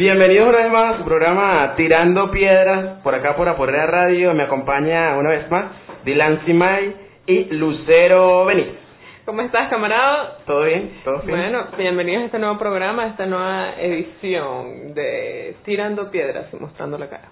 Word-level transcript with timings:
Bienvenidos 0.00 0.48
una 0.48 0.58
vez 0.58 0.72
más 0.72 0.94
a 0.94 0.98
su 0.98 1.04
programa 1.04 1.74
Tirando 1.76 2.30
Piedras, 2.30 3.02
por 3.02 3.14
acá 3.14 3.36
por 3.36 3.46
Aporrea 3.48 3.84
Radio. 3.84 4.32
Me 4.32 4.44
acompaña 4.44 5.14
una 5.18 5.28
vez 5.28 5.50
más 5.50 5.66
Dylan 6.06 6.42
Simay 6.46 6.94
y 7.26 7.44
Lucero 7.54 8.46
Benítez. 8.46 8.78
¿Cómo 9.26 9.42
estás, 9.42 9.68
camarada? 9.68 10.38
¿Todo 10.46 10.62
bien? 10.62 11.02
¿Todo 11.04 11.20
bien? 11.22 11.36
Bueno, 11.36 11.66
bienvenidos 11.76 12.22
a 12.22 12.26
este 12.26 12.38
nuevo 12.38 12.56
programa, 12.56 13.02
a 13.02 13.06
esta 13.08 13.26
nueva 13.26 13.74
edición 13.78 14.94
de 14.94 15.56
Tirando 15.66 16.10
Piedras 16.10 16.46
y 16.50 16.56
Mostrando 16.56 16.96
la 16.96 17.10
Cara. 17.10 17.28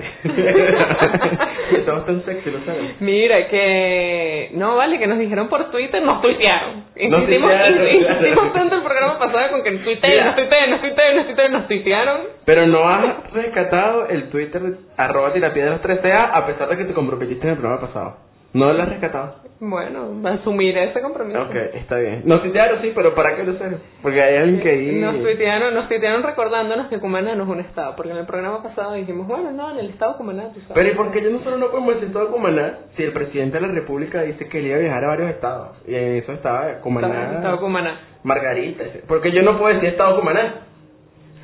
Estamos 1.76 2.06
tan 2.06 2.24
sexy, 2.24 2.50
¿lo 2.50 2.60
sabes? 2.60 3.00
Mira, 3.00 3.48
que 3.48 4.50
no 4.54 4.76
vale, 4.76 4.98
que 4.98 5.06
nos 5.06 5.18
dijeron 5.18 5.48
por 5.48 5.70
Twitter, 5.70 6.02
nos 6.02 6.20
tuitearon. 6.20 6.76
Nos 6.76 6.86
Insistimos, 6.96 7.50
tuitearon, 7.50 7.88
insistimos 7.88 8.34
claro. 8.34 8.52
tanto 8.52 8.74
el 8.76 8.82
programa 8.82 9.18
pasado 9.18 9.50
con 9.50 9.62
que 9.62 9.70
nos 9.70 9.84
Mira. 9.86 10.24
nos 10.24 10.36
tuiteen, 10.36 10.70
nos 10.70 10.80
tuiteen, 10.80 11.16
nos 11.16 11.26
tuiteen, 11.26 11.52
nos 11.52 11.68
tuitearon. 11.68 12.20
Pero 12.44 12.66
no 12.66 12.88
has 12.88 13.32
rescatado 13.32 14.06
el 14.08 14.28
Twitter 14.30 14.60
de 14.62 14.76
arroba 14.96 15.32
tirapiedras 15.32 15.82
13A 15.82 16.30
a 16.32 16.46
pesar 16.46 16.68
de 16.68 16.76
que 16.76 16.84
te 16.84 16.92
comprometiste 16.92 17.44
en 17.44 17.50
el 17.52 17.58
programa 17.58 17.86
pasado. 17.86 18.29
No 18.52 18.72
lo 18.72 18.82
has 18.82 18.88
rescatado. 18.88 19.36
Bueno, 19.60 20.26
asumiré 20.28 20.84
ese 20.90 21.00
compromiso. 21.02 21.40
Ok, 21.42 21.54
está 21.74 21.96
bien. 21.98 22.22
Nos 22.24 22.40
tuitearon, 22.42 22.80
sí, 22.82 22.92
pero 22.94 23.14
¿para 23.14 23.36
qué 23.36 23.44
lo 23.44 23.52
sé? 23.54 23.76
Porque 24.02 24.20
hay 24.20 24.36
alguien 24.38 24.60
que 24.60 24.70
ahí... 24.70 24.92
Nos 24.98 25.20
tuitearon, 25.20 25.72
nos 25.74 25.86
tuitearon 25.86 26.22
recordándonos 26.22 26.88
que 26.88 26.98
Cumaná 26.98 27.34
no 27.36 27.44
es 27.44 27.48
un 27.48 27.60
estado, 27.60 27.94
porque 27.94 28.10
en 28.10 28.18
el 28.18 28.26
programa 28.26 28.62
pasado 28.62 28.94
dijimos, 28.94 29.28
bueno, 29.28 29.52
no, 29.52 29.70
en 29.70 29.78
el 29.78 29.90
estado 29.90 30.16
Cumaná, 30.16 30.44
tú 30.52 30.60
sabes. 30.60 30.72
Pero 30.74 30.88
¿y 30.90 30.94
por 30.94 31.12
qué 31.12 31.22
yo 31.22 31.30
nosotros 31.30 31.60
no 31.60 31.68
podemos 31.70 31.94
decir 31.94 32.12
todo 32.12 32.28
Cumaná 32.32 32.78
si 32.96 33.02
el 33.04 33.12
presidente 33.12 33.60
de 33.60 33.66
la 33.66 33.72
república 33.72 34.22
dice 34.22 34.48
que 34.48 34.58
él 34.58 34.66
iba 34.66 34.76
a 34.76 34.80
viajar 34.80 35.04
a 35.04 35.08
varios 35.08 35.30
estados? 35.30 35.76
Y 35.86 35.94
en 35.94 36.16
eso 36.16 36.32
estaba 36.32 36.72
Cumaná, 36.80 37.08
Estado- 37.08 37.36
estado 37.36 37.60
Cumaná. 37.60 38.00
Margarita. 38.24 38.84
Porque 39.06 39.30
yo 39.30 39.42
no 39.42 39.58
puedo 39.58 39.72
decir 39.74 39.90
estado 39.90 40.18
Cumaná. 40.18 40.54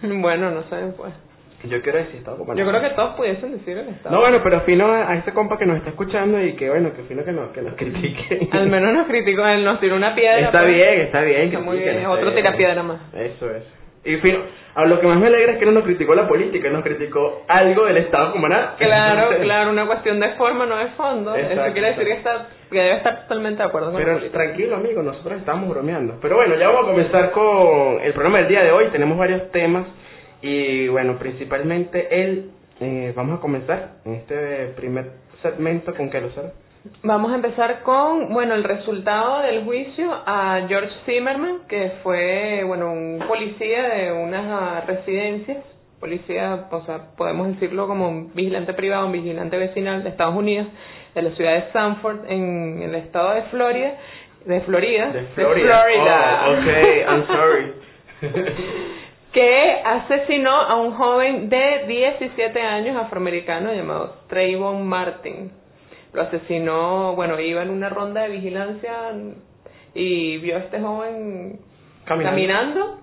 Bueno, 0.02 0.50
no 0.50 0.62
sé, 0.64 0.76
pues. 0.96 1.12
Yo 1.64 1.82
quiero 1.82 1.98
decir 1.98 2.16
estado. 2.16 2.38
Yo 2.54 2.68
creo 2.68 2.80
que 2.80 2.90
todos 2.90 3.16
pudiesen 3.16 3.52
decir 3.52 3.76
el 3.78 3.88
estado. 3.88 4.14
No, 4.14 4.20
bueno, 4.20 4.40
pero 4.42 4.60
fino 4.60 4.86
a 4.86 5.10
a 5.10 5.16
ese 5.16 5.32
compa 5.32 5.58
que 5.58 5.66
nos 5.66 5.78
está 5.78 5.90
escuchando 5.90 6.40
y 6.40 6.54
que 6.54 6.68
bueno, 6.68 6.92
que 6.94 7.02
fino 7.04 7.24
que 7.24 7.32
nos, 7.32 7.50
que 7.50 7.62
nos 7.62 7.74
critique. 7.74 8.48
Al 8.52 8.68
menos 8.68 8.92
nos 8.92 9.06
criticó, 9.06 9.46
él 9.46 9.64
nos 9.64 9.80
tiró 9.80 9.96
una 9.96 10.14
piedra. 10.14 10.40
Está 10.40 10.60
pues. 10.60 10.74
bien, 10.74 11.00
está 11.00 11.20
bien. 11.22 11.42
Está 11.42 11.60
muy 11.60 11.78
bien, 11.78 11.96
está 11.96 12.10
otro 12.10 12.30
bien. 12.30 12.36
tira 12.36 12.56
piedra 12.56 12.82
más. 12.82 13.00
Eso 13.14 13.50
es. 13.50 13.64
Y 14.04 14.16
fino, 14.18 14.38
a 14.76 14.84
lo 14.84 15.00
que 15.00 15.06
más 15.06 15.18
me 15.18 15.26
alegra 15.26 15.54
es 15.54 15.58
que 15.58 15.66
no 15.66 15.72
nos 15.72 15.82
criticó 15.82 16.14
la 16.14 16.28
política, 16.28 16.70
nos 16.70 16.84
criticó 16.84 17.42
algo 17.48 17.86
del 17.86 17.96
Estado 17.96 18.30
Cumaná. 18.32 18.74
Claro, 18.78 19.22
Entonces, 19.22 19.42
claro, 19.42 19.70
una 19.70 19.86
cuestión 19.86 20.20
de 20.20 20.28
forma, 20.34 20.64
no 20.64 20.76
de 20.76 20.86
fondo. 20.88 21.34
Exacto, 21.34 21.62
Eso 21.62 21.72
quiere 21.72 21.88
decir 21.88 22.04
que, 22.04 22.12
está, 22.12 22.46
que 22.70 22.78
debe 22.78 22.96
estar 22.98 23.22
totalmente 23.22 23.62
de 23.62 23.68
acuerdo 23.68 23.90
con 23.90 24.00
Pero 24.00 24.30
tranquilo, 24.30 24.76
amigo, 24.76 25.02
nosotros 25.02 25.38
estamos 25.38 25.68
bromeando. 25.68 26.18
Pero 26.22 26.36
bueno, 26.36 26.54
ya 26.54 26.68
vamos 26.68 26.84
a 26.84 26.92
comenzar 26.92 27.30
con 27.32 28.00
el 28.00 28.12
programa 28.12 28.38
del 28.38 28.48
día 28.48 28.62
de 28.62 28.70
hoy. 28.70 28.86
Tenemos 28.92 29.18
varios 29.18 29.50
temas 29.50 29.86
y 30.42 30.88
bueno, 30.88 31.18
principalmente 31.18 32.22
el... 32.22 32.50
eh, 32.80 33.12
vamos 33.16 33.38
a 33.38 33.40
comenzar 33.40 33.90
en 34.04 34.14
este 34.14 34.66
primer 34.76 35.10
segmento 35.42 35.94
con 35.94 36.10
que 36.10 36.20
lo 36.20 36.30
sabes. 36.30 36.52
Vamos 37.02 37.32
a 37.32 37.36
empezar 37.36 37.82
con, 37.82 38.32
bueno, 38.32 38.54
el 38.54 38.62
resultado 38.62 39.40
del 39.42 39.64
juicio 39.64 40.08
a 40.24 40.60
George 40.68 40.92
Zimmerman, 41.04 41.66
que 41.68 41.94
fue, 42.04 42.62
bueno, 42.64 42.92
un 42.92 43.24
policía 43.26 43.88
de 43.88 44.12
unas 44.12 44.86
residencias, 44.86 45.64
policía, 45.98 46.66
o 46.70 46.84
sea, 46.84 47.08
podemos 47.16 47.48
decirlo 47.48 47.88
como 47.88 48.08
un 48.08 48.32
vigilante 48.34 48.72
privado, 48.74 49.06
un 49.06 49.12
vigilante 49.12 49.56
vecinal 49.56 50.04
de 50.04 50.10
Estados 50.10 50.36
Unidos, 50.36 50.68
de 51.14 51.22
la 51.22 51.30
ciudad 51.30 51.54
de 51.54 51.72
Sanford, 51.72 52.30
en 52.30 52.82
el 52.82 52.94
estado 52.94 53.34
de 53.34 53.42
Florida, 53.44 53.94
de 54.44 54.60
Florida, 54.60 55.10
De 55.10 55.22
Florida. 55.34 55.82
Florida. 55.82 56.44
Oh, 56.46 56.52
ok, 56.52 57.08
I'm 57.08 57.26
sorry. 57.26 57.72
que 59.36 59.82
asesinó 59.84 60.50
a 60.62 60.76
un 60.76 60.92
joven 60.94 61.50
de 61.50 61.84
17 61.86 62.58
años 62.58 62.96
afroamericano 62.96 63.70
llamado 63.74 64.14
Trayvon 64.28 64.86
Martin. 64.88 65.52
Lo 66.14 66.22
asesinó, 66.22 67.14
bueno, 67.14 67.38
iba 67.38 67.62
en 67.62 67.68
una 67.68 67.90
ronda 67.90 68.22
de 68.22 68.30
vigilancia 68.30 68.94
y 69.92 70.38
vio 70.38 70.56
a 70.56 70.60
este 70.60 70.80
joven 70.80 71.58
Caminando. 72.06 72.30
caminando, 72.30 72.98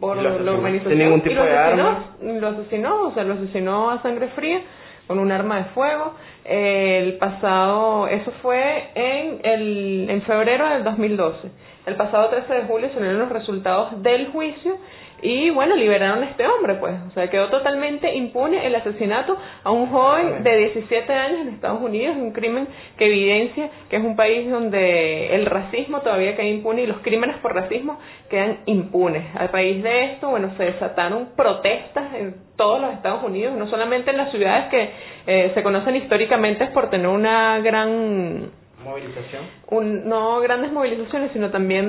por 0.00 0.16
Y 0.16 0.22
la 0.22 0.30
asesinó. 0.30 0.54
urbanización. 0.54 0.90
Sin 0.90 0.98
ningún 0.98 1.18
y 1.20 1.22
tipo 1.22 1.34
lo 1.36 1.44
de 1.44 1.56
asesinó, 1.56 1.86
arma. 1.88 2.16
Lo 2.20 2.48
asesinó, 2.48 3.02
o 3.02 3.14
sea, 3.14 3.22
lo 3.22 3.34
asesinó 3.34 3.90
a 3.90 4.02
sangre 4.02 4.26
fría 4.30 4.60
con 5.06 5.20
un 5.20 5.30
arma 5.30 5.58
de 5.58 5.64
fuego. 5.66 6.14
El 6.44 7.16
pasado, 7.18 8.08
eso 8.08 8.32
fue 8.42 8.88
en, 8.96 9.38
el, 9.44 10.06
en 10.10 10.22
febrero 10.22 10.68
del 10.68 10.82
2012. 10.82 11.48
El 11.86 11.94
pasado 11.94 12.28
13 12.30 12.52
de 12.54 12.62
julio 12.64 12.88
salieron 12.92 13.20
los 13.20 13.28
resultados 13.28 14.02
del 14.02 14.26
juicio 14.32 14.76
y 15.26 15.50
bueno, 15.50 15.74
liberaron 15.74 16.22
a 16.22 16.26
este 16.26 16.46
hombre, 16.46 16.74
pues. 16.74 16.94
O 17.08 17.10
sea, 17.10 17.28
quedó 17.28 17.48
totalmente 17.48 18.14
impune 18.14 18.64
el 18.64 18.76
asesinato 18.76 19.36
a 19.64 19.72
un 19.72 19.88
joven 19.88 20.44
de 20.44 20.56
17 20.56 21.12
años 21.12 21.40
en 21.40 21.48
Estados 21.48 21.82
Unidos, 21.82 22.16
un 22.16 22.30
crimen 22.30 22.68
que 22.96 23.06
evidencia 23.06 23.68
que 23.90 23.96
es 23.96 24.04
un 24.04 24.14
país 24.14 24.48
donde 24.48 25.34
el 25.34 25.46
racismo 25.46 26.00
todavía 26.00 26.36
queda 26.36 26.46
impune 26.46 26.82
y 26.82 26.86
los 26.86 26.98
crímenes 26.98 27.38
por 27.38 27.56
racismo 27.56 27.98
quedan 28.30 28.58
impunes. 28.66 29.24
A 29.34 29.48
raíz 29.48 29.82
de 29.82 30.12
esto, 30.12 30.30
bueno, 30.30 30.52
se 30.56 30.62
desataron 30.62 31.30
protestas 31.36 32.14
en 32.14 32.36
todos 32.56 32.80
los 32.80 32.92
Estados 32.92 33.24
Unidos, 33.24 33.56
no 33.56 33.68
solamente 33.68 34.12
en 34.12 34.18
las 34.18 34.30
ciudades 34.30 34.66
que 34.70 34.90
eh, 35.26 35.50
se 35.54 35.62
conocen 35.64 35.96
históricamente 35.96 36.68
por 36.68 36.88
tener 36.88 37.08
una 37.08 37.58
gran 37.58 38.52
Movilización. 38.86 39.42
un, 39.70 40.08
no 40.08 40.40
grandes 40.40 40.72
movilizaciones, 40.72 41.32
sino 41.32 41.50
también 41.50 41.86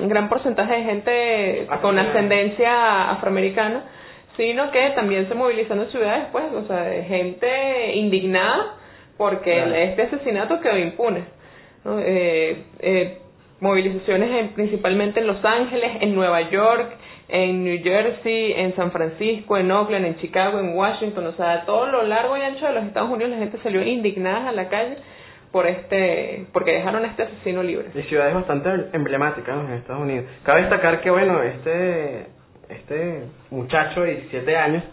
un 0.00 0.08
gran 0.08 0.28
porcentaje 0.28 0.74
de 0.76 0.82
gente 0.84 1.66
con 1.82 1.98
Africana. 1.98 2.02
ascendencia 2.08 3.10
afroamericana, 3.10 3.82
sino 4.36 4.70
que 4.70 4.90
también 4.94 5.28
se 5.28 5.34
movilizan 5.34 5.80
en 5.80 5.88
ciudades, 5.90 6.26
pues, 6.30 6.44
o 6.52 6.66
sea, 6.66 6.82
de 6.84 7.02
gente 7.04 7.96
indignada 7.96 8.74
porque 9.18 9.54
Claro. 9.54 9.74
este 9.74 10.02
asesinato 10.02 10.60
quedó 10.60 10.78
impune. 10.78 11.24
¿no? 11.84 11.98
Eh, 12.00 12.62
eh, 12.80 13.18
movilizaciones 13.60 14.30
en- 14.30 14.48
principalmente 14.50 15.20
en 15.20 15.26
Los 15.26 15.42
Ángeles, 15.44 15.92
en 16.00 16.14
Nueva 16.14 16.42
York, 16.50 16.92
en 17.28 17.64
New 17.64 17.82
Jersey, 17.82 18.52
en 18.52 18.76
San 18.76 18.92
Francisco, 18.92 19.56
en 19.56 19.70
Oakland, 19.72 20.04
en 20.04 20.16
Chicago, 20.18 20.60
en 20.60 20.76
Washington, 20.76 21.26
o 21.26 21.32
sea, 21.32 21.52
a 21.54 21.64
todo 21.64 21.86
lo 21.86 22.02
largo 22.04 22.36
y 22.36 22.40
ancho 22.42 22.66
de 22.66 22.72
los 22.74 22.84
Estados 22.84 23.10
Unidos 23.10 23.30
la 23.30 23.38
gente 23.38 23.58
salió 23.62 23.82
indignada 23.82 24.50
a 24.50 24.52
la 24.52 24.68
calle 24.68 24.96
por 25.56 25.66
este 25.66 26.44
porque 26.52 26.72
dejaron 26.72 27.02
a 27.02 27.08
este 27.08 27.22
asesino 27.22 27.62
libre. 27.62 27.86
Y 27.94 28.02
ciudades 28.02 28.34
bastante 28.34 28.68
emblemáticas 28.92 29.56
en 29.58 29.72
Estados 29.72 30.02
Unidos. 30.02 30.26
Cabe 30.42 30.60
destacar 30.60 31.00
que, 31.00 31.10
bueno, 31.10 31.42
este, 31.42 32.26
este 32.68 33.22
muchacho 33.48 34.02
de 34.02 34.16
17 34.16 34.54
años, 34.54 34.84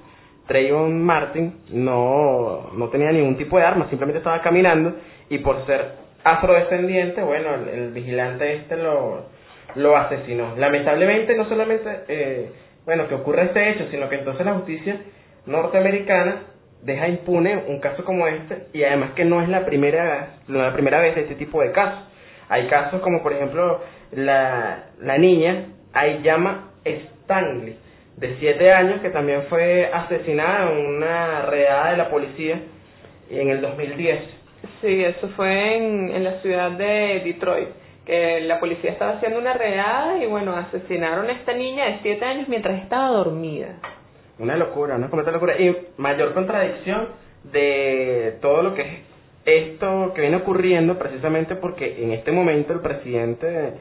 Trayvon 0.47 1.03
Martin, 1.03 1.63
no, 1.71 2.69
no 2.77 2.87
tenía 2.87 3.11
ningún 3.11 3.35
tipo 3.35 3.57
de 3.57 3.65
arma, 3.65 3.89
simplemente 3.89 4.19
estaba 4.19 4.41
caminando 4.41 4.95
y 5.27 5.39
por 5.39 5.65
ser 5.65 5.95
afrodescendiente, 6.23 7.21
bueno, 7.23 7.55
el, 7.55 7.67
el 7.67 7.91
vigilante 7.91 8.53
este 8.53 8.77
lo, 8.77 9.25
lo 9.75 9.97
asesinó. 9.97 10.55
Lamentablemente, 10.55 11.35
no 11.35 11.43
solamente, 11.49 12.05
eh, 12.07 12.51
bueno, 12.85 13.09
que 13.09 13.15
ocurre 13.15 13.43
este 13.47 13.69
hecho, 13.69 13.87
sino 13.91 14.07
que 14.07 14.15
entonces 14.15 14.45
la 14.45 14.53
justicia 14.53 14.95
norteamericana 15.45 16.52
deja 16.83 17.07
impune 17.07 17.63
un 17.67 17.79
caso 17.79 18.03
como 18.03 18.27
este 18.27 18.67
y 18.73 18.83
además 18.83 19.11
que 19.11 19.25
no 19.25 19.41
es 19.41 19.49
la 19.49 19.65
primera 19.65 20.35
la 20.47 20.73
primera 20.73 20.99
vez 20.99 21.15
de 21.15 21.21
este 21.21 21.35
tipo 21.35 21.61
de 21.61 21.71
casos. 21.71 22.03
Hay 22.49 22.67
casos 22.67 23.01
como 23.01 23.23
por 23.23 23.33
ejemplo 23.33 23.81
la, 24.11 24.85
la 24.99 25.17
niña 25.17 25.67
Ayama 25.93 26.71
Stanley 26.83 27.77
de 28.17 28.35
7 28.39 28.71
años 28.71 29.01
que 29.01 29.09
también 29.09 29.43
fue 29.49 29.89
asesinada 29.91 30.71
en 30.71 30.85
una 30.85 31.41
redada 31.43 31.91
de 31.91 31.97
la 31.97 32.09
policía 32.09 32.59
en 33.29 33.49
el 33.49 33.61
2010. 33.61 34.19
Sí, 34.81 35.03
eso 35.03 35.29
fue 35.29 35.77
en, 35.77 36.09
en 36.09 36.23
la 36.23 36.41
ciudad 36.41 36.71
de 36.71 37.21
Detroit, 37.25 37.69
que 38.05 38.41
la 38.41 38.59
policía 38.59 38.91
estaba 38.91 39.13
haciendo 39.13 39.39
una 39.39 39.53
redada 39.53 40.17
y 40.21 40.27
bueno, 40.27 40.55
asesinaron 40.55 41.29
a 41.29 41.33
esta 41.33 41.53
niña 41.53 41.85
de 41.85 41.99
7 42.01 42.25
años 42.25 42.47
mientras 42.47 42.81
estaba 42.81 43.09
dormida. 43.09 43.79
Una 44.39 44.57
locura, 44.57 44.95
una 44.95 45.09
completa 45.09 45.31
locura. 45.31 45.59
Y 45.59 45.75
mayor 45.97 46.33
contradicción 46.33 47.09
de 47.43 48.37
todo 48.41 48.63
lo 48.63 48.73
que 48.73 48.81
es 48.81 49.13
esto 49.45 50.13
que 50.15 50.21
viene 50.21 50.37
ocurriendo 50.37 50.97
precisamente 50.97 51.55
porque 51.55 52.01
en 52.01 52.13
este 52.13 52.31
momento 52.31 52.73
el 52.73 52.79
presidente 52.79 53.73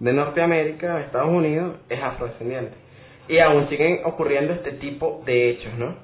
de, 0.00 0.12
Norteamérica, 0.12 1.00
Estados 1.00 1.30
Unidos, 1.30 1.76
es 1.88 2.00
afrodescendiente. 2.00 2.72
Y 3.28 3.38
aún 3.40 3.68
siguen 3.68 4.00
ocurriendo 4.04 4.52
este 4.52 4.72
tipo 4.72 5.22
de 5.26 5.50
hechos, 5.50 5.74
¿no? 5.76 5.96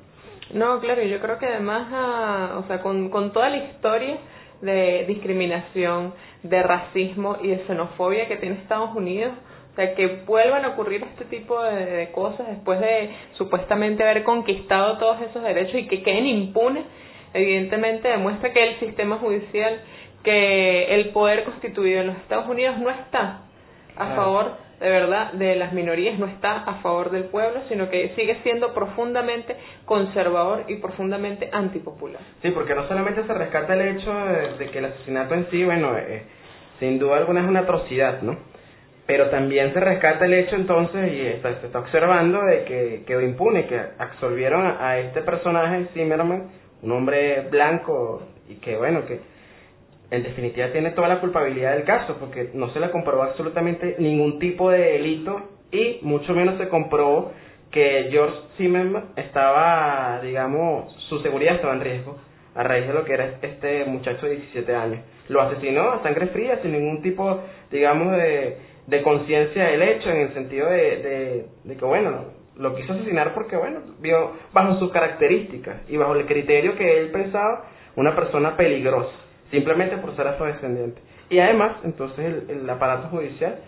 No, 0.53 0.81
claro, 0.81 1.03
yo 1.03 1.21
creo 1.21 1.39
que 1.39 1.47
además, 1.47 1.89
ah, 1.93 2.61
o 2.63 2.67
sea, 2.67 2.83
con, 2.83 3.09
con 3.09 3.33
toda 3.33 3.49
la 3.49 3.59
historia 3.59 4.19
de 4.61 5.05
discriminación, 5.07 6.13
de 6.43 6.63
racismo 6.63 7.39
y 7.41 7.49
de 7.49 7.65
xenofobia 7.67 8.29
que 8.29 8.37
tiene 8.37 8.57
Estados 8.57 8.95
Unidos, 8.95 9.33
o 9.75 9.77
sea, 9.77 9.95
que 9.97 10.23
vuelvan 10.25 10.65
a 10.65 10.69
ocurrir 10.69 11.03
este 11.03 11.25
tipo 11.25 11.61
de, 11.61 11.85
de 11.85 12.13
cosas 12.13 12.47
después 12.47 12.79
de 12.79 13.11
supuestamente 13.33 14.05
haber 14.05 14.23
conquistado 14.23 14.99
todos 14.99 15.21
esos 15.21 15.43
derechos 15.43 15.75
y 15.75 15.89
que 15.89 16.05
queden 16.05 16.27
impunes, 16.27 16.85
evidentemente 17.33 18.07
demuestra 18.07 18.53
que 18.53 18.63
el 18.63 18.79
sistema 18.79 19.19
judicial, 19.19 19.81
que 20.23 20.95
el 20.95 21.09
poder 21.09 21.43
constituido 21.43 22.03
en 22.03 22.07
los 22.07 22.17
Estados 22.19 22.49
Unidos 22.49 22.79
no 22.79 22.89
está 22.89 23.41
a 23.97 24.15
favor 24.15 24.65
de 24.81 24.91
verdad 24.91 25.33
de 25.33 25.57
las 25.57 25.73
minorías 25.73 26.19
no 26.19 26.27
está 26.27 26.59
a 26.59 26.75
favor 26.83 27.11
del 27.11 27.25
pueblo, 27.25 27.63
sino 27.69 27.89
que 27.89 28.13
sigue 28.17 28.39
siendo 28.43 28.75
profundamente 28.75 29.57
conservador 29.85 30.65
y 30.69 30.77
profundamente 30.77 31.49
antipopular. 31.53 32.21
Sí, 32.43 32.51
porque 32.51 32.75
no 32.75 32.87
solamente 32.87 33.25
se 33.25 33.33
rescata 33.33 33.75
el 33.75 33.97
hecho 33.97 34.13
de, 34.59 34.71
que 34.71 34.79
el 34.79 34.85
asesinato 34.87 35.35
en 35.35 35.49
sí, 35.51 35.65
bueno, 35.65 35.97
eh, 35.97 36.25
sin 36.81 36.99
duda 36.99 37.17
alguna 37.17 37.41
es 37.41 37.49
una 37.49 37.61
atrocidad, 37.61 38.23
¿no? 38.23 38.37
Pero 39.07 39.29
también 39.29 39.75
se 39.75 39.81
rescata 39.81 40.25
el 40.25 40.33
hecho 40.33 40.57
entonces, 40.57 41.13
y 41.13 41.43
se 41.43 41.67
está 41.67 41.79
observando, 41.79 42.43
de 42.43 42.65
que 42.65 43.03
quedó 43.07 43.21
impune, 43.21 43.67
que 43.67 43.79
absolvieron 43.99 44.67
a, 44.67 44.99
este 44.99 45.21
personaje, 45.21 45.89
Zimmerman, 45.93 46.51
un 46.83 46.93
hombre 46.93 47.43
blanco, 47.51 48.23
y 48.49 48.55
que 48.57 48.77
bueno, 48.77 49.05
que 49.07 49.21
en 50.11 50.23
definitiva 50.23 50.69
tiene 50.73 50.93
toda 50.93 51.09
la 51.09 51.21
culpabilidad 51.21 51.75
del 51.75 51.85
caso, 51.85 52.17
porque 52.19 52.51
no 52.55 52.71
se 52.71 52.81
le 52.81 52.91
comprobó 52.91 53.25
absolutamente 53.25 53.97
ningún 53.99 54.39
tipo 54.39 54.71
de 54.71 54.79
delito 54.79 55.51
y 55.71 55.99
mucho 56.03 56.33
menos 56.35 56.57
se 56.57 56.69
comprobó 56.69 57.33
que 57.71 58.07
George 58.11 58.37
Zimmerman 58.57 59.07
estaba, 59.17 60.21
digamos, 60.23 60.95
su 61.09 61.19
seguridad 61.21 61.57
estaba 61.57 61.75
en 61.75 61.81
riesgo 61.81 62.17
a 62.55 62.63
raíz 62.63 62.87
de 62.87 62.95
lo 62.95 63.05
que 63.05 63.15
era 63.15 63.39
este 63.43 63.85
muchacho 63.85 64.27
de 64.27 64.37
17 64.37 64.75
años. 64.75 65.01
Lo 65.29 65.43
asesinó 65.43 65.91
a 65.91 66.03
sangre 66.03 66.29
fría, 66.29 66.61
sin 66.63 66.73
ningún 66.73 67.03
tipo, 67.03 67.41
digamos, 67.73 68.13
de, 68.17 68.59
de 68.87 69.03
conciencia 69.03 69.65
del 69.65 69.83
hecho, 69.83 70.11
en 70.11 70.21
el 70.21 70.35
sentido 70.35 70.69
de, 70.69 71.47
de, 71.65 71.77
que, 71.77 71.85
bueno, 71.85 72.25
lo 72.57 72.75
quiso 72.75 72.93
asesinar 72.93 73.35
porque, 73.35 73.57
bueno, 73.57 73.81
vio 74.01 74.33
bajo 74.53 74.79
sus 74.79 74.93
características 74.93 75.89
y 75.89 75.97
bajo 75.97 76.15
el 76.15 76.27
criterio 76.27 76.77
que 76.77 77.01
él 77.01 77.11
pensaba 77.11 77.67
una 77.97 78.15
persona 78.15 78.57
peligrosa 78.57 79.25
simplemente 79.51 79.97
por 79.99 80.15
ser 80.17 80.27
afrodescendiente. 80.27 81.01
Y 81.31 81.39
además, 81.39 81.79
entonces 81.85 82.49
el, 82.49 82.69
aparato 82.69 83.09
judicial 83.09 83.59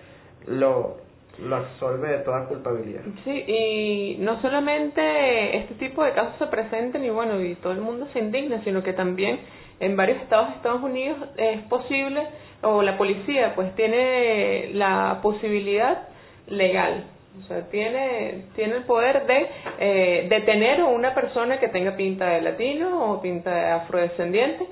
lo, 0.46 0.98
lo 1.42 1.56
absolve 1.56 2.08
de 2.08 2.18
toda 2.18 2.46
culpabilidad. 2.46 3.02
Sí, 3.24 3.44
y 3.46 4.16
no 4.20 4.40
solamente 4.42 5.56
este 5.58 5.74
tipo 5.74 6.04
de 6.04 6.12
casos 6.12 6.36
se 6.38 6.46
presenten 6.46 7.04
y 7.04 7.10
bueno, 7.10 7.40
y 7.40 7.54
todo 7.56 7.72
el 7.72 7.80
mundo 7.80 8.08
se 8.12 8.18
indigna, 8.18 8.62
sino 8.64 8.82
que 8.82 8.92
también 8.92 9.40
en 9.80 9.96
varios 9.96 10.22
estados 10.22 10.48
de 10.48 10.54
Estados 10.56 10.82
Unidos 10.82 11.18
es 11.36 11.62
posible, 11.62 12.26
o 12.62 12.82
la 12.82 12.96
policía 12.96 13.54
pues 13.54 13.74
tiene 13.74 14.70
la 14.72 15.20
posibilidad 15.22 16.08
legal, 16.48 17.04
o 17.38 17.46
sea, 17.46 17.68
tiene, 17.68 18.44
tiene 18.54 18.76
el 18.76 18.84
poder 18.84 19.26
de 19.26 19.46
eh, 19.78 20.26
detener 20.28 20.80
a 20.80 20.86
una 20.86 21.14
persona 21.14 21.60
que 21.60 21.68
tenga 21.68 21.96
pinta 21.96 22.30
de 22.30 22.40
latino 22.40 23.12
o 23.12 23.20
pinta 23.20 23.54
de 23.54 23.70
afrodescendiente 23.72 24.66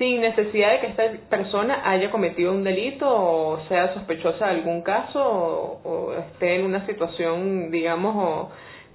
sin 0.00 0.22
necesidad 0.22 0.72
de 0.72 0.80
que 0.80 0.86
esta 0.88 1.04
persona 1.28 1.82
haya 1.84 2.10
cometido 2.10 2.52
un 2.52 2.64
delito 2.64 3.06
o 3.06 3.60
sea 3.68 3.92
sospechosa 3.92 4.46
de 4.46 4.52
algún 4.52 4.80
caso 4.80 5.20
o, 5.22 6.14
esté 6.32 6.56
en 6.56 6.64
una 6.64 6.86
situación, 6.86 7.70
digamos, 7.70 8.16
o 8.16 8.50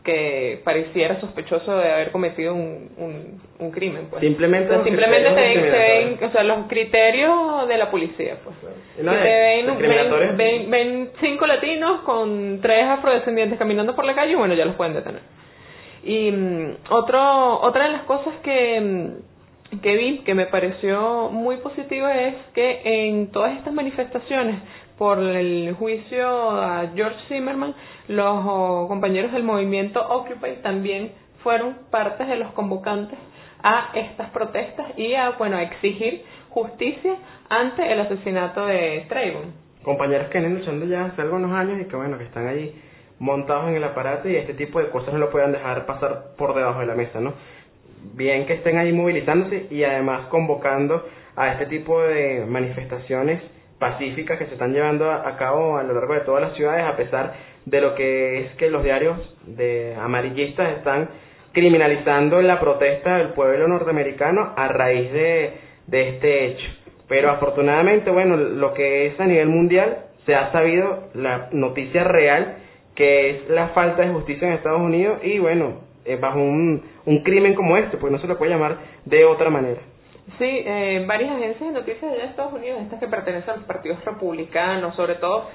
que 0.05 0.61
pareciera 0.63 1.19
sospechoso 1.19 1.77
de 1.77 1.91
haber 1.91 2.11
cometido 2.11 2.53
un, 2.53 3.41
un, 3.59 3.71
crimen. 3.71 4.07
Pues. 4.09 4.21
Simplemente, 4.21 4.83
simplemente 4.83 5.29
ven, 5.31 6.23
o 6.23 6.31
sea, 6.31 6.43
los 6.43 6.67
criterios 6.67 7.67
de 7.67 7.77
la 7.77 7.89
policía. 7.89 8.37
Pues. 8.43 8.55
ven, 10.37 10.69
ven, 10.69 11.09
cinco 11.19 11.47
latinos 11.47 12.01
con 12.01 12.61
tres 12.61 12.85
afrodescendientes 12.85 13.57
caminando 13.57 13.95
por 13.95 14.05
la 14.05 14.13
calle 14.13 14.33
y 14.33 14.35
bueno, 14.35 14.53
ya 14.53 14.65
los 14.65 14.75
pueden 14.75 14.93
detener. 14.93 15.21
Y 16.03 16.31
mm, 16.31 16.75
otro, 16.91 17.61
otra 17.61 17.87
de 17.87 17.91
las 17.93 18.03
cosas 18.03 18.35
que 18.43 18.79
mm, 18.79 19.81
que 19.81 19.95
vi 19.95 20.19
que 20.19 20.35
me 20.35 20.45
pareció 20.45 21.29
muy 21.31 21.57
positivo 21.57 22.07
es 22.07 22.35
que 22.53 22.81
en 22.83 23.31
todas 23.31 23.57
estas 23.57 23.73
manifestaciones 23.73 24.61
por 24.97 25.19
el 25.19 25.75
juicio 25.77 26.51
a 26.51 26.87
George 26.95 27.17
Zimmerman, 27.27 27.73
los 28.07 28.43
oh, 28.45 28.85
compañeros 28.87 29.31
del 29.31 29.43
movimiento 29.43 30.01
Occupy 30.07 30.61
también 30.61 31.11
fueron 31.43 31.77
partes 31.91 32.27
de 32.27 32.37
los 32.37 32.51
convocantes 32.53 33.19
a 33.63 33.89
estas 33.93 34.29
protestas 34.29 34.97
y 34.97 35.15
a 35.15 35.31
bueno 35.31 35.57
a 35.57 35.63
exigir 35.63 36.23
justicia 36.49 37.15
ante 37.49 37.91
el 37.91 37.99
asesinato 37.99 38.65
de 38.65 39.05
Trayvon. 39.09 39.53
Compañeros 39.83 40.29
que 40.29 40.39
vienen 40.39 40.59
luchando 40.59 40.85
ya 40.85 41.05
hace 41.05 41.21
algunos 41.21 41.51
años 41.51 41.79
y 41.81 41.85
que 41.85 41.95
bueno 41.95 42.17
que 42.17 42.23
están 42.23 42.47
ahí 42.47 42.73
montados 43.19 43.69
en 43.69 43.75
el 43.75 43.83
aparato 43.83 44.29
y 44.29 44.35
este 44.35 44.53
tipo 44.53 44.79
de 44.79 44.89
cosas 44.89 45.13
no 45.13 45.19
lo 45.19 45.29
puedan 45.29 45.51
dejar 45.51 45.85
pasar 45.85 46.35
por 46.37 46.53
debajo 46.53 46.79
de 46.79 46.85
la 46.85 46.95
mesa, 46.95 47.19
¿no? 47.19 47.33
bien 48.13 48.45
que 48.45 48.53
estén 48.53 48.77
ahí 48.77 48.91
movilizándose 48.93 49.67
y 49.71 49.83
además 49.83 50.27
convocando 50.27 51.05
a 51.35 51.53
este 51.53 51.65
tipo 51.65 52.01
de 52.01 52.45
manifestaciones 52.47 53.41
pacíficas 53.79 54.37
que 54.37 54.45
se 54.45 54.53
están 54.53 54.73
llevando 54.73 55.11
a 55.11 55.35
cabo 55.37 55.77
a 55.77 55.83
lo 55.83 55.93
largo 55.93 56.13
de 56.13 56.21
todas 56.21 56.41
las 56.41 56.53
ciudades, 56.53 56.85
a 56.85 56.95
pesar 56.95 57.33
de 57.65 57.81
lo 57.81 57.95
que 57.95 58.45
es 58.45 58.51
que 58.55 58.69
los 58.69 58.83
diarios 58.83 59.17
de 59.45 59.95
amarillistas 59.99 60.77
están 60.77 61.09
criminalizando 61.51 62.41
la 62.41 62.59
protesta 62.59 63.17
del 63.17 63.29
pueblo 63.29 63.67
norteamericano 63.67 64.53
a 64.55 64.67
raíz 64.67 65.11
de, 65.11 65.53
de 65.87 66.09
este 66.09 66.45
hecho. 66.45 66.65
Pero 67.07 67.31
afortunadamente, 67.31 68.09
bueno, 68.11 68.35
lo 68.35 68.73
que 68.73 69.07
es 69.07 69.19
a 69.19 69.25
nivel 69.25 69.47
mundial, 69.47 70.05
se 70.25 70.35
ha 70.35 70.51
sabido 70.51 71.09
la 71.13 71.49
noticia 71.51 72.03
real 72.03 72.57
que 72.95 73.29
es 73.29 73.49
la 73.49 73.69
falta 73.69 74.03
de 74.03 74.13
justicia 74.13 74.47
en 74.47 74.53
Estados 74.53 74.81
Unidos 74.81 75.19
y 75.23 75.37
bueno, 75.39 75.81
eh, 76.05 76.15
bajo 76.15 76.39
un, 76.39 76.81
un 77.05 77.23
crimen 77.23 77.53
como 77.53 77.77
este, 77.77 77.97
pues 77.97 78.11
no 78.11 78.19
se 78.19 78.27
lo 78.27 78.37
puede 78.37 78.51
llamar 78.51 78.77
de 79.05 79.25
otra 79.25 79.49
manera. 79.49 79.81
Sí, 80.37 80.45
eh, 80.45 81.05
varias 81.07 81.31
agencias 81.31 81.69
de 81.69 81.79
noticias 81.79 82.11
de 82.11 82.25
Estados 82.25 82.53
Unidos, 82.53 82.81
estas 82.81 82.99
que 82.99 83.07
pertenecen 83.07 83.51
a 83.51 83.55
los 83.57 83.65
partidos 83.65 84.03
republicanos, 84.03 84.95
sobre 84.95 85.15
todo, 85.15 85.47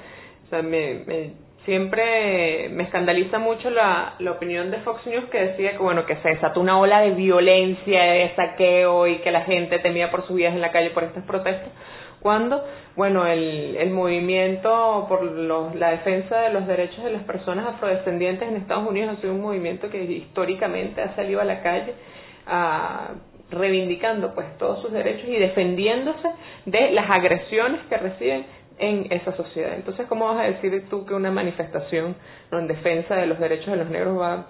o 0.45 0.49
sea, 0.49 0.63
me, 0.63 1.03
me, 1.07 1.33
siempre 1.65 2.69
me 2.71 2.85
escandaliza 2.85 3.39
mucho 3.39 3.69
la, 3.69 4.15
la 4.21 4.31
opinión 4.31 4.71
de 4.71 4.79
Fox 4.79 5.05
News 5.07 5.25
que 5.27 5.39
decía 5.39 5.73
que, 5.73 5.79
bueno, 5.79 6.07
que 6.07 6.17
se 6.17 6.29
desató 6.31 6.61
una 6.61 6.79
ola 6.79 7.01
de 7.01 7.11
violencia, 7.11 8.03
de 8.03 8.33
saqueo 8.37 9.07
y 9.07 9.19
que 9.19 9.31
la 9.31 9.43
gente 9.43 9.81
temía 9.81 10.11
por 10.11 10.27
sus 10.27 10.37
vidas 10.37 10.55
en 10.55 10.61
la 10.61 10.71
calle 10.71 10.91
por 10.91 11.05
estas 11.05 11.25
protestas 11.25 11.71
cuando, 12.21 12.63
bueno, 12.97 13.27
el, 13.27 13.77
el 13.77 13.91
movimiento 13.91 15.07
por 15.09 15.23
los, 15.23 15.75
la 15.75 15.91
defensa 15.91 16.39
de 16.41 16.53
los 16.53 16.67
derechos 16.67 17.03
de 17.03 17.13
las 17.13 17.23
personas 17.25 17.67
afrodescendientes 17.67 18.47
en 18.47 18.57
Estados 18.57 18.89
Unidos 18.89 19.17
ha 19.17 19.21
sido 19.21 19.33
un 19.33 19.41
movimiento 19.41 19.89
que 19.89 20.05
históricamente 20.05 21.01
ha 21.01 21.17
salido 21.17 21.41
a 21.41 21.45
la 21.45 21.63
calle 21.63 21.95
a, 22.47 23.09
reivindicando 23.51 24.35
pues 24.35 24.47
todos 24.59 24.81
sus 24.83 24.93
derechos 24.93 25.29
y 25.29 25.37
defendiéndose 25.37 26.29
de 26.67 26.91
las 26.93 27.11
agresiones 27.11 27.81
que 27.89 27.97
reciben 27.97 28.47
en 28.81 29.07
esa 29.11 29.37
sociedad. 29.37 29.75
Entonces, 29.75 30.07
¿cómo 30.09 30.25
vas 30.27 30.41
a 30.41 30.45
decir 30.45 30.89
tú 30.89 31.05
que 31.05 31.13
una 31.15 31.31
manifestación 31.31 32.17
en 32.51 32.67
defensa 32.67 33.15
de 33.15 33.27
los 33.27 33.39
derechos 33.39 33.67
de 33.67 33.77
los 33.77 33.91
negros 33.91 34.19
va, 34.19 34.47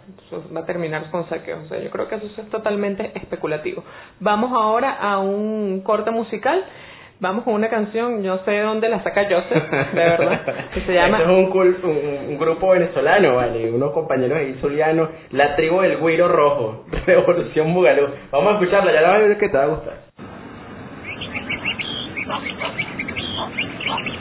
va 0.56 0.60
a 0.60 0.66
terminar 0.66 1.10
con 1.10 1.28
saqueo? 1.28 1.62
O 1.64 1.68
sea, 1.68 1.80
yo 1.80 1.90
creo 1.90 2.08
que 2.08 2.14
eso 2.14 2.26
es 2.40 2.48
totalmente 2.48 3.10
especulativo. 3.14 3.82
Vamos 4.20 4.52
ahora 4.52 4.92
a 4.92 5.18
un 5.18 5.80
corte 5.80 6.12
musical 6.12 6.64
vamos 7.20 7.44
con 7.44 7.54
una 7.54 7.68
canción, 7.68 8.22
yo 8.22 8.38
sé 8.44 8.50
de 8.50 8.62
dónde 8.62 8.88
la 8.88 9.02
saca 9.02 9.24
Joseph, 9.24 9.70
de 9.70 10.00
verdad, 10.00 10.40
que 10.74 10.80
se 10.80 10.94
llama... 10.94 11.20
es 11.20 11.26
un, 11.26 11.50
un, 12.28 12.38
grupo 12.38 12.70
venezolano, 12.70 13.36
¿vale? 13.36 13.70
Unos 13.70 13.92
compañeros 13.92 14.38
ahí 14.38 14.58
zulianos, 14.60 15.10
la 15.30 15.54
tribu 15.56 15.80
del 15.82 15.98
Guiro 15.98 16.28
Rojo, 16.28 16.86
Revolución 17.06 17.74
Bugalú. 17.74 18.08
Vamos 18.30 18.52
a 18.52 18.54
escucharla, 18.54 18.92
ya 18.92 19.02
la 19.02 19.08
vas 19.08 19.16
a 19.18 19.26
ver 19.26 19.38
que 19.38 19.48
te 19.48 19.56
va 19.56 19.64
a 19.64 19.66
gustar. 19.66 19.94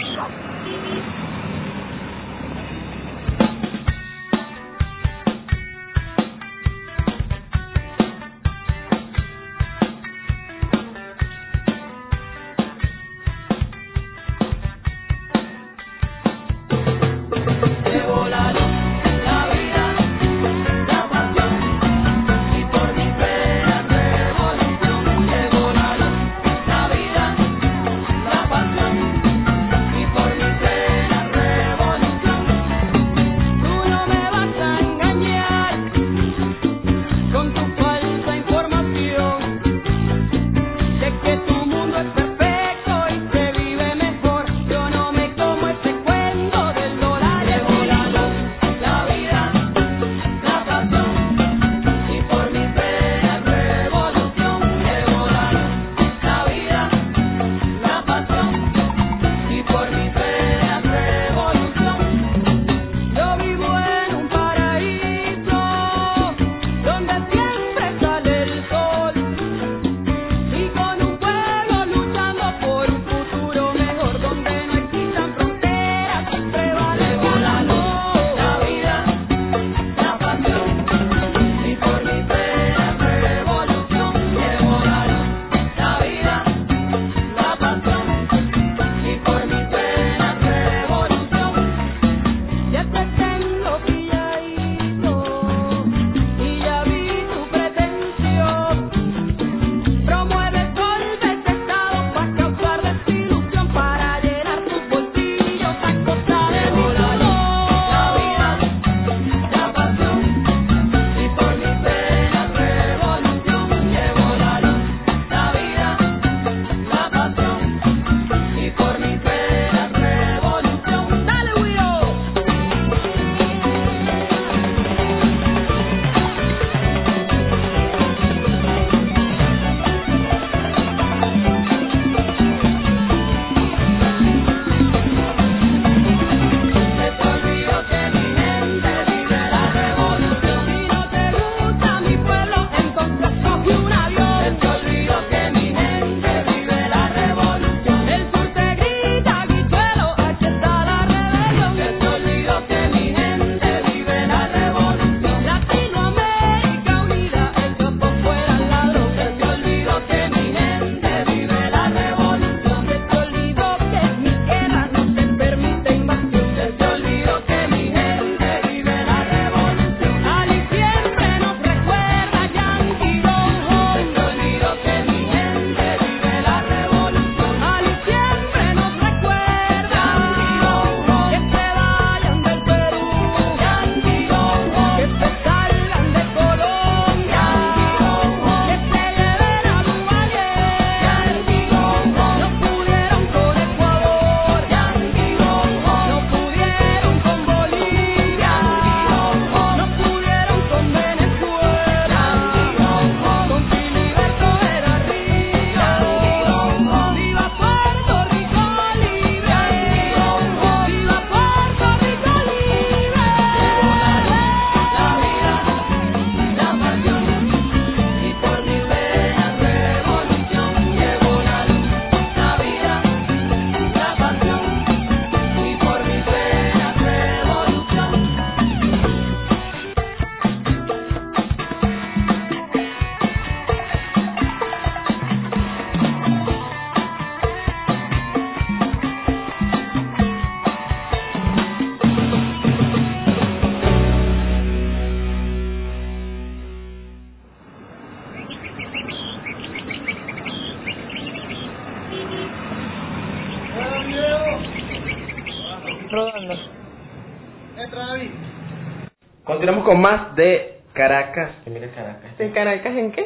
Con 259.90 260.02
más 260.02 260.36
de 260.36 260.82
Caracas. 260.94 261.50
mire 261.66 261.90
Caracas. 261.90 262.38
¿De 262.38 262.52
Caracas 262.52 262.96
en 262.96 263.12
qué? 263.12 263.26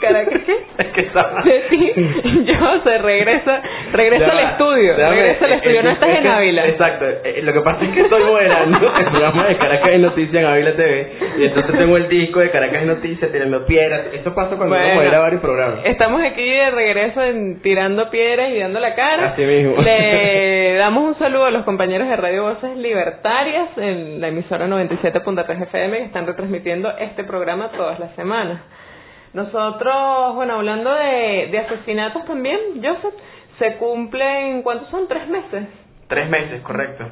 Caracas 0.00 0.42
qué? 0.44 0.56
Es 0.78 0.86
que 0.88 1.00
estaba... 1.02 1.42
Sí, 1.44 1.92
yo 2.44 2.82
se 2.82 2.98
regresa, 2.98 3.62
regresa 3.92 4.32
al 4.32 4.50
estudio, 4.50 4.96
regresa 4.96 5.44
al 5.44 5.52
estudio, 5.52 5.82
no 5.84 5.90
estás 5.90 6.10
en 6.18 6.26
Ávila. 6.26 6.66
Exacto, 6.66 7.06
eh, 7.22 7.40
lo 7.44 7.52
que 7.52 7.60
pasa 7.60 7.84
es 7.84 7.90
que 7.92 8.00
estoy 8.00 8.24
moderando 8.24 8.92
el 8.98 9.04
programa 9.06 9.46
de 9.46 9.56
Caracas 9.58 9.90
en 9.92 10.02
Noticias 10.02 10.34
en 10.34 10.44
Ávila 10.44 10.74
TV 10.74 11.12
y 11.38 11.44
entonces 11.44 11.78
tengo 11.78 11.96
el 11.96 12.08
disco 12.08 12.40
de 12.40 12.50
Caracas 12.50 12.82
en 12.82 12.88
Noticias 12.88 13.30
tirando 13.30 13.64
piedras, 13.66 14.06
eso 14.12 14.34
pasa 14.34 14.56
cuando 14.56 14.74
bueno, 14.74 14.86
uno 14.86 14.94
modera 14.96 15.20
varios 15.20 15.40
programas. 15.40 15.80
Estamos 15.84 16.20
aquí 16.22 16.50
de 16.50 16.70
regreso 16.72 17.22
en 17.22 17.62
tirando 17.62 18.10
piedras 18.10 18.50
y 18.50 18.58
dando 18.58 18.80
la 18.80 18.96
cara. 18.96 19.28
Así 19.28 19.42
mismo. 19.42 19.80
Le 19.80 20.49
damos 20.90 21.04
un 21.04 21.18
saludo 21.20 21.44
a 21.44 21.52
los 21.52 21.64
compañeros 21.64 22.08
de 22.08 22.16
Radio 22.16 22.42
Voces 22.42 22.76
Libertarias 22.76 23.68
en 23.76 24.20
la 24.20 24.26
emisora 24.26 24.66
97.3 24.66 25.62
FM 25.62 25.98
que 25.98 26.04
están 26.06 26.26
retransmitiendo 26.26 26.90
este 26.98 27.22
programa 27.22 27.68
todas 27.68 28.00
las 28.00 28.12
semanas. 28.16 28.60
Nosotros, 29.32 30.34
bueno, 30.34 30.54
hablando 30.54 30.92
de, 30.92 31.46
de 31.48 31.58
asesinatos 31.60 32.24
también, 32.24 32.58
Joseph, 32.82 33.14
se 33.60 33.76
cumplen, 33.76 34.62
¿cuántos 34.62 34.88
son? 34.88 35.06
¿Tres 35.06 35.28
meses? 35.28 35.68
Tres 36.08 36.28
meses, 36.28 36.60
correcto. 36.62 37.04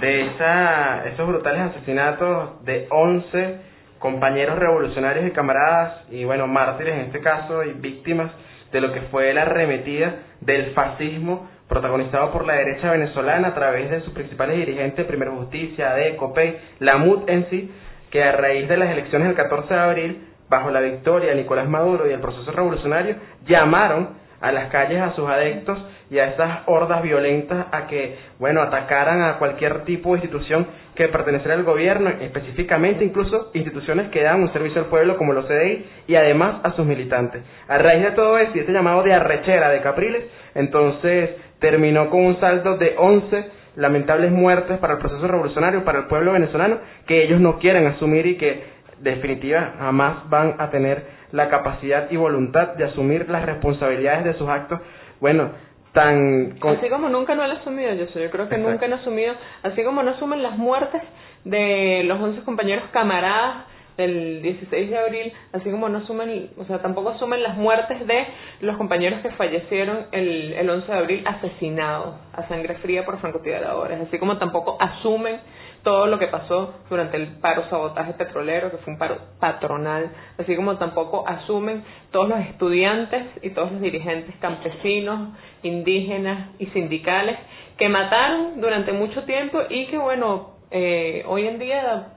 De 0.00 0.26
esa, 0.26 1.06
esos 1.06 1.28
brutales 1.28 1.60
asesinatos 1.76 2.64
de 2.64 2.88
11 2.90 3.60
compañeros 4.00 4.58
revolucionarios 4.58 5.28
y 5.28 5.30
camaradas, 5.30 6.10
y 6.10 6.24
bueno, 6.24 6.48
mártires 6.48 6.94
en 6.94 7.00
este 7.02 7.20
caso, 7.20 7.62
y 7.62 7.70
víctimas 7.74 8.32
de 8.72 8.80
lo 8.80 8.92
que 8.92 9.02
fue 9.12 9.32
la 9.32 9.42
arremetida 9.42 10.12
del 10.40 10.72
fascismo 10.72 11.54
protagonizado 11.68 12.30
por 12.32 12.46
la 12.46 12.54
derecha 12.54 12.90
venezolana 12.90 13.48
a 13.48 13.54
través 13.54 13.90
de 13.90 14.00
sus 14.02 14.12
principales 14.12 14.56
dirigentes, 14.56 15.06
Primero 15.06 15.36
Justicia, 15.36 15.90
ADE, 15.90 16.16
COPEI, 16.16 16.56
la 16.80 16.96
MUD 16.98 17.28
en 17.28 17.50
sí, 17.50 17.70
que 18.10 18.22
a 18.22 18.32
raíz 18.32 18.68
de 18.68 18.76
las 18.76 18.90
elecciones 18.90 19.28
del 19.28 19.36
14 19.36 19.74
de 19.74 19.80
abril 19.80 20.26
bajo 20.48 20.70
la 20.70 20.80
victoria 20.80 21.30
de 21.30 21.36
Nicolás 21.36 21.68
Maduro 21.68 22.08
y 22.08 22.12
el 22.12 22.20
proceso 22.20 22.50
revolucionario, 22.52 23.16
llamaron 23.46 24.26
a 24.40 24.52
las 24.52 24.70
calles 24.70 25.00
a 25.00 25.14
sus 25.14 25.28
adeptos 25.28 25.78
y 26.10 26.18
a 26.18 26.28
esas 26.28 26.60
hordas 26.66 27.02
violentas 27.02 27.66
a 27.72 27.86
que, 27.86 28.16
bueno, 28.38 28.62
atacaran 28.62 29.22
a 29.22 29.38
cualquier 29.38 29.84
tipo 29.84 30.10
de 30.10 30.18
institución 30.18 30.66
que 30.94 31.08
perteneciera 31.08 31.54
al 31.54 31.64
gobierno, 31.64 32.10
específicamente 32.20 33.04
incluso 33.04 33.50
instituciones 33.54 34.10
que 34.10 34.22
dan 34.22 34.42
un 34.42 34.52
servicio 34.52 34.82
al 34.82 34.88
pueblo 34.88 35.16
como 35.16 35.32
los 35.32 35.46
CDI 35.46 35.86
y 36.06 36.14
además 36.14 36.60
a 36.62 36.72
sus 36.72 36.86
militantes. 36.86 37.42
A 37.66 37.78
raíz 37.78 38.04
de 38.04 38.12
todo 38.12 38.38
eso 38.38 38.52
y 38.54 38.60
este 38.60 38.72
llamado 38.72 39.02
de 39.02 39.14
arrechera 39.14 39.70
de 39.70 39.80
Capriles, 39.80 40.24
entonces 40.54 41.30
terminó 41.58 42.10
con 42.10 42.24
un 42.24 42.40
saldo 42.40 42.76
de 42.76 42.94
11 42.98 43.50
lamentables 43.76 44.30
muertes 44.32 44.78
para 44.78 44.94
el 44.94 44.98
proceso 44.98 45.26
revolucionario, 45.26 45.84
para 45.84 46.00
el 46.00 46.04
pueblo 46.06 46.32
venezolano, 46.32 46.78
que 47.06 47.24
ellos 47.24 47.40
no 47.40 47.58
quieren 47.58 47.86
asumir 47.86 48.26
y 48.26 48.36
que 48.36 48.64
definitiva 49.00 49.74
jamás 49.78 50.28
van 50.30 50.56
a 50.58 50.70
tener 50.70 51.04
la 51.32 51.48
capacidad 51.48 52.10
y 52.10 52.16
voluntad 52.16 52.74
de 52.74 52.84
asumir 52.84 53.28
las 53.28 53.44
responsabilidades 53.44 54.24
de 54.24 54.34
sus 54.34 54.48
actos, 54.48 54.80
bueno, 55.20 55.50
tan... 55.92 56.56
Así 56.62 56.88
como 56.88 57.08
nunca 57.08 57.34
no 57.34 57.42
han 57.42 57.52
asumido, 57.52 57.92
yo, 57.94 58.06
yo 58.06 58.30
creo 58.30 58.48
que 58.48 58.58
nunca 58.58 58.86
han 58.86 58.94
asumido, 58.94 59.34
así 59.62 59.82
como 59.82 60.02
no 60.02 60.12
asumen 60.12 60.42
las 60.42 60.56
muertes 60.56 61.02
de 61.44 62.02
los 62.04 62.20
11 62.20 62.42
compañeros 62.42 62.84
camaradas 62.92 63.64
del 63.96 64.42
16 64.42 64.90
de 64.90 64.98
abril, 64.98 65.32
así 65.52 65.70
como 65.70 65.88
no 65.88 65.98
asumen, 65.98 66.50
o 66.58 66.64
sea, 66.64 66.78
tampoco 66.80 67.10
asumen 67.10 67.42
las 67.42 67.56
muertes 67.56 68.06
de 68.06 68.26
los 68.60 68.76
compañeros 68.76 69.20
que 69.20 69.30
fallecieron 69.30 70.06
el, 70.12 70.52
el 70.52 70.68
11 70.68 70.92
de 70.92 70.98
abril 70.98 71.24
asesinados 71.26 72.16
a 72.32 72.46
sangre 72.48 72.74
fría 72.76 73.04
por 73.04 73.18
francotiradores, 73.20 74.00
así 74.00 74.18
como 74.18 74.38
tampoco 74.38 74.76
asumen 74.80 75.40
todo 75.86 76.08
lo 76.08 76.18
que 76.18 76.26
pasó 76.26 76.74
durante 76.90 77.16
el 77.16 77.28
paro 77.38 77.70
sabotaje 77.70 78.14
petrolero, 78.14 78.72
que 78.72 78.78
fue 78.78 78.92
un 78.94 78.98
paro 78.98 79.18
patronal, 79.38 80.10
así 80.36 80.56
como 80.56 80.78
tampoco 80.78 81.26
asumen 81.28 81.84
todos 82.10 82.28
los 82.28 82.40
estudiantes 82.40 83.24
y 83.40 83.50
todos 83.50 83.70
los 83.70 83.80
dirigentes 83.80 84.34
campesinos, 84.40 85.30
indígenas 85.62 86.50
y 86.58 86.66
sindicales 86.66 87.38
que 87.78 87.88
mataron 87.88 88.60
durante 88.60 88.92
mucho 88.92 89.22
tiempo 89.24 89.60
y 89.70 89.86
que, 89.86 89.96
bueno, 89.96 90.56
eh, 90.72 91.22
hoy 91.28 91.46
en 91.46 91.60
día 91.60 92.08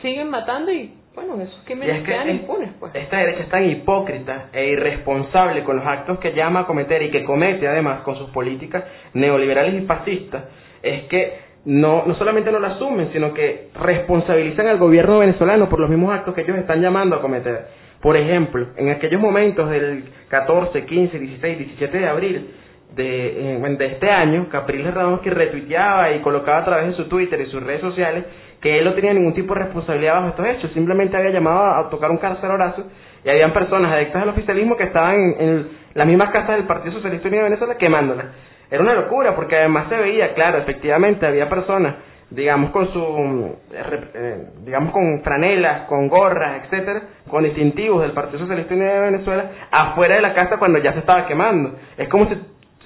siguen 0.00 0.30
matando 0.30 0.72
y 0.72 0.97
bueno, 1.26 1.42
esos 1.42 1.60
crímenes 1.64 2.04
quedan 2.04 2.30
impunes, 2.30 2.70
pues. 2.78 2.94
Esta 2.94 3.18
derecha 3.18 3.42
es 3.42 3.48
tan 3.48 3.64
hipócrita 3.64 4.50
e 4.52 4.68
irresponsable 4.68 5.64
con 5.64 5.76
los 5.76 5.86
actos 5.86 6.18
que 6.18 6.32
llama 6.32 6.60
a 6.60 6.66
cometer 6.66 7.02
y 7.02 7.10
que 7.10 7.24
comete 7.24 7.66
además 7.66 8.02
con 8.02 8.16
sus 8.16 8.30
políticas 8.30 8.84
neoliberales 9.14 9.82
y 9.82 9.86
fascistas, 9.86 10.44
es 10.82 11.04
que 11.04 11.48
no, 11.64 12.04
no 12.06 12.14
solamente 12.14 12.52
no 12.52 12.60
lo 12.60 12.68
asumen, 12.68 13.10
sino 13.12 13.34
que 13.34 13.70
responsabilizan 13.74 14.68
al 14.68 14.78
gobierno 14.78 15.18
venezolano 15.18 15.68
por 15.68 15.80
los 15.80 15.90
mismos 15.90 16.14
actos 16.14 16.34
que 16.34 16.42
ellos 16.42 16.56
están 16.56 16.80
llamando 16.80 17.16
a 17.16 17.20
cometer. 17.20 17.66
Por 18.00 18.16
ejemplo, 18.16 18.68
en 18.76 18.90
aquellos 18.90 19.20
momentos 19.20 19.68
del 19.70 20.04
14, 20.28 20.84
15, 20.84 21.18
16, 21.18 21.58
17 21.58 21.98
de 21.98 22.06
abril 22.06 22.50
de, 22.94 23.76
de 23.78 23.86
este 23.86 24.10
año, 24.10 24.48
Capriles 24.48 24.94
que 25.22 25.30
retuiteaba 25.30 26.12
y 26.12 26.20
colocaba 26.20 26.58
a 26.58 26.64
través 26.64 26.88
de 26.88 26.94
su 26.94 27.08
Twitter 27.08 27.40
y 27.40 27.50
sus 27.50 27.62
redes 27.62 27.80
sociales 27.80 28.24
que 28.60 28.78
él 28.78 28.84
no 28.84 28.94
tenía 28.94 29.14
ningún 29.14 29.34
tipo 29.34 29.54
de 29.54 29.60
responsabilidad 29.60 30.14
bajo 30.14 30.28
estos 30.28 30.46
hechos, 30.46 30.72
simplemente 30.72 31.16
había 31.16 31.30
llamado 31.30 31.64
a, 31.64 31.90
tocar 31.90 32.10
un 32.10 32.18
carcelorazo 32.18 32.84
y 33.24 33.28
habían 33.28 33.52
personas 33.52 33.92
adictas 33.92 34.22
al 34.22 34.30
oficialismo 34.30 34.76
que 34.76 34.84
estaban 34.84 35.14
en, 35.38 35.68
las 35.94 36.06
mismas 36.06 36.30
casas 36.30 36.56
del 36.56 36.66
Partido 36.66 36.94
Socialista 36.94 37.28
Unido 37.28 37.44
de 37.44 37.50
Venezuela 37.50 37.76
quemándolas. 37.76 38.26
Era 38.70 38.82
una 38.82 38.94
locura 38.94 39.34
porque 39.34 39.56
además 39.56 39.88
se 39.88 39.96
veía, 39.96 40.34
claro, 40.34 40.58
efectivamente 40.58 41.26
había 41.26 41.48
personas, 41.48 41.96
digamos 42.30 42.70
con 42.70 42.92
su, 42.92 43.56
eh, 43.72 44.46
digamos 44.64 44.92
con 44.92 45.22
franelas, 45.22 45.82
con 45.82 46.08
gorras, 46.08 46.64
etcétera, 46.64 47.02
con 47.30 47.44
distintivos 47.44 48.02
del 48.02 48.12
Partido 48.12 48.40
Socialista 48.40 48.74
Unido 48.74 48.92
de 48.92 49.00
Venezuela 49.00 49.50
afuera 49.70 50.16
de 50.16 50.22
la 50.22 50.34
casa 50.34 50.58
cuando 50.58 50.78
ya 50.78 50.92
se 50.92 50.98
estaba 50.98 51.26
quemando. 51.26 51.76
Es 51.96 52.08
como 52.08 52.28
si 52.28 52.36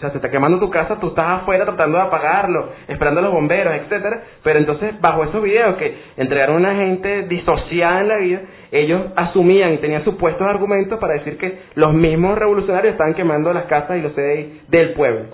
sea, 0.02 0.10
se 0.10 0.18
está 0.18 0.30
quemando 0.30 0.58
tu 0.58 0.70
casa, 0.70 1.00
tú 1.00 1.08
estás 1.08 1.42
afuera 1.42 1.64
tratando 1.64 1.96
de 1.96 2.04
apagarlo, 2.04 2.70
esperando 2.88 3.20
a 3.20 3.22
los 3.22 3.32
bomberos, 3.32 3.74
etcétera, 3.74 4.22
pero 4.42 4.58
entonces 4.58 5.00
bajo 5.00 5.24
esos 5.24 5.42
videos 5.42 5.76
que 5.76 5.96
entregaron 6.16 6.56
a 6.56 6.70
una 6.70 6.74
gente 6.74 7.22
disociada 7.22 8.00
en 8.00 8.08
la 8.08 8.16
vida, 8.18 8.40
ellos 8.70 9.02
asumían 9.16 9.74
y 9.74 9.78
tenían 9.78 10.04
supuestos 10.04 10.46
argumentos 10.46 10.98
para 10.98 11.14
decir 11.14 11.38
que 11.38 11.60
los 11.74 11.94
mismos 11.94 12.38
revolucionarios 12.38 12.92
estaban 12.92 13.14
quemando 13.14 13.52
las 13.52 13.64
casas 13.64 13.98
y 13.98 14.02
los 14.02 14.12
CDI 14.12 14.62
del 14.68 14.92
pueblo. 14.94 15.26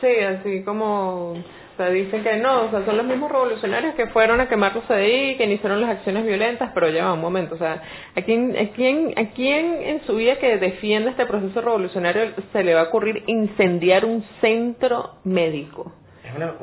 Sí, 0.00 0.08
así 0.20 0.62
como 0.64 1.34
o 1.74 1.76
sea, 1.76 1.90
dicen 1.90 2.22
que 2.22 2.36
no, 2.36 2.66
o 2.66 2.70
sea, 2.70 2.84
son 2.84 2.96
los 2.96 3.04
mismos 3.04 3.32
revolucionarios 3.32 3.96
que 3.96 4.06
fueron 4.06 4.40
a 4.40 4.48
quemar 4.48 4.76
los 4.76 4.84
CDI, 4.84 5.36
que 5.36 5.44
iniciaron 5.44 5.80
las 5.80 5.90
acciones 5.90 6.24
violentas, 6.24 6.70
pero 6.72 6.88
ya 6.88 7.12
un 7.12 7.20
momento, 7.20 7.56
o 7.56 7.58
sea, 7.58 7.82
¿a 8.14 8.22
quién, 8.22 8.56
a, 8.56 8.72
quién, 8.76 9.12
¿a 9.16 9.34
quién 9.34 9.82
en 9.82 10.00
su 10.06 10.14
vida 10.14 10.36
que 10.36 10.56
defienda 10.58 11.10
este 11.10 11.26
proceso 11.26 11.60
revolucionario 11.60 12.30
se 12.52 12.62
le 12.62 12.74
va 12.74 12.82
a 12.82 12.84
ocurrir 12.84 13.24
incendiar 13.26 14.04
un 14.04 14.22
centro 14.40 15.16
médico? 15.24 15.92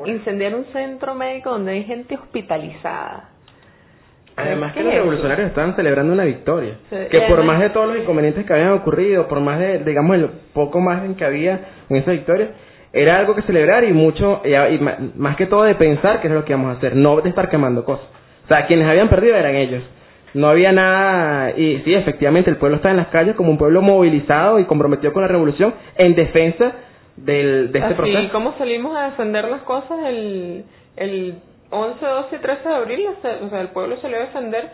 Incendiar 0.06 0.54
un 0.54 0.64
centro 0.72 1.14
médico 1.14 1.50
donde 1.50 1.72
hay 1.72 1.84
gente 1.84 2.14
hospitalizada. 2.14 3.28
Además 4.34 4.72
que 4.72 4.82
los 4.82 4.94
revolucionarios 4.94 5.48
estaban 5.48 5.76
celebrando 5.76 6.14
una 6.14 6.24
victoria, 6.24 6.78
que 6.88 7.20
por 7.28 7.44
más 7.44 7.60
de 7.60 7.68
todos 7.68 7.88
los 7.88 7.98
inconvenientes 7.98 8.46
que 8.46 8.52
habían 8.54 8.72
ocurrido, 8.72 9.28
por 9.28 9.40
más 9.40 9.58
de, 9.58 9.80
digamos, 9.80 10.16
el 10.16 10.30
poco 10.54 10.80
más 10.80 11.04
en 11.04 11.16
que 11.16 11.24
había 11.26 11.60
en 11.90 11.96
esa 11.96 12.12
victoria, 12.12 12.52
era 12.92 13.18
algo 13.18 13.34
que 13.34 13.42
celebrar 13.42 13.84
y 13.84 13.92
mucho, 13.92 14.42
y, 14.44 14.78
más 15.16 15.36
que 15.36 15.46
todo 15.46 15.62
de 15.64 15.74
pensar 15.74 16.20
que 16.20 16.28
es 16.28 16.34
lo 16.34 16.44
que 16.44 16.52
íbamos 16.52 16.74
a 16.74 16.78
hacer, 16.78 16.94
no 16.94 17.20
de 17.20 17.30
estar 17.30 17.48
quemando 17.48 17.84
cosas. 17.84 18.06
O 18.44 18.48
sea, 18.52 18.66
quienes 18.66 18.90
habían 18.90 19.08
perdido 19.08 19.36
eran 19.36 19.54
ellos. 19.54 19.82
No 20.34 20.48
había 20.48 20.72
nada, 20.72 21.50
y 21.56 21.82
sí, 21.84 21.94
efectivamente, 21.94 22.50
el 22.50 22.56
pueblo 22.56 22.76
está 22.76 22.90
en 22.90 22.96
las 22.96 23.08
calles 23.08 23.36
como 23.36 23.50
un 23.50 23.58
pueblo 23.58 23.82
movilizado 23.82 24.58
y 24.58 24.64
comprometido 24.64 25.12
con 25.12 25.22
la 25.22 25.28
revolución 25.28 25.74
en 25.96 26.14
defensa 26.14 26.72
del, 27.16 27.70
de 27.70 27.78
este 27.78 27.94
proceso. 27.94 28.18
¿Y 28.18 28.28
cómo 28.28 28.54
salimos 28.56 28.96
a 28.96 29.10
defender 29.10 29.48
las 29.48 29.62
cosas 29.62 29.98
el, 30.06 30.64
el 30.96 31.34
11, 31.70 32.04
12 32.04 32.36
y 32.36 32.38
13 32.38 32.68
de 32.68 32.74
abril? 32.74 33.06
O 33.42 33.48
sea, 33.50 33.60
el 33.60 33.68
pueblo 33.68 33.96
salió 34.00 34.18
a 34.18 34.20
defender 34.20 34.70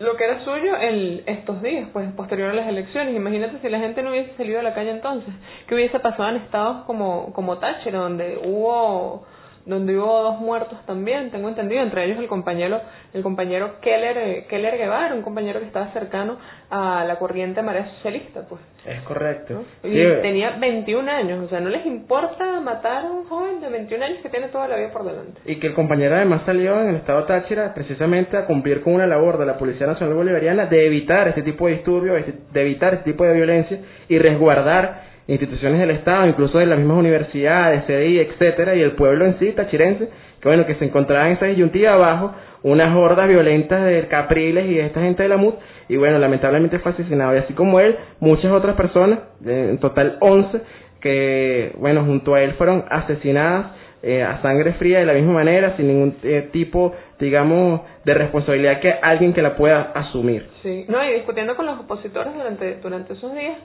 lo 0.00 0.16
que 0.16 0.24
era 0.24 0.44
suyo 0.44 0.76
el, 0.76 1.24
estos 1.26 1.60
días, 1.62 1.88
pues 1.92 2.10
posterior 2.12 2.50
a 2.50 2.54
las 2.54 2.68
elecciones. 2.68 3.16
Imagínate 3.16 3.58
si 3.60 3.68
la 3.68 3.80
gente 3.80 4.02
no 4.02 4.10
hubiese 4.10 4.36
salido 4.36 4.60
a 4.60 4.62
la 4.62 4.74
calle 4.74 4.90
entonces, 4.90 5.32
¿qué 5.66 5.74
hubiese 5.74 5.98
pasado 5.98 6.28
en 6.28 6.36
estados 6.36 6.84
como, 6.84 7.32
como 7.32 7.58
Táchira, 7.58 7.98
donde 7.98 8.40
hubo 8.44 9.26
donde 9.68 9.98
hubo 9.98 10.22
dos 10.22 10.40
muertos 10.40 10.78
también, 10.86 11.30
tengo 11.30 11.48
entendido, 11.48 11.82
entre 11.82 12.06
ellos 12.06 12.18
el 12.18 12.26
compañero, 12.26 12.80
el 13.12 13.22
compañero 13.22 13.80
Keller, 13.82 14.16
eh, 14.16 14.46
Keller 14.48 14.78
Guevara, 14.78 15.14
un 15.14 15.20
compañero 15.20 15.60
que 15.60 15.66
estaba 15.66 15.92
cercano 15.92 16.38
a 16.70 17.04
la 17.04 17.18
corriente 17.18 17.60
marea 17.60 17.86
socialista, 17.96 18.46
pues. 18.48 18.62
Es 18.86 19.02
correcto. 19.02 19.64
Y 19.82 19.92
tenía 20.22 20.56
21 20.58 21.10
años, 21.10 21.44
o 21.44 21.48
sea, 21.48 21.60
no 21.60 21.68
les 21.68 21.84
importa 21.84 22.60
matar 22.60 23.04
a 23.04 23.10
un 23.10 23.24
joven 23.24 23.60
de 23.60 23.68
21 23.68 24.04
años 24.06 24.18
que 24.22 24.30
tiene 24.30 24.48
toda 24.48 24.68
la 24.68 24.76
vida 24.76 24.90
por 24.90 25.04
delante. 25.04 25.38
Y 25.44 25.56
que 25.56 25.66
el 25.66 25.74
compañero 25.74 26.16
además 26.16 26.42
salió 26.46 26.80
en 26.80 26.88
el 26.88 26.96
estado 26.96 27.24
Táchira 27.24 27.74
precisamente 27.74 28.38
a 28.38 28.46
cumplir 28.46 28.82
con 28.82 28.94
una 28.94 29.06
labor 29.06 29.36
de 29.36 29.44
la 29.44 29.58
Policía 29.58 29.86
Nacional 29.86 30.14
Bolivariana 30.14 30.64
de 30.64 30.86
evitar 30.86 31.28
este 31.28 31.42
tipo 31.42 31.66
de 31.66 31.74
disturbios, 31.74 32.24
de 32.50 32.60
evitar 32.62 32.94
este 32.94 33.12
tipo 33.12 33.24
de 33.24 33.34
violencia 33.34 33.78
y 34.08 34.18
resguardar 34.18 35.07
instituciones 35.28 35.78
del 35.78 35.90
Estado, 35.90 36.26
incluso 36.26 36.58
de 36.58 36.66
las 36.66 36.78
mismas 36.78 36.98
universidades, 36.98 37.84
CDI, 37.84 38.18
etcétera, 38.20 38.74
y 38.74 38.80
el 38.80 38.92
pueblo 38.92 39.26
en 39.26 39.38
sí, 39.38 39.52
tachirense, 39.52 40.08
que 40.40 40.48
bueno, 40.48 40.66
que 40.66 40.74
se 40.76 40.86
encontraban 40.86 41.28
en 41.28 41.36
esa 41.36 41.46
disyuntiva 41.46 41.92
abajo 41.92 42.34
unas 42.62 42.88
hordas 42.96 43.28
violentas 43.28 43.84
de 43.84 44.08
Capriles 44.08 44.66
y 44.66 44.74
de 44.74 44.86
esta 44.86 45.00
gente 45.00 45.22
de 45.22 45.28
la 45.28 45.36
MUD, 45.36 45.54
y 45.88 45.96
bueno, 45.96 46.18
lamentablemente 46.18 46.78
fue 46.80 46.92
asesinado. 46.92 47.34
Y 47.34 47.38
así 47.38 47.52
como 47.52 47.78
él, 47.78 47.96
muchas 48.20 48.50
otras 48.50 48.74
personas, 48.74 49.20
en 49.44 49.78
total 49.78 50.16
11, 50.20 50.60
que 51.00 51.72
bueno, 51.78 52.04
junto 52.04 52.34
a 52.34 52.42
él 52.42 52.54
fueron 52.54 52.84
asesinadas 52.90 53.72
eh, 54.02 54.22
a 54.22 54.40
sangre 54.42 54.74
fría 54.74 55.00
de 55.00 55.06
la 55.06 55.12
misma 55.12 55.32
manera, 55.34 55.76
sin 55.76 55.88
ningún 55.88 56.16
eh, 56.22 56.48
tipo, 56.52 56.94
digamos, 57.18 57.80
de 58.04 58.14
responsabilidad 58.14 58.80
que 58.80 58.92
alguien 58.92 59.32
que 59.32 59.42
la 59.42 59.56
pueda 59.56 59.92
asumir. 59.94 60.48
Sí, 60.62 60.84
no, 60.88 61.04
y 61.04 61.14
discutiendo 61.14 61.56
con 61.56 61.66
los 61.66 61.80
opositores 61.80 62.32
durante, 62.32 62.76
durante 62.76 63.14
esos 63.14 63.34
días, 63.34 63.56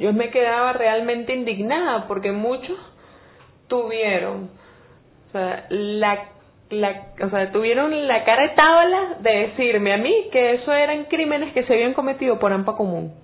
yo 0.00 0.14
me 0.14 0.30
quedaba 0.30 0.72
realmente 0.72 1.34
indignada 1.34 2.08
porque 2.08 2.32
muchos 2.32 2.78
tuvieron, 3.68 4.50
o 5.28 5.32
sea, 5.32 5.66
la, 5.68 6.24
la, 6.70 7.06
o 7.22 7.28
sea, 7.28 7.52
tuvieron 7.52 8.08
la 8.08 8.24
cara 8.24 8.48
de 8.48 8.54
tabla 8.54 9.16
de 9.20 9.30
decirme 9.30 9.92
a 9.92 9.98
mí 9.98 10.28
que 10.32 10.54
eso 10.54 10.72
eran 10.72 11.04
crímenes 11.04 11.52
que 11.52 11.64
se 11.64 11.74
habían 11.74 11.92
cometido 11.92 12.38
por 12.38 12.50
AMPA 12.50 12.76
común. 12.76 13.14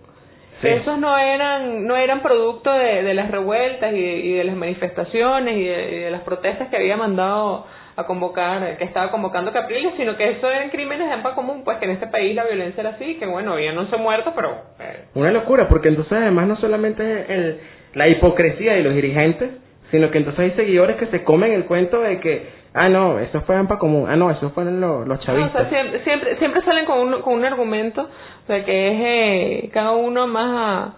Que 0.61 0.77
esos 0.77 0.99
no 0.99 1.17
eran 1.19 1.87
no 1.87 1.97
eran 1.97 2.21
producto 2.21 2.73
de, 2.73 3.03
de 3.03 3.15
las 3.15 3.31
revueltas 3.31 3.93
y 3.93 4.01
de, 4.01 4.17
y 4.17 4.33
de 4.35 4.45
las 4.45 4.57
manifestaciones 4.57 5.57
y 5.57 5.65
de, 5.65 6.11
las 6.11 6.23
protestas 6.23 6.69
que 6.69 6.77
había 6.77 6.97
mandado 6.97 7.67
a 7.97 8.05
convocar, 8.05 8.77
que 8.77 8.85
estaba 8.85 9.11
convocando 9.11 9.53
Capriles, 9.53 9.95
sino 9.97 10.17
que 10.17 10.31
eso 10.31 10.51
eran 10.51 10.69
crímenes 10.69 11.09
de 11.09 11.15
AMPA 11.15 11.35
común, 11.35 11.63
pues 11.65 11.79
que 11.79 11.87
en 11.87 11.93
este 11.93 12.07
país 12.09 12.35
la 12.35 12.45
violencia 12.45 12.83
era 12.83 12.91
así, 12.91 13.15
que 13.15 13.27
bueno, 13.27 13.55
había 13.55 13.73
no 13.73 13.89
se 13.89 13.97
muertos, 13.97 14.35
pero... 14.37 14.51
Eh. 14.79 15.05
Una 15.15 15.31
locura, 15.31 15.67
porque 15.69 15.89
entonces 15.89 16.13
además 16.13 16.47
no 16.47 16.57
solamente 16.57 17.03
el, 17.03 17.61
la 17.95 18.07
hipocresía 18.09 18.75
de 18.75 18.83
los 18.83 18.95
dirigentes, 18.95 19.51
sino 19.91 20.11
que 20.11 20.19
entonces 20.19 20.41
hay 20.41 20.51
seguidores 20.53 20.97
que 20.97 21.07
se 21.07 21.25
comen 21.25 21.53
el 21.53 21.65
cuento 21.65 22.03
de 22.03 22.21
que, 22.21 22.51
ah, 22.75 22.91
no, 22.91 23.19
eso 23.19 23.41
fue 23.43 23.57
AMPA 23.57 23.79
común, 23.79 24.07
ah, 24.11 24.17
no, 24.17 24.31
eso 24.31 24.51
fueron 24.51 24.79
los, 24.79 25.09
los 25.09 25.19
chavistas. 25.21 25.69
siempre, 25.71 26.05
siempre, 26.05 26.37
siempre 26.37 26.63
salen 26.65 26.85
con 26.85 26.99
un, 26.99 27.23
con 27.23 27.35
un 27.35 27.45
argumento, 27.47 28.03
o 28.03 28.47
sea, 28.47 28.63
que 28.63 28.89
es 28.89 29.01
eh, 29.01 29.71
cada 29.73 29.93
uno 29.93 30.27
más, 30.27 30.91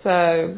o 0.00 0.02
sea, 0.02 0.48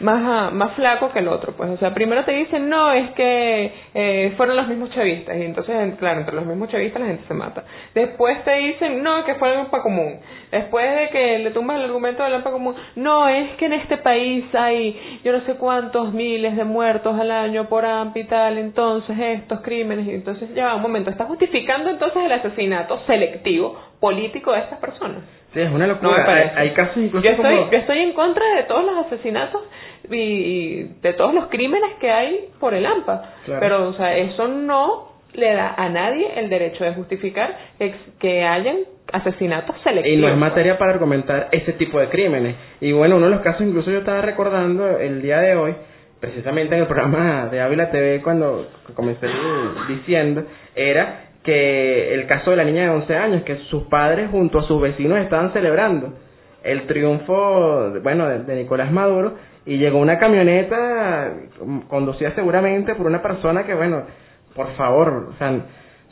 más, 0.00 0.52
más 0.52 0.72
flaco 0.74 1.10
que 1.12 1.20
el 1.20 1.28
otro, 1.28 1.52
pues, 1.56 1.70
o 1.70 1.76
sea, 1.76 1.94
primero 1.94 2.24
te 2.24 2.32
dicen, 2.32 2.68
no, 2.68 2.92
es 2.92 3.10
que 3.12 3.72
eh, 3.94 4.34
fueron 4.36 4.56
los 4.56 4.68
mismos 4.68 4.90
chavistas, 4.90 5.36
y 5.36 5.42
entonces, 5.42 5.94
claro, 5.98 6.20
entre 6.20 6.34
los 6.34 6.46
mismos 6.46 6.68
chavistas 6.70 7.00
la 7.00 7.08
gente 7.08 7.24
se 7.26 7.34
mata. 7.34 7.64
Después 7.94 8.42
te 8.44 8.52
dicen, 8.54 9.02
no, 9.02 9.24
que 9.24 9.34
fue 9.36 9.52
el 9.52 9.60
AMPA 9.60 9.82
común. 9.82 10.20
Después 10.50 10.94
de 10.94 11.08
que 11.10 11.38
le 11.38 11.50
tumbas 11.50 11.76
el 11.78 11.84
argumento 11.84 12.22
del 12.22 12.34
AMPA 12.34 12.50
común, 12.50 12.74
no, 12.96 13.28
es 13.28 13.50
que 13.56 13.66
en 13.66 13.74
este 13.74 13.98
país 13.98 14.44
hay 14.54 15.20
yo 15.24 15.32
no 15.32 15.40
sé 15.42 15.54
cuántos 15.54 16.12
miles 16.12 16.56
de 16.56 16.64
muertos 16.64 17.18
al 17.18 17.30
año 17.30 17.68
por 17.68 17.84
AMPA 17.84 18.18
y 18.18 18.24
tal, 18.24 18.58
entonces 18.58 19.16
estos 19.18 19.60
crímenes, 19.60 20.06
y 20.06 20.14
entonces 20.14 20.52
ya, 20.54 20.74
un 20.74 20.82
momento, 20.82 21.10
está 21.10 21.24
justificando 21.24 21.90
entonces 21.90 22.22
el 22.24 22.32
asesinato 22.32 23.00
selectivo 23.06 23.78
político 24.00 24.52
de 24.52 24.60
estas 24.60 24.78
personas. 24.78 25.41
Sí, 25.52 25.60
es 25.60 25.70
una 25.70 25.86
locura. 25.86 26.52
hay, 26.56 26.70
casos 26.70 26.96
incluso 26.96 27.24
yo 27.24 27.30
estoy, 27.30 27.56
yo 27.70 27.78
estoy 27.78 27.98
en 27.98 28.12
contra 28.14 28.44
de 28.56 28.62
todos 28.62 28.84
los 28.84 29.06
asesinatos 29.06 29.62
y, 30.10 30.84
de 31.02 31.12
todos 31.12 31.34
los 31.34 31.46
crímenes 31.46 31.94
que 32.00 32.10
hay 32.10 32.48
por 32.58 32.74
el 32.74 32.86
AMPA. 32.86 33.22
Pero, 33.60 33.88
o 33.88 33.92
sea, 33.94 34.16
eso 34.16 34.48
no 34.48 35.12
le 35.34 35.52
da 35.52 35.74
a 35.76 35.88
nadie 35.88 36.26
el 36.36 36.48
derecho 36.48 36.84
de 36.84 36.94
justificar 36.94 37.56
que 38.18 38.44
hayan 38.44 38.78
asesinatos 39.12 39.76
selectivos. 39.82 40.18
Y 40.18 40.20
no 40.20 40.28
es 40.28 40.36
materia 40.36 40.78
para 40.78 40.92
argumentar 40.92 41.48
ese 41.52 41.72
tipo 41.74 41.98
de 42.00 42.08
crímenes. 42.08 42.56
Y 42.80 42.92
bueno, 42.92 43.16
uno 43.16 43.26
de 43.26 43.32
los 43.32 43.42
casos, 43.42 43.62
incluso 43.62 43.90
yo 43.90 43.98
estaba 43.98 44.22
recordando 44.22 44.98
el 44.98 45.20
día 45.20 45.38
de 45.40 45.54
hoy, 45.54 45.74
precisamente 46.20 46.74
en 46.74 46.82
el 46.82 46.86
programa 46.86 47.48
de 47.50 47.60
Ávila 47.60 47.90
TV, 47.90 48.22
cuando 48.22 48.68
comencé 48.94 49.26
diciendo, 49.88 50.44
era 50.74 51.31
que 51.42 52.14
el 52.14 52.26
caso 52.26 52.50
de 52.50 52.56
la 52.56 52.64
niña 52.64 52.82
de 52.84 52.90
11 52.90 53.16
años, 53.16 53.42
que 53.42 53.56
sus 53.70 53.84
padres 53.84 54.30
junto 54.30 54.60
a 54.60 54.62
sus 54.66 54.80
vecinos 54.80 55.18
estaban 55.18 55.52
celebrando 55.52 56.14
el 56.62 56.86
triunfo, 56.86 57.90
bueno, 58.02 58.28
de 58.28 58.54
Nicolás 58.54 58.92
Maduro, 58.92 59.34
y 59.66 59.78
llegó 59.78 59.98
una 59.98 60.18
camioneta 60.18 61.34
conducida 61.88 62.32
seguramente 62.34 62.94
por 62.94 63.06
una 63.06 63.22
persona 63.22 63.64
que, 63.64 63.74
bueno, 63.74 64.02
por 64.54 64.72
favor, 64.74 65.30
o 65.30 65.38
sea, 65.38 65.52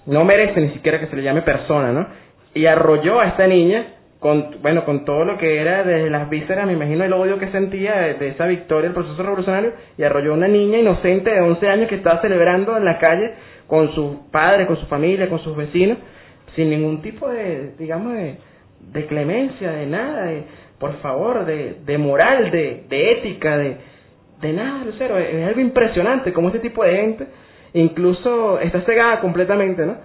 no 0.07 0.25
merece 0.25 0.61
ni 0.61 0.71
siquiera 0.71 1.01
que 1.01 1.07
se 1.07 1.17
le 1.17 1.23
llame 1.23 1.43
persona, 1.43 1.93
¿no? 1.93 2.07
Y 2.55 2.67
arrolló 2.67 3.21
a 3.21 3.27
esta 3.27 3.47
niña 3.47 3.95
con, 4.19 4.61
bueno, 4.61 4.85
con 4.85 5.05
todo 5.05 5.25
lo 5.25 5.39
que 5.39 5.61
era 5.61 5.83
desde 5.83 6.11
las 6.11 6.29
vísceras, 6.29 6.67
me 6.67 6.75
imagino 6.75 7.05
el 7.05 7.13
odio 7.13 7.39
que 7.39 7.49
sentía 7.49 7.95
de, 8.19 8.29
esa 8.29 8.47
victoria 8.47 8.91
del 8.91 8.95
proceso 8.95 9.23
revolucionario, 9.23 9.73
y 9.97 10.03
arrolló 10.03 10.33
a 10.33 10.37
una 10.37 10.49
niña 10.49 10.79
inocente 10.79 11.31
de 11.31 11.41
11 11.41 11.69
años 11.69 11.89
que 11.89 11.97
estaba 11.97 12.21
celebrando 12.21 12.77
en 12.77 12.85
la 12.85 12.99
calle 12.99 13.33
con 13.71 13.95
sus 13.95 14.17
padres, 14.33 14.67
con 14.67 14.77
su 14.77 14.87
familia, 14.87 15.29
con 15.29 15.39
sus 15.39 15.57
vecinos, 15.57 15.97
sin 16.57 16.69
ningún 16.69 17.01
tipo 17.01 17.29
de, 17.29 17.75
digamos, 17.79 18.13
de, 18.13 18.37
de 18.93 19.07
clemencia, 19.07 19.71
de 19.71 19.87
nada, 19.87 20.25
de, 20.25 20.43
por 20.79 20.95
favor, 21.01 21.47
de, 21.47 21.77
de 21.87 21.97
moral, 21.97 22.51
de, 22.51 22.85
de 22.89 23.13
ética, 23.13 23.57
de, 23.57 23.77
de 24.41 24.53
nada, 24.53 24.85
Lucero. 24.85 25.17
Es 25.17 25.47
algo 25.47 25.61
impresionante 25.61 26.33
como 26.33 26.49
este 26.49 26.59
tipo 26.59 26.83
de 26.85 26.97
gente 26.97 27.27
incluso 27.73 28.59
está 28.59 28.81
cegada 28.83 29.21
completamente, 29.21 29.87
¿no? 29.87 29.97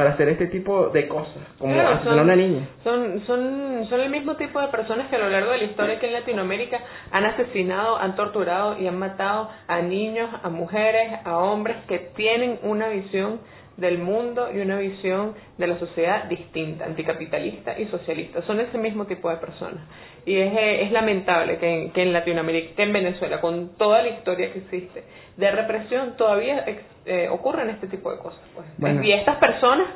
Para 0.00 0.12
hacer 0.12 0.30
este 0.30 0.46
tipo 0.46 0.88
de 0.88 1.06
cosas, 1.08 1.36
como 1.58 1.74
son, 2.04 2.20
una 2.20 2.34
niña. 2.34 2.66
Son, 2.82 3.20
son, 3.26 3.86
son 3.86 4.00
el 4.00 4.08
mismo 4.08 4.34
tipo 4.36 4.58
de 4.58 4.68
personas 4.68 5.10
que 5.10 5.16
a 5.16 5.18
lo 5.18 5.28
largo 5.28 5.50
de 5.50 5.58
la 5.58 5.64
historia 5.64 6.00
que 6.00 6.06
en 6.06 6.14
Latinoamérica 6.14 6.80
han 7.12 7.26
asesinado, 7.26 7.98
han 7.98 8.16
torturado 8.16 8.78
y 8.80 8.86
han 8.86 8.98
matado 8.98 9.50
a 9.68 9.82
niños, 9.82 10.30
a 10.42 10.48
mujeres, 10.48 11.20
a 11.22 11.36
hombres 11.36 11.76
que 11.86 11.98
tienen 12.16 12.60
una 12.62 12.88
visión 12.88 13.40
del 13.76 13.98
mundo 13.98 14.48
y 14.54 14.60
una 14.60 14.78
visión 14.78 15.34
de 15.58 15.66
la 15.66 15.78
sociedad 15.78 16.24
distinta, 16.30 16.86
anticapitalista 16.86 17.78
y 17.78 17.84
socialista. 17.88 18.40
Son 18.46 18.58
ese 18.58 18.78
mismo 18.78 19.04
tipo 19.04 19.28
de 19.28 19.36
personas. 19.36 19.84
Y 20.24 20.34
es, 20.34 20.50
eh, 20.50 20.82
es 20.84 20.92
lamentable 20.92 21.58
que 21.58 21.90
que 21.92 22.02
en 22.02 22.14
Latinoamérica, 22.14 22.74
que 22.74 22.82
en 22.84 22.92
Venezuela, 22.94 23.42
con 23.42 23.76
toda 23.76 24.00
la 24.00 24.08
historia 24.08 24.50
que 24.50 24.60
existe 24.60 25.04
de 25.40 25.50
represión, 25.50 26.16
todavía 26.16 26.64
eh, 27.06 27.28
ocurren 27.30 27.70
este 27.70 27.88
tipo 27.88 28.12
de 28.12 28.18
cosas. 28.18 28.40
Pues. 28.54 29.04
Y 29.04 29.12
estas 29.12 29.36
personas 29.38 29.88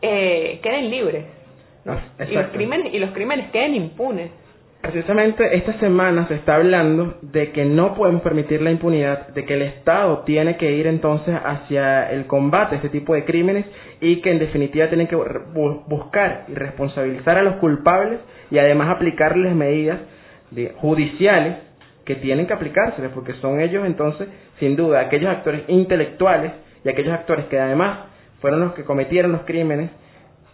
eh, 0.00 0.58
queden 0.62 0.90
libres. 0.90 1.24
y, 2.28 2.32
los 2.32 2.46
crímenes, 2.46 2.94
y 2.94 2.98
los 2.98 3.10
crímenes 3.10 3.50
queden 3.50 3.74
impunes. 3.74 4.30
Precisamente 4.80 5.56
esta 5.56 5.78
semana 5.80 6.28
se 6.28 6.34
está 6.34 6.54
hablando 6.54 7.16
de 7.20 7.50
que 7.50 7.64
no 7.64 7.94
podemos 7.94 8.22
permitir 8.22 8.62
la 8.62 8.70
impunidad, 8.70 9.28
de 9.28 9.44
que 9.44 9.54
el 9.54 9.62
Estado 9.62 10.20
tiene 10.20 10.56
que 10.56 10.70
ir 10.72 10.86
entonces 10.86 11.34
hacia 11.44 12.10
el 12.10 12.26
combate 12.26 12.76
a 12.76 12.78
este 12.78 12.90
tipo 12.90 13.14
de 13.14 13.24
crímenes 13.24 13.66
y 14.00 14.20
que 14.20 14.30
en 14.30 14.38
definitiva 14.38 14.86
tienen 14.88 15.08
que 15.08 15.16
buscar 15.16 16.44
y 16.48 16.54
responsabilizar 16.54 17.36
a 17.36 17.42
los 17.42 17.56
culpables 17.56 18.20
y 18.50 18.58
además 18.58 18.88
aplicarles 18.90 19.54
medidas 19.54 19.98
judiciales 20.76 21.65
que 22.06 22.14
tienen 22.14 22.46
que 22.46 22.54
aplicárseles 22.54 23.10
porque 23.12 23.34
son 23.34 23.60
ellos 23.60 23.84
entonces 23.84 24.28
sin 24.58 24.76
duda 24.76 25.00
aquellos 25.00 25.30
actores 25.30 25.64
intelectuales 25.68 26.52
y 26.84 26.88
aquellos 26.88 27.12
actores 27.12 27.44
que 27.46 27.60
además 27.60 28.06
fueron 28.40 28.60
los 28.60 28.72
que 28.72 28.84
cometieron 28.84 29.32
los 29.32 29.42
crímenes 29.42 29.90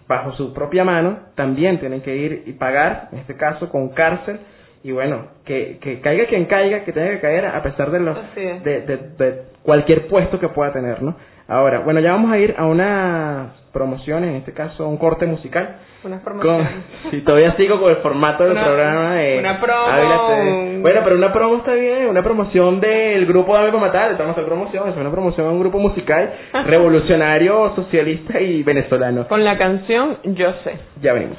bajo 0.08 0.32
su 0.32 0.52
propia 0.52 0.84
mano, 0.84 1.20
también 1.34 1.78
tienen 1.78 2.02
que 2.02 2.14
ir 2.14 2.42
y 2.46 2.52
pagar, 2.52 3.08
en 3.12 3.18
este 3.20 3.36
caso 3.36 3.70
con 3.70 3.90
cárcel, 3.90 4.40
y 4.84 4.90
bueno, 4.90 5.28
que, 5.44 5.78
que 5.80 6.00
caiga 6.00 6.26
quien 6.26 6.46
caiga, 6.46 6.84
que 6.84 6.92
tenga 6.92 7.10
que 7.12 7.20
caer 7.20 7.46
a 7.46 7.62
pesar 7.62 7.90
de, 7.90 8.00
los, 8.00 8.18
de, 8.34 8.60
de, 8.60 8.96
de, 9.16 9.42
cualquier 9.62 10.08
puesto 10.08 10.40
que 10.40 10.48
pueda 10.48 10.72
tener, 10.72 11.02
¿no? 11.02 11.16
Ahora, 11.46 11.80
bueno, 11.80 12.00
ya 12.00 12.12
vamos 12.12 12.32
a 12.32 12.38
ir 12.38 12.54
a 12.58 12.66
una 12.66 13.54
promoción, 13.72 14.24
en 14.24 14.36
este 14.36 14.52
caso 14.52 14.88
un 14.88 14.96
corte 14.96 15.26
musical. 15.26 15.76
Unas 16.04 16.20
promociones. 16.22 16.68
si 17.10 17.20
todavía 17.20 17.54
sigo 17.56 17.80
con 17.80 17.90
el 17.90 17.96
formato 17.98 18.44
del 18.44 18.54
programa 18.54 19.14
de 19.14 19.38
Una 19.38 19.60
promo. 19.60 20.80
Bueno, 20.80 21.00
pero 21.04 21.16
una 21.16 21.32
promo 21.32 21.56
está 21.56 21.74
bien, 21.74 22.08
una 22.08 22.22
promoción 22.22 22.80
del 22.80 23.26
grupo 23.26 23.54
Dame 23.54 23.68
para 23.68 23.80
Matar, 23.80 24.10
estamos 24.12 24.36
en 24.36 24.46
promoción, 24.46 24.88
es 24.88 24.96
una 24.96 25.10
promoción 25.10 25.46
a 25.46 25.50
un 25.50 25.60
grupo 25.60 25.78
musical 25.78 26.32
revolucionario, 26.66 27.74
socialista 27.76 28.40
y 28.40 28.62
venezolano. 28.62 29.28
Con 29.28 29.44
la 29.44 29.56
canción 29.56 30.18
Yo 30.24 30.52
sé. 30.64 30.78
Ya 31.00 31.12
venimos. 31.12 31.38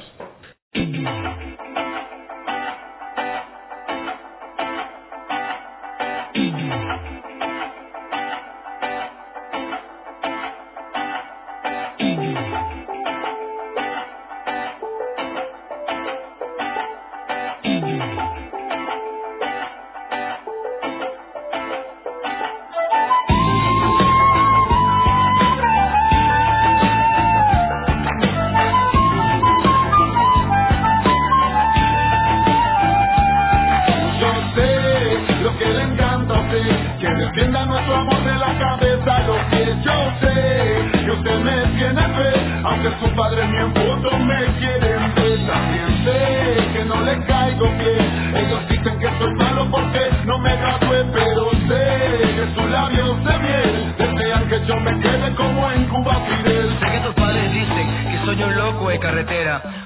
como 55.44 55.70
en 55.70 55.84
Cuba 55.88 56.20
Fidel. 56.26 56.78
Sé 56.80 56.86
que 56.90 57.00
tus 57.00 57.14
padres 57.14 57.52
dicen 57.52 58.10
que 58.10 58.24
soy 58.24 58.42
un 58.42 58.56
loco 58.56 58.88
de 58.88 58.98
carretera 58.98 59.83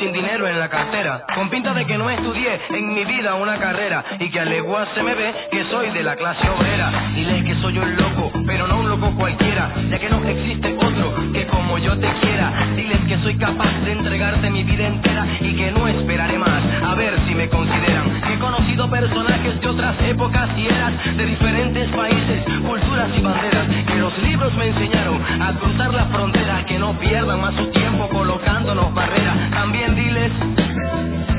sin 0.00 0.12
dinero 0.12 0.48
en 0.48 0.58
la 0.58 0.68
cartera, 0.68 1.24
con 1.34 1.50
pinta 1.50 1.74
de 1.74 1.86
que 1.86 1.98
no 1.98 2.08
estudié 2.10 2.60
en 2.70 2.94
mi 2.94 3.04
vida 3.04 3.34
una 3.34 3.58
carrera 3.58 4.04
y 4.18 4.30
que 4.30 4.40
a 4.40 4.44
legua 4.44 4.86
se 4.94 5.02
me 5.02 5.14
ve 5.14 5.34
que 5.50 5.64
soy 5.70 5.90
de 5.90 6.02
la 6.02 6.16
clase 6.16 6.48
obrera. 6.48 7.10
Dile 7.14 7.44
que 7.44 7.54
soy 7.60 7.78
un 7.78 7.96
loco, 7.96 8.32
pero 8.46 8.66
no 8.66 8.80
un 8.80 8.88
loco 8.88 9.12
cualquiera, 9.16 9.70
ya 9.90 9.98
que 9.98 10.08
no 10.08 10.24
existe 10.24 10.74
otro 10.74 11.14
que 11.32 11.46
como 11.46 11.78
yo 11.78 11.98
te 11.98 12.08
quiera. 12.20 12.52
Diles 12.74 13.00
que 13.06 13.18
soy 13.18 13.36
capaz 13.36 13.72
de 13.84 13.92
entregarte 13.92 14.50
mi 14.50 14.64
vida 14.64 14.86
entera 14.86 15.26
y 15.40 15.54
que 15.54 15.70
no 15.72 15.86
esperaré 15.88 16.38
más 16.38 16.62
a 16.82 16.94
ver 16.94 17.14
si 17.26 17.34
me 17.34 17.48
consideran. 17.48 18.22
He 18.32 18.38
conocido 18.38 18.90
personajes 18.90 19.60
de 19.60 19.68
otras 19.68 19.96
épocas 20.02 20.48
y 20.56 20.66
eras, 20.66 20.92
de 21.16 21.26
diferentes 21.26 21.88
países, 21.90 22.44
culturas 22.66 23.10
y 23.16 23.20
banderas, 23.20 23.66
que 23.86 23.94
los 23.96 24.18
libros 24.18 24.54
me 24.54 24.68
enseñaron 24.68 25.20
a 25.42 25.52
cruzar 25.58 25.92
la 25.92 26.06
frontera, 26.06 26.64
que 26.66 26.78
no 26.78 26.98
pierdan 26.98 27.40
más 27.40 27.54
su 27.54 27.66
tiempo 27.70 28.08
colocándonos 28.08 28.85
barreras. 28.94 29.50
También 29.50 29.94
diles 29.94 30.32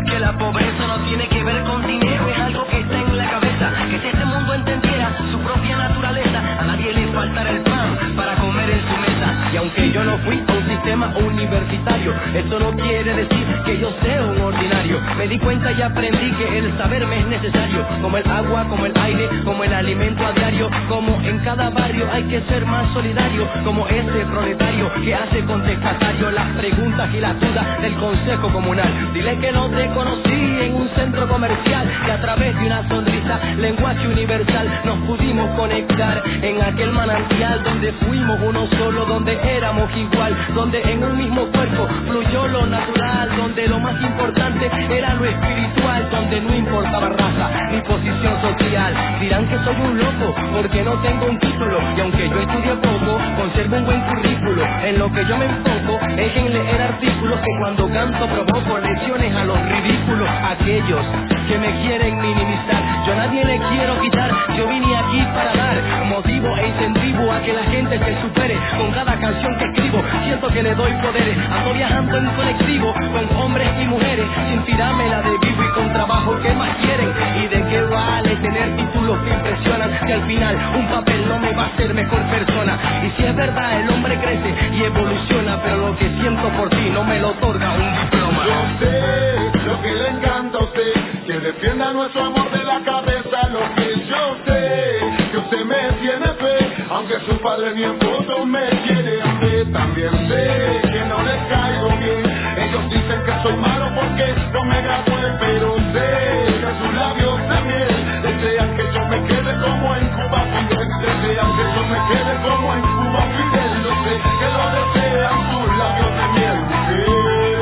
que 0.06 0.20
la 0.20 0.38
pobreza 0.38 0.88
no 0.88 1.00
tiene 1.06 1.28
que 1.28 1.44
ver 1.44 1.64
con 1.64 1.86
dinero, 1.86 2.30
es 2.30 2.40
algo 2.40 2.68
que 2.68 2.80
está 2.80 2.98
en 2.98 3.18
la 3.18 3.30
cabeza, 3.30 3.72
que 3.90 4.00
si 4.00 4.08
este 4.08 4.26
mundo 4.26 4.54
entendiera 4.54 5.12
su 5.32 5.40
propia 5.40 5.78
naturaleza, 5.78 6.42
a 6.60 6.66
nadie 6.66 6.94
le 6.94 7.08
faltará 7.08 7.50
el 7.52 7.62
pan 7.62 7.98
para 8.16 8.36
comer 8.36 8.70
en 8.70 8.82
su 8.82 8.98
mesa. 8.98 9.50
Y 9.54 9.58
aunque 9.58 9.92
yo 9.92 10.04
no 10.04 10.18
fui 10.20 10.38
un 10.38 10.68
universitario, 10.96 12.14
eso 12.34 12.60
no 12.60 12.72
quiere 12.78 13.14
decir 13.14 13.46
que 13.66 13.78
yo 13.80 13.92
sea 14.02 14.24
un 14.24 14.42
ordinario. 14.42 15.02
Me 15.18 15.28
di 15.28 15.38
cuenta 15.40 15.72
y 15.72 15.82
aprendí 15.82 16.32
que 16.38 16.58
el 16.60 16.78
saber 16.78 17.06
me 17.06 17.20
es 17.20 17.28
necesario, 17.28 17.86
como 18.02 18.18
el 18.18 18.30
agua, 18.30 18.66
como 18.70 18.86
el 18.86 18.94
aire, 18.98 19.28
como 19.44 19.64
el 19.66 19.74
alimento 19.74 20.26
a 20.26 20.32
diario, 20.32 20.70
como 20.88 21.20
en 21.22 21.40
cada 21.40 21.70
barrio 21.72 22.08
hay 22.12 22.24
que 22.24 22.42
ser 22.44 22.66
más 22.66 22.92
solidario, 22.94 23.48
como 23.66 23.86
ese 23.88 24.26
proletario 24.32 24.92
que 25.04 25.14
hace 25.14 25.44
contestatario 25.44 26.32
las 26.32 26.48
preguntas 26.56 27.10
y 27.14 27.20
las 27.20 27.40
dudas 27.40 27.82
del 27.82 27.94
consejo 27.96 28.50
comunal. 28.50 29.12
Dile 29.14 29.38
que 29.40 29.52
no 29.52 29.70
te 29.70 29.88
conocí 29.90 30.58
en 30.62 30.74
un 30.74 30.90
centro 30.96 31.28
comercial, 31.28 31.92
que 32.06 32.12
a 32.12 32.22
través 32.22 32.58
de 32.58 32.66
una 32.66 32.88
sonrisa, 32.88 33.40
lenguaje 33.58 34.08
universal, 34.08 34.82
nos 34.86 34.98
pudimos 35.00 35.50
conectar 35.56 36.24
en 36.42 36.62
aquel 36.62 36.92
manantial 36.92 37.64
donde 37.64 37.92
fuimos 37.94 38.40
uno 38.42 38.68
solo, 38.78 39.06
donde 39.06 39.34
éramos 39.34 39.90
igual, 39.98 40.36
donde 40.56 40.77
en 40.84 41.04
un 41.04 41.18
mismo 41.18 41.46
cuerpo 41.52 41.88
fluyó 42.08 42.48
lo 42.48 42.66
natural, 42.68 43.30
donde 43.36 43.68
lo 43.68 43.80
más 43.80 44.02
importante 44.02 44.70
era 44.90 45.14
lo 45.16 45.26
espiritual, 45.26 46.10
donde 46.12 46.42
no 46.42 46.56
importaba 46.56 47.10
raza 47.10 47.50
ni 47.72 47.82
posición 47.82 48.42
social. 48.42 48.94
Dirán 49.20 49.48
que 49.48 49.58
soy 49.64 49.76
un 49.76 49.98
loco 49.98 50.36
porque 50.54 50.84
no 50.84 50.94
tengo 51.02 51.26
un 51.28 51.40
título 51.40 51.80
y 51.96 52.02
aunque 52.02 52.30
yo 52.30 52.40
estudie 52.40 52.76
poco, 52.76 53.20
conservo 53.38 53.78
un 53.78 53.86
buen 53.86 54.02
currículo. 54.02 54.64
En 54.84 55.00
lo 55.00 55.12
que 55.12 55.26
yo 55.26 55.38
me 55.38 55.46
enfoco 55.46 56.00
es 56.18 56.38
en 56.38 56.54
leer 56.54 56.82
artículos 56.82 57.40
que 57.40 57.60
cuando 57.60 57.90
canto 57.90 58.28
provoco 58.28 58.80
lecciones 58.80 59.36
a 59.36 59.46
los 59.46 59.60
ridículos, 59.70 60.30
aquellos 60.50 61.06
que 61.48 61.58
me 61.58 61.82
quieren 61.82 62.22
minimizar. 62.22 62.84
Yo 63.06 63.14
a 63.14 63.16
nadie 63.16 63.46
le 63.46 63.58
quiero 63.58 64.02
quitar, 64.02 64.32
yo 64.58 64.68
vine 64.68 64.96
aquí 64.96 65.22
para 65.34 65.54
dar 65.56 66.06
motivo 66.06 66.56
e 66.58 66.68
incentivo 66.68 67.32
a 67.32 67.42
que 67.42 67.54
la 67.54 67.64
gente 67.64 68.00
se 68.00 68.22
supere 68.22 68.58
con 68.78 68.92
cada 68.92 69.20
canción 69.20 69.58
que 69.58 69.66
escribo. 69.66 70.04
Siento 70.26 70.50
le 70.64 70.74
doy 70.76 70.92
poderes, 71.02 71.38
ando 71.52 71.74
viajando 71.74 72.18
en 72.18 72.26
colectivo 72.32 72.94
con 72.94 73.38
hombres 73.38 73.70
y 73.80 73.86
mujeres, 73.86 74.28
sin 74.50 74.66
tirarme 74.66 75.10
la 75.10 75.22
de 75.22 75.38
vivo 75.38 75.64
y 75.64 75.70
con 75.74 75.94
trabajo 75.94 76.36
que 76.42 76.52
más 76.54 76.76
quieren. 76.78 77.14
¿Y 77.36 77.48
de 77.48 77.70
qué 77.70 77.82
vale 77.82 78.36
tener 78.38 78.76
títulos 78.76 79.20
que 79.24 79.30
impresionan? 79.34 80.00
Que 80.06 80.14
al 80.14 80.24
final 80.26 80.58
un 80.76 80.88
papel 80.88 81.28
no 81.28 81.40
me 81.40 81.54
va 81.54 81.64
a 81.64 81.68
hacer 81.68 81.94
mejor 81.94 82.22
persona. 82.24 82.80
Y 83.06 83.12
si 83.12 83.28
es 83.28 83.36
verdad, 83.36 83.82
el 83.82 83.90
hombre 83.90 84.18
crece 84.20 84.56
y 84.74 84.84
evoluciona, 84.84 85.62
pero 85.62 85.78
lo 85.78 85.98
que 85.98 86.10
siento 86.22 86.50
por 86.50 86.70
ti 86.70 86.90
no 86.92 87.04
me 87.04 87.20
lo 87.20 87.30
otorga 87.30 87.74
un 87.74 88.02
diploma. 88.02 88.44
Yo 88.46 88.80
sé 88.80 89.66
lo 89.66 89.82
que 89.82 89.94
le 89.94 90.08
encanta 90.10 90.58
a 90.58 90.64
usted, 90.64 90.94
que 91.28 91.40
defienda 91.40 91.94
nuestro 91.94 92.24
amor 92.24 92.50
de 92.52 92.64
la 92.64 92.80
cabeza. 92.82 93.50
Lo 93.50 93.76
que 93.76 94.06
yo 94.10 94.38
sé, 94.46 95.00
que 95.32 95.38
usted 95.38 95.66
me 95.66 95.92
tiene 96.02 96.26
fe, 96.26 96.84
aunque 96.90 97.16
su 97.30 97.38
padre 97.42 97.76
ni 97.76 97.84
en 97.84 98.00
foto 98.00 98.46
me 98.46 98.70
quiere 98.88 99.22
También 99.66 100.12
sé 100.30 100.82
que 100.92 101.06
no 101.06 101.20
les 101.24 101.42
caigo 101.50 101.90
bien. 101.98 102.24
Ellos 102.58 102.90
dicen 102.92 103.24
que 103.26 103.34
soy 103.42 103.58
malo 103.58 103.90
porque 103.96 104.36
no 104.54 104.64
me 104.66 104.82
gradué, 104.84 105.34
pero 105.40 105.76
sé 105.94 106.62
que 106.62 106.72
sus 106.78 106.94
labios 106.94 107.40
miel 107.66 108.22
desean 108.22 108.78
que 108.78 108.84
yo 108.94 109.06
me 109.08 109.24
quede 109.26 109.54
como 109.58 109.96
en 109.96 110.08
Cuba 110.10 110.42
Fidel. 110.54 110.88
Desean 111.02 111.58
que 111.58 111.64
yo 111.74 111.84
me 111.90 112.00
quede 112.08 112.34
como 112.46 112.74
en 112.76 112.82
Cuba 112.82 113.22
Fidel. 113.34 113.72
Yo 113.84 113.92
sé 114.06 114.14
que 114.40 114.48
lo 114.54 114.66
desean 114.78 115.38
sus 115.50 115.78
labios 115.78 116.12
miel, 116.36 116.60
mujer. 116.70 117.60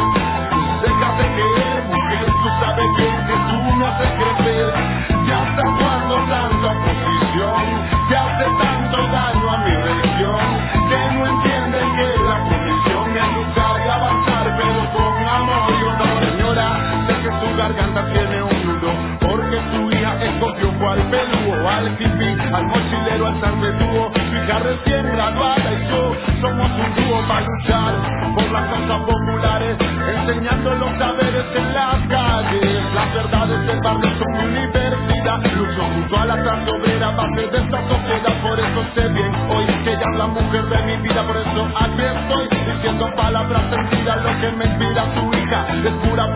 Déjate 0.83 1.23
querer, 1.35 1.83
mujer, 1.85 2.25
tú 2.25 2.49
sabes 2.59 2.89
bien 2.97 3.17
que 3.25 3.35
tú 3.47 3.57
me 3.79 3.85
haces 3.87 4.11
crecer. 4.19 4.73
Ya 5.27 5.43
hasta 5.43 5.63
cuando 5.79 6.15
tanta 6.27 6.67
oposición, 6.67 7.94
tiene 18.03 18.43
un 18.43 18.65
nudo, 18.65 18.91
porque 19.21 19.59
su 19.71 19.91
hija 19.91 20.15
escogió 20.21 20.71
cual 20.79 20.99
peludo, 21.09 21.69
al 21.69 21.87
hippie, 21.93 22.37
al 22.53 22.65
mochilero, 22.65 23.27
al 23.27 23.39
santetuo, 23.39 24.11
su 24.13 24.35
hija 24.35 24.59
recién 24.59 25.11
graduada 25.13 25.73
y 25.73 25.89
yo 25.89 26.15
somos 26.41 26.71
un 26.71 26.95
dúo 26.95 27.21
para 27.27 27.41
luchar 27.41 27.93
por 28.35 28.51
las 28.51 28.63
causas 28.67 28.99
populares, 28.99 29.77
enseñando 29.79 30.75
los 30.75 30.97
saberes 30.97 31.45
en 31.55 31.73
las 31.73 32.07
calles, 32.09 32.93
las 32.93 33.13
verdades 33.13 33.67
del 33.67 33.79
barrio 33.79 34.09
son 34.19 34.49
universidad, 34.49 35.39
lucho 35.55 35.83
junto 35.93 36.19
a 36.19 36.25
la 36.25 36.41
clase 36.41 36.71
obrera, 36.71 37.11
base 37.11 37.47
de 37.47 37.57
esta 37.57 37.79
sociedad, 37.87 38.41
por 38.41 38.59
eso 38.59 38.83
sé 38.93 39.07
bien 39.07 39.31
hoy 39.49 39.65
que 39.85 39.93
ella 39.93 40.05
es 40.11 40.17
la 40.17 40.27
mujer 40.27 40.65
de 40.65 40.77
mi 40.83 41.07
vida, 41.07 41.23
por 41.23 41.37
eso 41.37 41.67
aquí 41.79 42.01
estoy 42.01 42.47
diciendo 42.73 43.09
palabras 43.15 43.63
sentidas, 43.69 44.21
lo 44.21 44.41
que 44.41 44.51
me 44.51 44.65
inspira. 44.65 45.05
Su 45.15 45.37
hija, 45.37 45.65
es 45.85 46.09
pura 46.09 46.35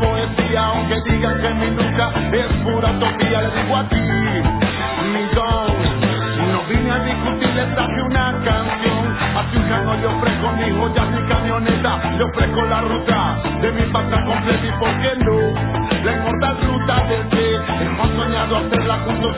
aunque 0.89 1.11
digan 1.11 1.41
que 1.41 1.49
mi 1.53 1.71
nunca 1.71 2.11
es 2.31 2.47
pura 2.63 2.91
utopía, 2.91 3.41
le 3.41 3.61
digo 3.61 3.77
a 3.77 3.89
ti, 3.89 3.95
mi 3.95 5.25
don, 5.35 6.51
no 6.51 6.63
vine 6.67 6.91
a 6.91 6.99
discutir, 6.99 7.49
le 7.53 7.65
traje 7.75 8.01
una 8.01 8.33
canción, 8.43 9.17
a 9.37 9.51
su 9.51 9.59
hija 9.59 9.81
no 9.81 9.93
le 9.95 10.07
ofrezco 10.07 10.51
mi 10.53 10.79
joya, 10.79 11.05
mi 11.05 11.27
camioneta, 11.27 11.99
le 12.17 12.23
ofrezco 12.23 12.61
la 12.63 12.81
ruta 12.81 13.37
de 13.61 13.71
mi 13.71 13.83
pasta 13.91 14.25
completa 14.25 14.65
y 14.65 14.71
por 14.79 14.89
qué 15.01 15.15
no, 15.23 16.03
la 16.03 16.11
inmortal 16.11 16.57
ruta 16.65 17.03
desde, 17.07 17.55
hemos 17.85 18.09
soñado 18.15 18.57
hacerla 18.57 18.97
juntos, 19.05 19.35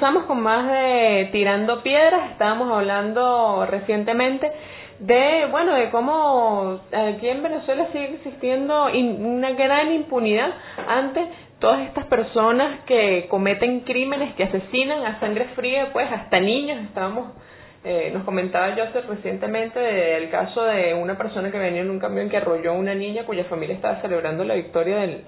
Regresamos 0.00 0.28
con 0.28 0.40
más 0.40 0.66
de 0.66 1.28
Tirando 1.30 1.82
Piedras. 1.82 2.30
Estábamos 2.30 2.72
hablando 2.72 3.66
recientemente 3.66 4.50
de, 4.98 5.46
bueno, 5.50 5.74
de 5.74 5.90
cómo 5.90 6.80
aquí 6.90 7.28
en 7.28 7.42
Venezuela 7.42 7.86
sigue 7.92 8.14
existiendo 8.14 8.86
una 8.86 9.50
gran 9.50 9.92
impunidad 9.92 10.54
ante 10.88 11.20
todas 11.58 11.80
estas 11.80 12.06
personas 12.06 12.80
que 12.86 13.26
cometen 13.28 13.80
crímenes, 13.80 14.34
que 14.36 14.44
asesinan 14.44 15.04
a 15.04 15.20
sangre 15.20 15.48
fría, 15.54 15.90
pues 15.92 16.10
hasta 16.10 16.40
niños, 16.40 16.78
estábamos 16.84 17.32
eh, 17.84 18.10
nos 18.14 18.24
comentaba 18.24 18.74
Joseph 18.74 19.06
recientemente 19.06 19.78
del 19.78 20.30
caso 20.30 20.62
de 20.62 20.94
una 20.94 21.18
persona 21.18 21.50
que 21.50 21.58
venía 21.58 21.82
en 21.82 21.90
un 21.90 21.98
camión 21.98 22.30
que 22.30 22.38
arrolló 22.38 22.70
a 22.70 22.74
una 22.74 22.94
niña 22.94 23.24
cuya 23.26 23.44
familia 23.44 23.76
estaba 23.76 24.00
celebrando 24.00 24.44
la 24.44 24.54
victoria 24.54 24.96
del, 24.96 25.24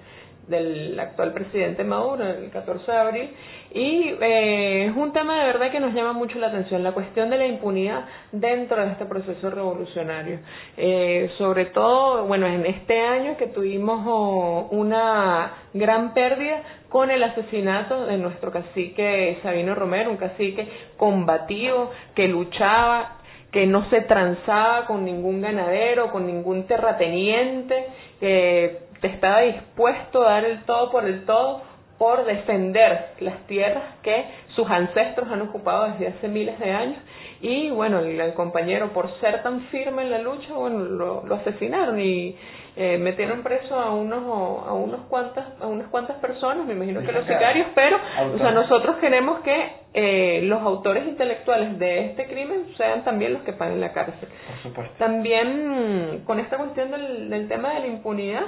del 0.49 0.99
actual 0.99 1.33
presidente 1.33 1.85
Maduro 1.85 2.27
el 2.27 2.51
14 2.51 2.91
de 2.91 2.99
abril 2.99 3.31
y 3.75 4.17
eh, 4.21 4.87
es 4.87 4.97
un 4.97 5.13
tema 5.13 5.41
de 5.41 5.47
verdad 5.47 5.71
que 5.71 5.81
nos 5.81 5.95
llama 5.95 6.13
mucho 6.13 6.39
la 6.39 6.49
atención 6.49 6.83
la 6.83 6.93
cuestión 6.93 7.31
de 7.31 7.39
la 7.39 7.47
impunidad 7.47 8.05
dentro 8.31 8.85
de 8.85 8.93
este 8.93 9.07
proceso 9.07 9.51
revolucionario. 9.51 10.41
Eh, 10.77 11.31
sobre 11.39 11.67
todo 11.67 12.25
bueno 12.27 12.47
en 12.47 12.67
este 12.67 13.01
año 13.01 13.37
que 13.37 13.47
tuvimos 13.47 14.05
oh, 14.07 14.69
una 14.73 15.53
gran 15.73 16.13
pérdida 16.13 16.63
con 16.91 17.11
el 17.11 17.23
asesinato 17.23 18.05
de 18.07 18.19
nuestro 18.19 18.51
cacique 18.53 19.39
Sabino 19.43 19.75
Romero 19.75 20.11
un 20.11 20.19
cacique 20.19 20.69
combativo 20.97 21.91
que 22.15 22.29
luchaba 22.29 23.19
que 23.51 23.67
no 23.67 23.89
se 23.91 24.01
transaba 24.03 24.87
con 24.87 25.05
ningún 25.05 25.43
ganadero, 25.43 26.11
con 26.11 26.27
ningún 26.27 26.67
terrateniente, 26.67 27.85
que 28.19 28.81
estaba 29.03 29.41
dispuesto 29.41 30.23
a 30.23 30.31
dar 30.31 30.45
el 30.47 30.63
todo 30.65 30.91
por 30.91 31.05
el 31.05 31.27
todo 31.27 31.61
por 32.03 32.25
defender 32.25 33.11
las 33.21 33.47
tierras 33.47 33.85
que 34.03 34.25
sus 34.57 34.69
ancestros 34.69 35.31
han 35.31 35.41
ocupado 35.43 35.87
desde 35.93 36.09
hace 36.09 36.27
miles 36.27 36.59
de 36.59 36.73
años. 36.73 36.99
Y 37.41 37.71
bueno 37.71 38.01
el, 38.01 38.35
compañero 38.35 38.93
por 38.93 39.09
ser 39.21 39.41
tan 39.45 39.61
firme 39.69 40.03
en 40.03 40.11
la 40.11 40.19
lucha 40.19 40.53
bueno 40.53 40.81
lo, 40.81 41.25
lo 41.25 41.35
asesinaron 41.37 42.01
y 42.01 42.37
eh, 42.75 42.99
metieron 42.99 43.45
preso 43.45 43.79
a 43.79 43.95
unos 43.95 44.67
a 44.67 44.73
unos 44.73 45.03
cuantas 45.03 45.47
a 45.61 45.69
unas 45.69 45.87
cuantas 45.91 46.17
personas 46.17 46.67
me 46.67 46.73
imagino 46.73 47.03
que 47.03 47.13
los 47.13 47.25
sicarios 47.25 47.69
pero 47.75 47.99
o 48.35 48.39
sea 48.39 48.51
nosotros 48.51 48.97
queremos 48.97 49.41
que 49.41 49.71
eh, 49.95 50.41
los 50.43 50.61
autores 50.61 51.07
intelectuales 51.07 51.79
de 51.79 52.07
este 52.07 52.27
crimen 52.27 52.75
sean 52.77 53.05
también 53.05 53.35
los 53.35 53.43
que 53.43 53.53
paguen 53.53 53.81
la 53.81 53.93
cárcel. 53.93 54.29
Por 54.49 54.63
supuesto. 54.63 54.95
también 54.99 56.23
con 56.25 56.41
esta 56.41 56.57
cuestión 56.57 56.91
del, 56.91 57.31
del 57.31 57.47
tema 57.47 57.75
de 57.75 57.81
la 57.81 57.87
impunidad 57.87 58.45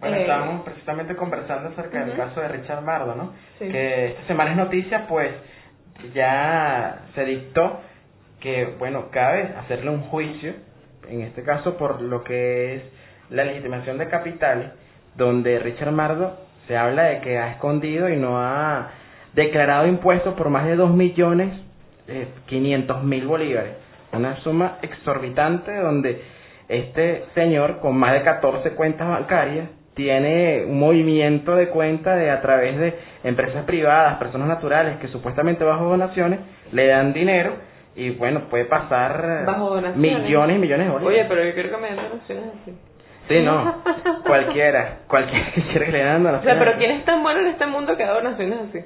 Bueno, 0.00 0.16
eh, 0.16 0.20
estábamos 0.20 0.62
precisamente 0.62 1.16
conversando 1.16 1.70
acerca 1.70 2.04
del 2.04 2.16
caso 2.16 2.40
de 2.40 2.48
Richard 2.48 2.82
Mardo, 2.82 3.14
¿no? 3.14 3.32
Sí. 3.58 3.68
Que 3.68 4.08
esta 4.08 4.26
semana 4.26 4.52
es 4.52 4.56
noticia, 4.56 5.06
pues 5.06 5.32
ya 6.14 7.00
se 7.14 7.24
dictó 7.24 7.80
que, 8.40 8.76
bueno, 8.78 9.10
cabe 9.10 9.54
hacerle 9.58 9.90
un 9.90 10.02
juicio, 10.02 10.54
en 11.08 11.22
este 11.22 11.42
caso 11.42 11.76
por 11.76 12.00
lo 12.00 12.22
que 12.22 12.76
es 12.76 12.82
la 13.30 13.44
legitimación 13.44 13.98
de 13.98 14.08
capitales, 14.08 14.70
donde 15.16 15.58
Richard 15.58 15.92
Mardo 15.92 16.38
se 16.66 16.76
habla 16.76 17.04
de 17.04 17.20
que 17.20 17.38
ha 17.38 17.52
escondido 17.52 18.08
y 18.08 18.16
no 18.16 18.38
ha 18.38 18.90
declarado 19.34 19.86
impuestos 19.86 20.34
por 20.34 20.50
más 20.50 20.66
de 20.66 20.76
2 20.76 20.90
millones 20.92 21.52
eh, 22.06 22.28
500 22.46 23.02
mil 23.04 23.26
bolívares. 23.26 23.74
Una 24.12 24.36
suma 24.36 24.78
exorbitante 24.82 25.74
donde 25.74 26.22
este 26.68 27.24
señor 27.34 27.80
con 27.80 27.96
más 27.96 28.12
de 28.12 28.22
14 28.22 28.70
cuentas 28.72 29.08
bancarias 29.08 29.68
tiene 29.98 30.64
un 30.64 30.78
movimiento 30.78 31.56
de 31.56 31.68
cuenta 31.70 32.14
de 32.14 32.30
a 32.30 32.40
través 32.40 32.78
de 32.78 32.94
empresas 33.24 33.64
privadas, 33.64 34.16
personas 34.18 34.46
naturales 34.46 34.98
que 34.98 35.08
supuestamente 35.08 35.64
bajo 35.64 35.86
donaciones 35.86 36.38
le 36.70 36.86
dan 36.86 37.12
dinero 37.12 37.54
y 37.96 38.10
bueno, 38.10 38.42
puede 38.48 38.64
pasar 38.66 39.44
donaciones. 39.44 39.96
millones 39.96 40.56
y 40.56 40.60
millones 40.60 40.86
de 40.86 40.92
bolívares. 40.92 41.20
Oye, 41.20 41.28
pero 41.28 41.44
yo 41.44 41.52
quiero 41.52 41.70
que 41.70 41.76
me 41.78 41.88
den 41.88 41.96
donaciones 41.96 42.44
así. 42.62 42.72
Sí, 43.28 43.42
no, 43.42 43.82
cualquiera, 44.24 44.98
cualquiera 45.08 45.50
que 45.52 45.62
quiera 45.62 45.86
que 45.86 45.92
le 45.92 46.04
dan 46.04 46.20
O 46.20 46.22
sea, 46.22 46.30
donaciones. 46.30 46.64
pero 46.64 46.78
¿quién 46.78 46.90
es 46.92 47.04
tan 47.04 47.22
bueno 47.24 47.40
en 47.40 47.46
este 47.48 47.66
mundo 47.66 47.96
que 47.96 48.04
da 48.04 48.12
donaciones 48.14 48.58
así? 48.68 48.78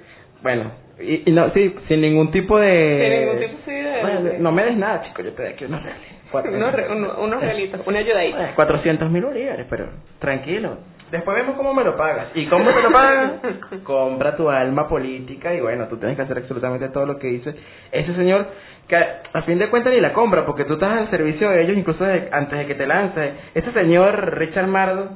Bueno, 0.42 0.72
y, 0.98 1.29
y 1.29 1.33
no, 1.33 1.51
sí, 1.51 1.77
sin 1.88 2.01
ningún 2.01 2.31
tipo 2.33 2.59
de... 2.59 3.01
Sin 3.03 3.20
ningún 3.20 3.38
tipo, 3.38 3.59
sí, 3.66 3.70
de- 3.70 4.01
Bueno, 4.01 4.22
de- 4.22 4.38
no 4.38 4.51
me 4.51 4.64
des 4.64 4.77
nada, 4.79 5.03
chico, 5.03 5.22
yo 5.22 5.33
te 5.35 5.42
doy 5.42 5.53
aquí 5.53 5.66
unos 5.66 5.83
reales. 5.83 6.03
Cuatro- 6.33 6.51
Unos, 6.57 6.72
re- 6.72 6.88
uno- 6.90 7.14
unos 7.18 7.40
realitos, 7.48 7.87
una 7.87 7.98
ayudadita. 7.98 8.55
400 8.57 9.11
mil 9.11 9.22
bolívares, 9.25 9.66
pero 9.68 9.90
tranquilo. 10.18 10.79
Después 11.12 11.37
vemos 11.37 11.57
cómo 11.57 11.75
me 11.75 11.85
lo 11.85 11.94
pagas. 11.96 12.29
¿Y 12.35 12.46
cómo 12.46 12.70
te 12.72 12.83
lo 12.83 12.90
pagas? 12.90 13.33
Compra 13.85 14.35
tu 14.35 14.48
alma 14.51 14.88
política 14.88 15.53
y 15.55 15.61
bueno, 15.61 15.87
tú 15.87 15.98
tienes 15.98 16.16
que 16.16 16.22
hacer 16.22 16.38
absolutamente 16.38 16.88
todo 16.88 17.05
lo 17.07 17.18
que 17.18 17.27
dice 17.29 17.55
ese 17.92 18.14
señor 18.14 18.46
que 18.88 18.96
a, 18.96 19.42
fin 19.42 19.59
de 19.59 19.68
cuentas 19.68 19.92
ni 19.92 20.01
la 20.01 20.12
compra 20.14 20.44
porque 20.46 20.64
tú 20.64 20.75
estás 20.75 20.98
al 20.98 21.11
servicio 21.11 21.51
de 21.51 21.62
ellos 21.62 21.77
incluso 21.77 22.03
de- 22.05 22.29
antes 22.33 22.59
de 22.59 22.66
que 22.66 22.75
te 22.75 22.87
lance. 22.87 23.33
Este 23.55 23.72
señor 23.72 24.38
Richard 24.38 24.66
Mardo, 24.66 25.11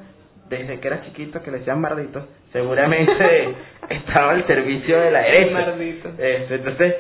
desde 0.50 0.78
que 0.80 0.86
era 0.86 1.00
chiquito 1.02 1.42
que 1.42 1.50
le 1.50 1.58
decían 1.60 1.80
Mardito, 1.80 2.26
seguramente 2.52 3.54
estaba 3.88 4.32
al 4.32 4.46
servicio 4.46 5.00
de 5.00 5.10
la 5.10 5.20
derecha. 5.20 5.52
Mardito. 5.54 6.10
Eso, 6.18 6.54
entonces, 6.54 6.94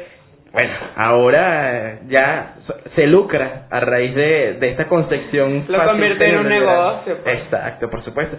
bueno, 0.52 0.72
ahora 0.96 1.98
ya 2.08 2.54
se 2.94 3.06
lucra 3.06 3.66
a 3.70 3.80
raíz 3.80 4.14
de, 4.14 4.54
de 4.54 4.68
esta 4.70 4.86
concepción. 4.86 5.66
Lo 5.68 5.84
convierte 5.84 6.26
en 6.28 6.38
un 6.38 6.48
negocio, 6.48 7.18
pues. 7.22 7.38
Exacto, 7.42 7.90
por 7.90 8.02
supuesto. 8.02 8.36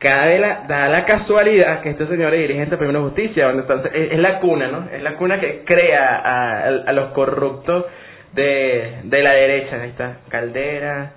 Cabe 0.00 0.38
la, 0.38 0.64
da 0.66 0.88
la 0.88 1.04
casualidad 1.04 1.82
que 1.82 1.90
este 1.90 2.06
señor 2.06 2.32
es 2.32 2.40
dirigente 2.40 2.70
de 2.70 2.76
Primera 2.78 3.00
Justicia, 3.00 3.48
donde 3.48 3.62
entonces 3.62 3.92
es, 3.94 4.12
es 4.12 4.18
la 4.18 4.40
cuna, 4.40 4.68
¿no? 4.68 4.88
Es 4.90 5.02
la 5.02 5.14
cuna 5.14 5.38
que 5.38 5.62
crea 5.64 6.16
a, 6.16 6.64
a 6.86 6.92
los 6.92 7.12
corruptos 7.12 7.84
de, 8.32 9.00
de 9.04 9.22
la 9.22 9.32
derecha. 9.32 9.82
Ahí 9.82 9.90
está 9.90 10.20
Caldera, 10.30 11.12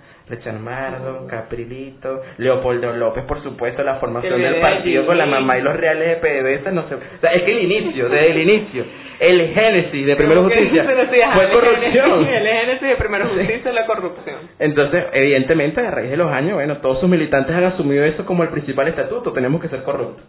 Mardo, 0.60 1.28
Caprilito, 1.28 2.22
Leopoldo 2.38 2.94
López, 2.94 3.24
por 3.26 3.44
supuesto, 3.44 3.84
la 3.84 3.96
formación 3.96 4.42
del 4.42 4.56
partido 4.62 5.06
con 5.06 5.18
la 5.18 5.26
mamá 5.26 5.58
y 5.58 5.62
los 5.62 5.76
reales 5.76 6.08
de 6.08 6.16
PDVSA, 6.16 6.72
no 6.72 6.88
sé. 6.88 6.96
O 6.96 7.00
sea, 7.22 7.32
es 7.32 7.44
que 7.44 7.52
el 7.52 7.72
inicio, 7.72 8.10
desde 8.10 8.32
el 8.32 8.38
inicio, 8.38 8.86
el 9.30 9.54
génesis 9.54 10.06
de 10.06 10.16
que 10.18 10.26
Justicia 10.26 10.84
fue 11.34 11.44
el 11.46 11.52
corrupción. 11.52 12.26
génesis- 12.26 12.30
El 12.30 12.48
génesis 12.48 12.82
de 12.90 12.96
Primera 12.96 13.26
Justicia 13.26 13.56
es 13.70 13.74
la 13.76 13.86
corrupción. 13.86 14.36
Entonces, 14.60 15.06
evidentemente, 15.14 15.82
a 15.82 15.92
raíz 15.92 16.10
de 16.12 16.18
los 16.18 16.32
años, 16.32 16.54
bueno, 16.54 16.78
todos 16.78 17.00
sus 17.00 17.10
militantes 17.10 17.56
han 17.56 17.64
asumido 17.66 18.04
eso 18.06 18.26
como 18.26 18.44
el 18.44 18.50
principal 18.50 18.88
estatuto, 18.88 19.32
tenemos 19.34 19.62
que 19.62 19.68
ser 19.70 19.84
corruptos. 19.84 20.24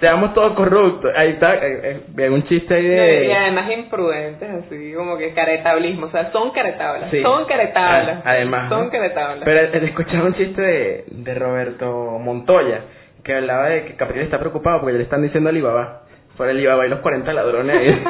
Seamos 0.00 0.34
todos 0.34 0.52
corruptos. 0.52 1.10
Ahí 1.16 1.30
está, 1.30 1.54
eh, 1.54 2.00
eh, 2.18 2.28
un 2.28 2.42
chiste 2.44 2.74
ahí 2.74 2.84
Y 2.84 2.88
de... 2.88 3.32
además 3.34 3.70
imprudentes, 3.72 4.46
así 4.66 4.92
como 4.94 5.16
que 5.16 5.32
caretablismo. 5.32 6.06
O 6.06 6.10
sea, 6.10 6.30
son 6.32 6.50
caretablas. 6.50 7.10
Sí. 7.10 7.22
Son 7.22 7.46
caretablas. 7.46 8.18
Ah, 8.22 8.32
además, 8.32 8.68
Son 8.68 8.84
¿no? 8.84 8.90
caretablas. 8.90 9.40
Pero 9.42 9.60
escuchaba 9.86 10.26
un 10.26 10.34
chiste 10.34 10.60
de, 10.60 11.04
de 11.08 11.34
Roberto 11.34 12.18
Montoya, 12.20 12.80
que 13.24 13.32
hablaba 13.36 13.68
de 13.70 13.84
que 13.86 13.94
Capriles 13.96 14.26
está 14.26 14.38
preocupado 14.38 14.80
porque 14.82 14.98
le 14.98 15.02
están 15.02 15.22
diciendo 15.22 15.48
Alibaba. 15.48 16.02
Por 16.36 16.48
el 16.48 16.56
Alibaba 16.56 16.86
y 16.86 16.90
los 16.90 17.00
40 17.00 17.32
ladrones 17.32 17.76
ahí. 17.76 18.04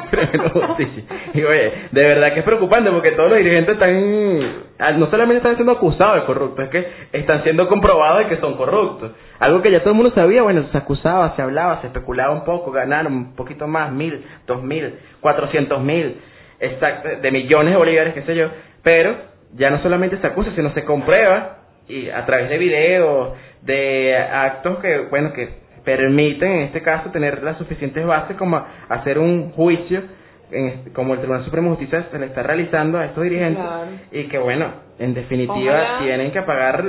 Y 1.34 1.42
oye, 1.44 1.72
de 1.92 2.02
verdad 2.02 2.32
que 2.32 2.40
es 2.40 2.44
preocupante 2.44 2.90
porque 2.90 3.12
todos 3.12 3.30
los 3.30 3.38
dirigentes 3.38 3.74
están, 3.74 4.62
ah, 4.78 4.92
no 4.92 5.06
solamente 5.10 5.36
están 5.38 5.54
siendo 5.56 5.72
acusados 5.72 6.16
de 6.16 6.24
corruptos, 6.24 6.64
es 6.64 6.70
que 6.70 6.86
están 7.12 7.42
siendo 7.42 7.68
comprobados 7.68 8.20
de 8.20 8.28
que 8.28 8.40
son 8.40 8.56
corruptos. 8.56 9.12
Algo 9.38 9.62
que 9.62 9.70
ya 9.70 9.80
todo 9.80 9.90
el 9.90 9.96
mundo 9.96 10.12
sabía, 10.14 10.42
bueno, 10.42 10.64
se 10.72 10.78
acusaba, 10.78 11.36
se 11.36 11.42
hablaba, 11.42 11.80
se 11.82 11.88
especulaba 11.88 12.32
un 12.32 12.44
poco, 12.44 12.72
ganaron 12.72 13.12
un 13.12 13.36
poquito 13.36 13.66
más, 13.66 13.92
mil, 13.92 14.24
dos 14.46 14.62
mil, 14.62 14.94
cuatrocientos 15.20 15.80
mil, 15.82 16.16
exacto, 16.58 17.08
de 17.20 17.30
millones 17.30 17.72
de 17.72 17.78
bolívares, 17.78 18.14
qué 18.14 18.22
sé 18.22 18.34
yo, 18.34 18.48
pero 18.82 19.14
ya 19.54 19.70
no 19.70 19.82
solamente 19.82 20.18
se 20.18 20.26
acusa, 20.26 20.50
sino 20.54 20.72
se 20.72 20.84
comprueba 20.84 21.58
y 21.88 22.08
a 22.08 22.24
través 22.26 22.48
de 22.48 22.58
videos, 22.58 23.34
de 23.62 24.16
actos 24.16 24.78
que, 24.78 25.06
bueno, 25.10 25.32
que 25.32 25.65
permiten 25.86 26.50
en 26.50 26.62
este 26.64 26.82
caso 26.82 27.10
tener 27.10 27.42
las 27.42 27.56
suficientes 27.56 28.04
bases 28.04 28.36
como 28.36 28.62
hacer 28.90 29.18
un 29.18 29.52
juicio 29.52 30.02
en 30.50 30.66
este- 30.68 30.92
como 30.92 31.14
el 31.14 31.20
Tribunal 31.20 31.44
Supremo 31.44 31.70
de 31.70 31.76
Justicia 31.76 32.06
se 32.10 32.18
le 32.18 32.26
está 32.26 32.42
realizando 32.42 32.98
a 32.98 33.06
estos 33.06 33.22
dirigentes 33.24 33.64
Claro. 33.64 33.86
y 34.12 34.24
que 34.28 34.38
bueno, 34.38 34.66
en 34.98 35.12
definitiva 35.14 35.54
Ojalá- 35.74 35.98
tienen 36.00 36.30
que 36.32 36.42
pagar 36.42 36.84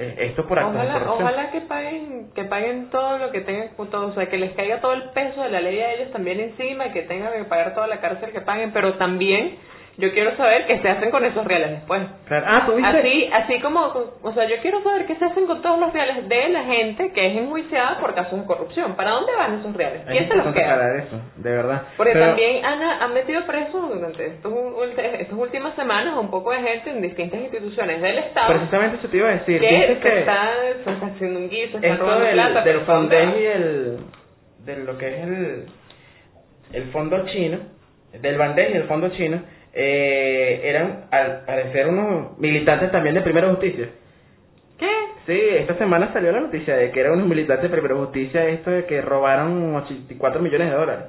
eh, 0.00 0.14
esto 0.30 0.46
por 0.46 0.58
actos 0.58 0.74
de 0.74 0.80
Ojalá, 0.80 0.92
corrupción. 1.00 1.26
ojalá 1.28 1.50
que 1.50 1.60
paguen, 1.62 2.30
que 2.34 2.44
paguen 2.44 2.90
todo 2.90 3.18
lo 3.18 3.30
que 3.30 3.40
tengan, 3.42 3.68
todo, 3.90 4.08
o 4.08 4.12
sea, 4.12 4.26
que 4.26 4.36
les 4.38 4.52
caiga 4.52 4.80
todo 4.80 4.92
el 4.94 5.04
peso 5.14 5.42
de 5.42 5.50
la 5.50 5.60
ley 5.60 5.78
a 5.80 5.92
ellos 5.94 6.10
también 6.12 6.38
encima, 6.40 6.86
y 6.86 6.90
que 6.92 7.02
tengan 7.02 7.32
que 7.32 7.44
pagar 7.44 7.74
toda 7.74 7.86
la 7.86 7.98
cárcel 8.00 8.30
que 8.30 8.40
paguen, 8.42 8.70
pero 8.72 8.94
también 8.94 9.56
yo 9.98 10.12
quiero 10.12 10.36
saber 10.36 10.64
qué 10.66 10.78
se 10.78 10.88
hacen 10.88 11.10
con 11.10 11.24
esos 11.24 11.44
reales 11.44 11.70
después. 11.72 12.00
Claro. 12.28 12.46
Ah, 12.48 12.62
tú 12.66 12.74
viste. 12.76 12.98
Así, 12.98 13.30
así 13.32 13.60
como, 13.60 13.80
o 14.22 14.32
sea, 14.32 14.48
yo 14.48 14.56
quiero 14.62 14.80
saber 14.84 15.06
qué 15.06 15.16
se 15.16 15.24
hacen 15.24 15.46
con 15.46 15.60
todos 15.60 15.80
los 15.80 15.92
reales 15.92 16.28
de 16.28 16.48
la 16.50 16.62
gente 16.62 17.10
que 17.12 17.26
es 17.26 17.36
enjuiciada 17.36 17.98
por 17.98 18.14
casos 18.14 18.38
de 18.38 18.46
corrupción. 18.46 18.94
¿Para 18.94 19.10
dónde 19.10 19.34
van 19.36 19.58
esos 19.58 19.74
reales? 19.74 20.06
Hay 20.06 20.18
¿Quién 20.18 20.28
se 20.30 20.36
los 20.36 20.46
que 20.46 20.52
queda? 20.60 20.98
eso, 20.98 21.20
de 21.36 21.50
verdad. 21.50 21.82
Porque 21.96 22.12
Pero- 22.12 22.26
también 22.26 22.64
han, 22.64 22.80
han 22.82 23.12
metido 23.12 23.44
presos 23.44 23.88
durante 23.92 24.24
estos, 24.26 24.54
estas 24.96 25.32
últimas 25.38 25.74
semanas 25.74 26.14
un 26.16 26.30
poco 26.30 26.52
de 26.52 26.58
gente 26.62 26.90
en 26.90 27.02
distintas 27.02 27.40
instituciones 27.40 28.00
del 28.00 28.18
Estado 28.18 28.54
Precisamente 28.54 28.96
eso 28.98 29.08
te 29.08 29.16
iba 29.16 29.28
a 29.30 29.32
decir. 29.32 29.60
que 29.60 29.68
se 29.94 29.98
que 29.98 30.18
está, 30.20 30.50
se 30.84 30.90
está 30.92 31.06
haciendo 31.06 31.40
un 31.40 31.50
guiso, 31.50 31.76
está 31.76 31.88
esto 31.88 32.02
robando 32.04 32.24
del, 32.24 32.34
plata. 32.34 32.62
del 32.62 32.86
¿dónde 32.86 33.24
y 33.40 33.44
el 33.46 33.98
de 34.64 34.76
lo 34.84 34.96
que 34.96 35.08
es 35.08 35.22
el 35.24 35.66
el 36.72 36.84
fondo 36.92 37.24
chino 37.26 37.58
del 38.12 38.36
Bandej 38.38 38.70
y 38.70 38.76
el 38.76 38.84
fondo 38.84 39.08
chino 39.10 39.42
eh, 39.72 40.60
eran 40.64 41.04
al 41.10 41.44
parecer 41.44 41.88
unos 41.88 42.38
militantes 42.38 42.90
también 42.90 43.14
de 43.14 43.20
Primera 43.22 43.48
Justicia 43.50 43.88
¿Qué? 44.78 44.88
Sí, 45.26 45.40
esta 45.56 45.74
semana 45.74 46.12
salió 46.12 46.30
la 46.32 46.40
noticia 46.40 46.76
de 46.76 46.90
que 46.92 47.00
eran 47.00 47.14
unos 47.14 47.26
militantes 47.26 47.64
de 47.64 47.76
Primero 47.76 47.98
Justicia, 47.98 48.46
esto 48.46 48.70
de 48.70 48.86
que 48.86 49.02
robaron 49.02 49.74
84 49.74 50.40
millones 50.40 50.70
de 50.70 50.76
dólares. 50.76 51.04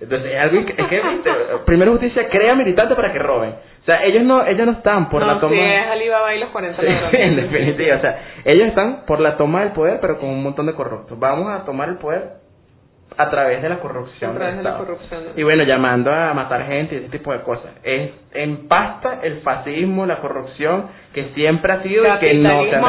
Entonces, 0.00 0.32
es 0.32 0.38
algo 0.38 0.66
que, 0.66 0.72
es 0.76 0.88
que 0.88 1.00
viste, 1.10 1.30
Primero 1.64 1.92
Justicia 1.92 2.28
crea 2.28 2.54
militantes 2.54 2.96
para 2.96 3.12
que 3.12 3.18
roben. 3.20 3.50
O 3.50 3.84
sea, 3.86 4.04
ellos 4.04 4.24
no 4.24 4.44
ellos 4.44 4.66
no 4.66 4.72
están 4.72 5.08
por 5.08 5.20
no, 5.20 5.34
la 5.34 5.40
toma... 5.40 5.54
sí, 5.54 5.60
es 5.60 5.86
Alibaba 5.86 6.34
y 6.34 6.40
los 6.40 6.50
40 6.50 6.82
Sí, 6.82 6.86
en 7.16 7.36
definitiva, 7.36 7.96
o 7.96 8.00
sea, 8.00 8.18
ellos 8.44 8.68
están 8.68 9.06
por 9.06 9.20
la 9.20 9.36
toma 9.36 9.60
del 9.60 9.72
poder, 9.72 10.00
pero 10.00 10.18
con 10.18 10.28
un 10.28 10.42
montón 10.42 10.66
de 10.66 10.74
corruptos. 10.74 11.16
Vamos 11.18 11.48
a 11.48 11.64
tomar 11.64 11.88
el 11.88 11.98
poder 11.98 12.45
a 13.18 13.30
través 13.30 13.62
de 13.62 13.68
la 13.68 13.78
corrupción. 13.78 14.32
A 14.32 14.34
través 14.34 14.54
del 14.56 14.64
de 14.64 14.70
la 14.70 14.76
Estado. 14.76 14.86
corrupción. 14.86 15.22
Y 15.36 15.42
bueno, 15.42 15.62
llamando 15.64 16.12
a 16.12 16.34
matar 16.34 16.66
gente 16.66 16.94
y 16.94 16.98
ese 16.98 17.08
tipo 17.08 17.32
de 17.32 17.40
cosas. 17.40 17.72
Es 17.82 18.10
empasta 18.34 19.20
el 19.22 19.40
fascismo, 19.40 20.06
la 20.06 20.18
corrupción 20.18 20.86
que 21.14 21.30
siempre 21.34 21.72
ha 21.72 21.82
sido 21.82 22.04
y 22.06 22.18
que 22.18 22.34
no 22.34 22.64
se 22.64 22.76
han 22.76 22.82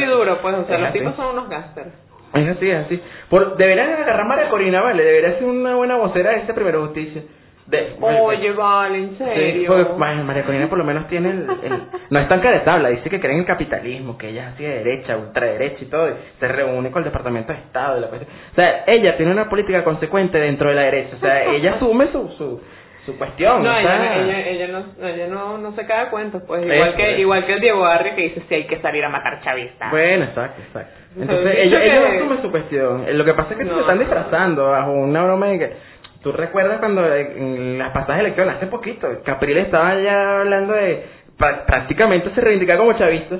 y 0.00 0.04
Es- 0.04 0.10
duro, 0.10 0.38
pues, 0.42 0.54
o 0.54 0.64
sea, 0.66 0.74
es 0.76 0.80
los 0.80 0.90
así. 0.90 0.98
tipos 0.98 1.16
son 1.16 1.26
unos 1.32 1.48
gángsters. 1.48 1.88
Es 2.34 2.48
así, 2.48 2.68
es 2.70 2.84
así. 2.86 3.02
Por, 3.30 3.56
deberían 3.56 3.90
agarrar 3.90 4.20
a 4.20 4.24
María 4.24 4.48
Corina, 4.50 4.80
vale, 4.82 5.04
debería 5.04 5.38
ser 5.38 5.44
una 5.44 5.76
buena 5.76 5.96
vocera 5.96 6.30
de 6.32 6.38
este 6.38 6.52
Primero 6.52 6.80
Justicia. 6.86 7.22
De, 7.66 7.96
Oye, 8.00 8.52
vale, 8.52 8.98
en 8.98 9.10
Sí, 9.16 9.24
serio. 9.24 9.68
porque 9.74 9.94
Ma- 9.98 10.14
María 10.22 10.42
Corina 10.44 10.68
por 10.68 10.76
lo 10.76 10.84
menos 10.84 11.08
tiene 11.08 11.30
el, 11.30 11.46
el- 11.62 11.82
no 12.10 12.18
es 12.20 12.28
tan 12.28 12.40
caretabla, 12.40 12.90
dice 12.90 13.08
que 13.08 13.18
cree 13.18 13.32
en 13.32 13.38
el 13.40 13.46
capitalismo, 13.46 14.18
que 14.18 14.28
ella 14.28 14.48
es 14.48 14.54
así 14.54 14.64
de 14.64 14.84
derecha, 14.84 15.16
ultraderecha 15.16 15.78
y 15.82 15.86
todo, 15.86 16.10
y 16.10 16.12
se 16.38 16.46
reúne 16.48 16.90
con 16.90 17.00
el 17.00 17.04
Departamento 17.06 17.52
de 17.54 17.58
Estado 17.60 17.96
y 17.96 18.00
la 18.02 18.08
cuestión. 18.08 18.30
O 18.52 18.54
sea, 18.54 18.84
ella 18.86 19.16
tiene 19.16 19.32
una 19.32 19.48
política 19.48 19.82
consecuente 19.82 20.38
dentro 20.38 20.68
de 20.68 20.74
la 20.74 20.82
derecha, 20.82 21.16
o 21.16 21.20
sea, 21.20 21.44
ella 21.54 21.74
asume 21.76 22.08
su 22.12 22.28
su, 22.36 22.62
su 23.06 23.16
cuestión. 23.16 23.62
No, 23.62 23.70
o 23.70 23.78
ella, 23.78 23.82
sea, 23.98 24.16
ella, 24.24 24.40
ella 24.48 24.68
no, 24.68 25.06
ella 25.06 25.26
no, 25.28 25.56
no 25.56 25.72
se 25.72 25.86
cae 25.86 26.08
cuentos, 26.10 26.42
pues 26.46 26.62
Eso, 26.64 26.74
igual 26.74 26.94
que 26.96 27.10
eso. 27.12 27.20
igual 27.20 27.46
que 27.46 27.52
el 27.54 27.60
Diego 27.60 27.80
Barrio 27.80 28.14
que 28.14 28.22
dice 28.24 28.42
si 28.46 28.54
hay 28.56 28.66
que 28.66 28.78
salir 28.80 29.02
a 29.06 29.08
matar 29.08 29.40
chavistas. 29.40 29.90
Bueno, 29.90 30.24
exacto, 30.24 30.60
exacto. 30.60 30.92
Entonces, 31.18 31.54
ellos, 31.60 31.80
que- 31.80 31.86
ellos 31.86 32.04
asumen 32.16 32.42
su 32.42 32.50
cuestión. 32.50 33.06
Lo 33.16 33.24
que 33.24 33.32
pasa 33.34 33.52
es 33.52 33.58
que 33.58 33.64
No. 33.64 33.74
se 33.74 33.80
están 33.80 33.98
disfrazando 34.00 34.66
bajo 34.70 34.92
una 34.92 35.22
broma 35.24 35.46
de 35.46 35.58
que... 35.60 35.93
¿Tú 36.24 36.32
recuerdas 36.32 36.78
cuando 36.78 37.14
en 37.14 37.78
las 37.78 37.90
pasadas 37.92 38.20
elecciones, 38.20 38.56
hace 38.56 38.66
poquito, 38.68 39.06
Capriles 39.24 39.66
estaba 39.66 39.94
ya 40.00 40.40
hablando 40.40 40.72
de... 40.72 41.04
prácticamente 41.36 42.30
se 42.34 42.40
reivindicaba 42.40 42.78
como 42.78 42.94
chavista. 42.94 43.36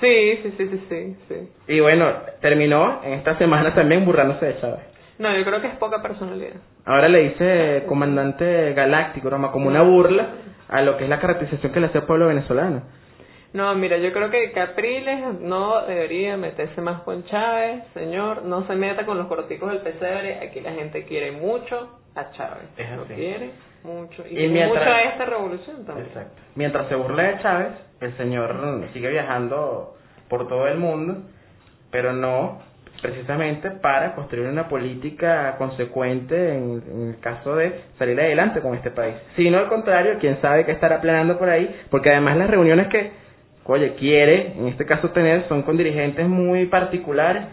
Sí, 0.00 0.40
sí, 0.42 0.54
sí, 0.58 0.68
sí, 0.68 0.86
sí, 0.88 1.16
sí. 1.28 1.48
Y 1.68 1.78
bueno, 1.78 2.12
terminó 2.40 3.00
en 3.04 3.12
esta 3.14 3.38
semana 3.38 3.72
también 3.74 4.04
burlándose 4.04 4.44
de 4.44 4.60
Chávez. 4.60 4.80
No, 5.20 5.34
yo 5.36 5.44
creo 5.44 5.60
que 5.60 5.68
es 5.68 5.76
poca 5.76 6.02
personalidad. 6.02 6.56
Ahora 6.84 7.08
le 7.08 7.30
dice 7.30 7.84
comandante 7.86 8.74
galáctico, 8.74 9.28
broma, 9.28 9.52
como 9.52 9.68
una 9.68 9.82
burla 9.82 10.26
a 10.68 10.82
lo 10.82 10.96
que 10.96 11.04
es 11.04 11.10
la 11.10 11.20
caracterización 11.20 11.72
que 11.72 11.78
le 11.78 11.86
hace 11.86 11.98
al 11.98 12.06
pueblo 12.06 12.26
venezolano. 12.26 12.82
No, 13.56 13.74
mira, 13.74 13.96
yo 13.96 14.12
creo 14.12 14.30
que 14.30 14.52
Capriles 14.52 15.40
no 15.40 15.80
debería 15.86 16.36
meterse 16.36 16.78
más 16.82 17.00
con 17.02 17.24
Chávez, 17.24 17.84
señor. 17.94 18.42
No 18.42 18.66
se 18.66 18.74
meta 18.74 19.06
con 19.06 19.16
los 19.16 19.28
corticos 19.28 19.70
del 19.70 19.80
pesebre. 19.80 20.40
Aquí 20.40 20.60
la 20.60 20.72
gente 20.72 21.04
quiere 21.04 21.32
mucho 21.32 21.98
a 22.14 22.30
Chávez. 22.32 22.68
Es 22.76 22.90
Lo 22.94 23.04
así. 23.04 23.14
quiere 23.14 23.50
mucho. 23.82 24.22
Y, 24.26 24.32
Y 24.32 24.36
quiere 24.36 24.48
mientras- 24.52 24.84
mucho 24.84 24.94
a 24.94 25.02
esta 25.02 25.24
revolución 25.24 25.86
también. 25.86 26.06
Exacto. 26.08 26.42
Mientras 26.54 26.86
se 26.88 26.94
burla 26.96 27.22
de 27.22 27.38
Chávez, 27.40 27.68
el 28.02 28.16
señor 28.18 28.88
sigue 28.92 29.08
viajando 29.08 29.94
por 30.28 30.46
todo 30.48 30.66
el 30.68 30.76
mundo, 30.76 31.22
pero 31.90 32.12
no 32.12 32.60
precisamente 33.00 33.70
para 33.70 34.14
construir 34.14 34.48
una 34.48 34.68
política 34.68 35.54
consecuente 35.56 36.54
en, 36.54 36.82
en 36.90 37.08
el 37.14 37.20
caso 37.20 37.54
de 37.56 37.80
salir 37.98 38.20
adelante 38.20 38.60
con 38.60 38.74
este 38.74 38.90
país. 38.90 39.14
Sino 39.36 39.58
al 39.58 39.68
contrario, 39.68 40.16
quién 40.20 40.40
sabe 40.42 40.66
qué 40.66 40.72
estará 40.72 41.00
planeando 41.00 41.38
por 41.38 41.48
ahí, 41.48 41.74
porque 41.90 42.10
además 42.10 42.36
las 42.38 42.50
reuniones 42.50 42.88
que, 42.88 43.12
oye, 43.72 43.94
quiere, 43.94 44.52
en 44.58 44.68
este 44.68 44.86
caso 44.86 45.10
tener, 45.10 45.46
son 45.48 45.62
con 45.62 45.76
dirigentes 45.76 46.26
muy 46.28 46.66
particulares 46.66 47.44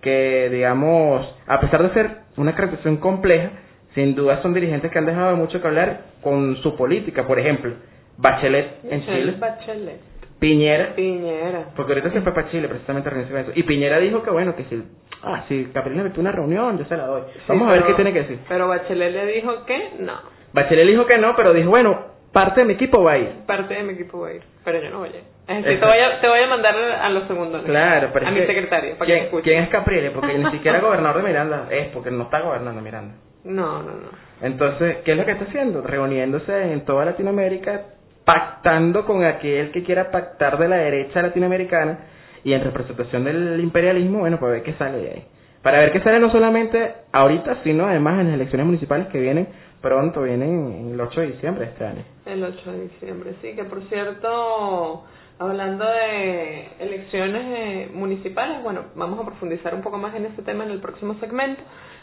que, 0.00 0.48
digamos, 0.50 1.26
a 1.46 1.60
pesar 1.60 1.82
de 1.82 1.94
ser 1.94 2.10
una 2.36 2.54
caracterización 2.54 2.96
compleja, 2.96 3.50
sin 3.94 4.14
duda 4.14 4.40
son 4.42 4.54
dirigentes 4.54 4.90
que 4.90 4.98
han 4.98 5.06
dejado 5.06 5.36
mucho 5.36 5.60
que 5.60 5.66
hablar 5.68 6.00
con 6.22 6.56
su 6.62 6.76
política. 6.76 7.26
Por 7.26 7.38
ejemplo, 7.38 7.72
Bachelet 8.16 8.84
en 8.90 9.02
Chile, 9.04 9.34
Bachelet. 9.38 10.00
Piñera, 10.40 10.94
Piñera. 10.96 11.66
porque 11.76 11.92
ahorita 11.92 12.10
se 12.10 12.20
fue 12.20 12.34
para 12.34 12.50
Chile 12.50 12.66
precisamente 12.66 13.08
a 13.08 13.12
reunirse 13.12 13.40
eso. 13.40 13.52
Y 13.54 13.62
Piñera 13.62 13.98
dijo 14.00 14.22
que 14.24 14.30
bueno, 14.30 14.56
que 14.56 14.64
si, 14.64 14.82
ah, 15.22 15.44
si 15.48 15.66
Capriles 15.66 15.98
me 15.98 16.04
metió 16.08 16.20
una 16.20 16.32
reunión, 16.32 16.78
yo 16.78 16.84
se 16.86 16.96
la 16.96 17.06
doy. 17.06 17.22
Vamos 17.46 17.68
Sí, 17.68 17.70
a 17.70 17.72
ver 17.74 17.84
qué 17.86 17.94
tiene 17.94 18.12
que 18.12 18.22
decir. 18.22 18.38
Pero 18.48 18.66
Bachelet 18.66 19.12
le 19.12 19.26
dijo 19.26 19.64
que 19.66 19.90
no. 20.00 20.14
Bachelet 20.52 20.86
dijo 20.88 21.06
que 21.06 21.18
no, 21.18 21.36
pero 21.36 21.52
dijo, 21.52 21.70
bueno, 21.70 22.11
parte 22.32 22.60
de 22.60 22.66
mi 22.66 22.72
equipo 22.74 23.02
va 23.02 23.12
a 23.12 23.18
ir. 23.18 23.28
Parte 23.46 23.74
de 23.74 23.82
mi 23.82 23.92
equipo 23.94 24.20
va 24.20 24.28
a 24.28 24.32
ir. 24.34 24.42
Pero 24.64 24.80
yo 24.80 24.90
no 24.90 24.98
voy 25.00 25.08
a 25.08 25.12
ir. 25.12 25.24
Es 25.48 25.56
decir, 25.56 25.72
Exacto. 25.72 25.80
te 25.80 25.86
voy 25.86 25.98
a, 25.98 26.20
te 26.20 26.28
voy 26.28 26.40
a 26.40 26.46
mandar 26.46 26.74
a 26.76 27.10
los 27.10 27.26
segundos. 27.26 27.62
Claro, 27.64 28.10
pero 28.12 28.26
A 28.26 28.30
mi 28.30 28.40
secretario, 28.40 28.96
para 28.96 29.06
que 29.06 29.12
me 29.12 29.18
¿quién, 29.18 29.24
escuche. 29.24 29.42
¿Quién 29.42 29.62
es 29.64 29.68
Capriles? 29.70 30.10
Porque 30.12 30.38
ni 30.38 30.50
siquiera 30.50 30.78
gobernador 30.80 31.22
de 31.22 31.28
Miranda 31.28 31.66
es, 31.70 31.88
porque 31.88 32.10
no 32.10 32.24
está 32.24 32.40
gobernando 32.40 32.80
Miranda. 32.80 33.14
No, 33.44 33.82
no, 33.82 33.90
no. 33.90 34.08
Entonces, 34.40 34.98
¿qué 35.04 35.12
es 35.12 35.18
lo 35.18 35.24
que 35.24 35.32
está 35.32 35.44
haciendo? 35.44 35.82
Reuniéndose 35.82 36.72
en 36.72 36.84
toda 36.84 37.04
Latinoamérica, 37.04 37.82
pactando 38.24 39.04
con 39.04 39.24
aquel 39.24 39.72
que 39.72 39.82
quiera 39.82 40.10
pactar 40.10 40.58
de 40.58 40.68
la 40.68 40.76
derecha 40.76 41.22
latinoamericana 41.22 41.98
y 42.44 42.52
en 42.52 42.62
representación 42.62 43.24
del 43.24 43.60
imperialismo, 43.60 44.20
bueno, 44.20 44.38
para 44.38 44.52
ver 44.52 44.62
qué 44.62 44.74
sale 44.74 44.98
de 44.98 45.10
ahí. 45.10 45.26
Para 45.62 45.78
ver 45.78 45.92
qué 45.92 46.00
sale 46.00 46.18
no 46.18 46.30
solamente 46.30 46.92
ahorita, 47.12 47.58
sino 47.62 47.86
además 47.86 48.20
en 48.20 48.26
las 48.26 48.34
elecciones 48.34 48.66
municipales 48.66 49.06
que 49.08 49.20
vienen 49.20 49.48
pronto, 49.82 50.22
vienen 50.22 50.90
el 50.92 51.00
8 51.00 51.20
de 51.20 51.26
diciembre 51.32 51.66
este 51.66 51.84
año. 51.84 52.04
El 52.24 52.42
8 52.42 52.72
de 52.72 52.80
diciembre, 52.88 53.34
sí, 53.42 53.54
que 53.54 53.64
por 53.64 53.82
cierto, 53.88 55.04
hablando 55.38 55.84
de 55.84 56.68
elecciones 56.78 57.44
eh, 57.46 57.90
municipales, 57.92 58.62
bueno, 58.62 58.84
vamos 58.94 59.20
a 59.20 59.24
profundizar 59.24 59.74
un 59.74 59.82
poco 59.82 59.98
más 59.98 60.14
en 60.14 60.26
ese 60.26 60.42
tema 60.42 60.64
en 60.64 60.70
el 60.70 60.80
próximo 60.80 61.14
segmento. 61.20 61.62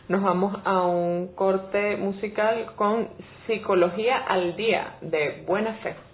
Nos 0.09 0.21
vamos 0.21 0.59
a 0.65 0.81
un 0.81 1.33
corte 1.35 1.95
musical 1.97 2.73
con 2.75 3.09
Psicología 3.47 4.17
al 4.17 4.55
Día 4.55 4.97
de 5.01 5.43
Buena 5.47 5.73
Fe. 5.75 6.08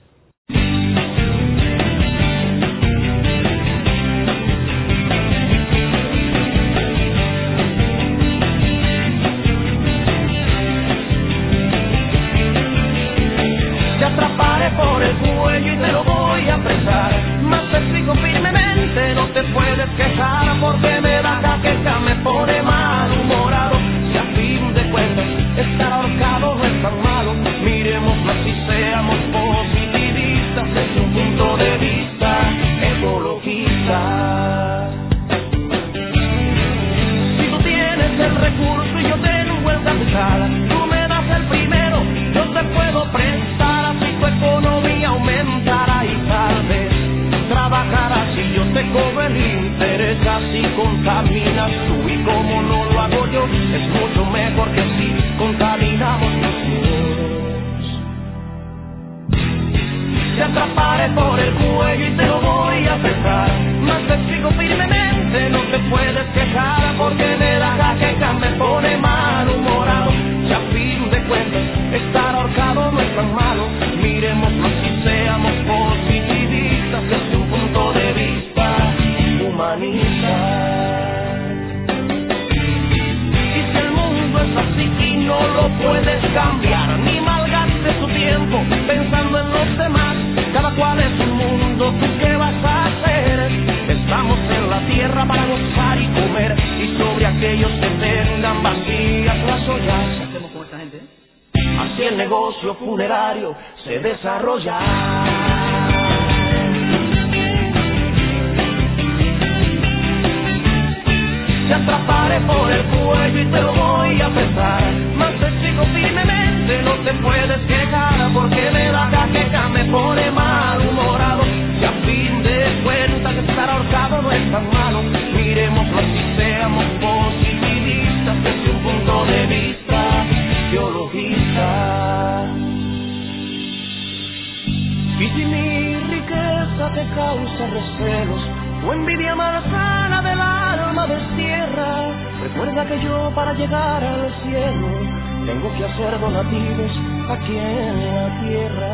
Tengo 145.65 145.77
que 145.77 145.85
hacer 145.85 146.19
donativos 146.19 146.91
aquí 147.29 147.57
en 147.57 148.05
la 148.05 148.41
tierra. 148.41 148.91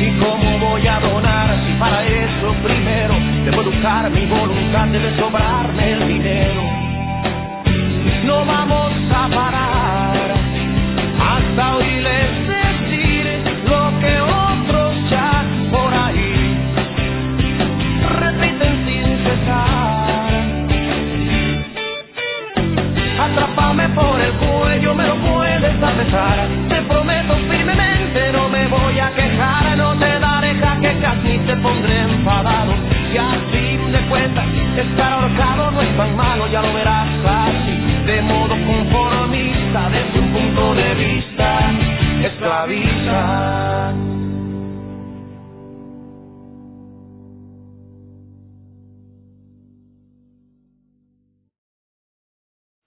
¿Y 0.00 0.18
cómo 0.18 0.58
voy 0.58 0.86
a 0.86 1.00
donar 1.00 1.56
si 1.66 1.72
para 1.78 2.04
eso 2.04 2.54
primero 2.62 3.14
debo 3.44 3.62
educar 3.62 4.10
mi 4.10 4.26
voluntad, 4.26 4.86
debe 4.88 5.16
sobrarme 5.16 5.92
el 5.92 6.08
dinero? 6.08 6.62
No 8.24 8.44
vamos 8.44 8.92
a 9.12 9.28
parar 9.28 9.81
por 23.94 24.20
el 24.20 24.32
cuello, 24.34 24.94
me 24.94 25.06
lo 25.06 25.16
puedes 25.16 25.82
apesar. 25.82 26.48
Te 26.68 26.82
prometo 26.82 27.36
firmemente, 27.48 28.32
no 28.32 28.48
me 28.48 28.66
voy 28.68 28.98
a 28.98 29.12
quejar, 29.14 29.76
no 29.76 29.96
te 29.98 30.18
daré 30.18 30.54
jaquecas 30.54 31.16
ni 31.22 31.38
te 31.38 31.56
pondré 31.56 32.00
enfadado. 32.02 32.74
Y 33.12 33.16
a 33.16 33.30
fin 33.50 33.92
de 33.92 34.00
cuentas, 34.08 34.44
estar 34.76 35.12
ahorcado 35.12 35.70
no 35.70 35.82
es 35.82 35.96
tan 35.96 36.16
malo, 36.16 36.46
ya 36.48 36.62
lo 36.62 36.72
verás 36.72 37.08
así, 37.24 38.04
de 38.06 38.22
modo 38.22 38.56
conformista, 38.66 39.90
desde 39.90 40.20
un 40.20 40.32
punto 40.32 40.74
de 40.74 40.94
vista 40.94 41.70
esclavista. 42.24 44.21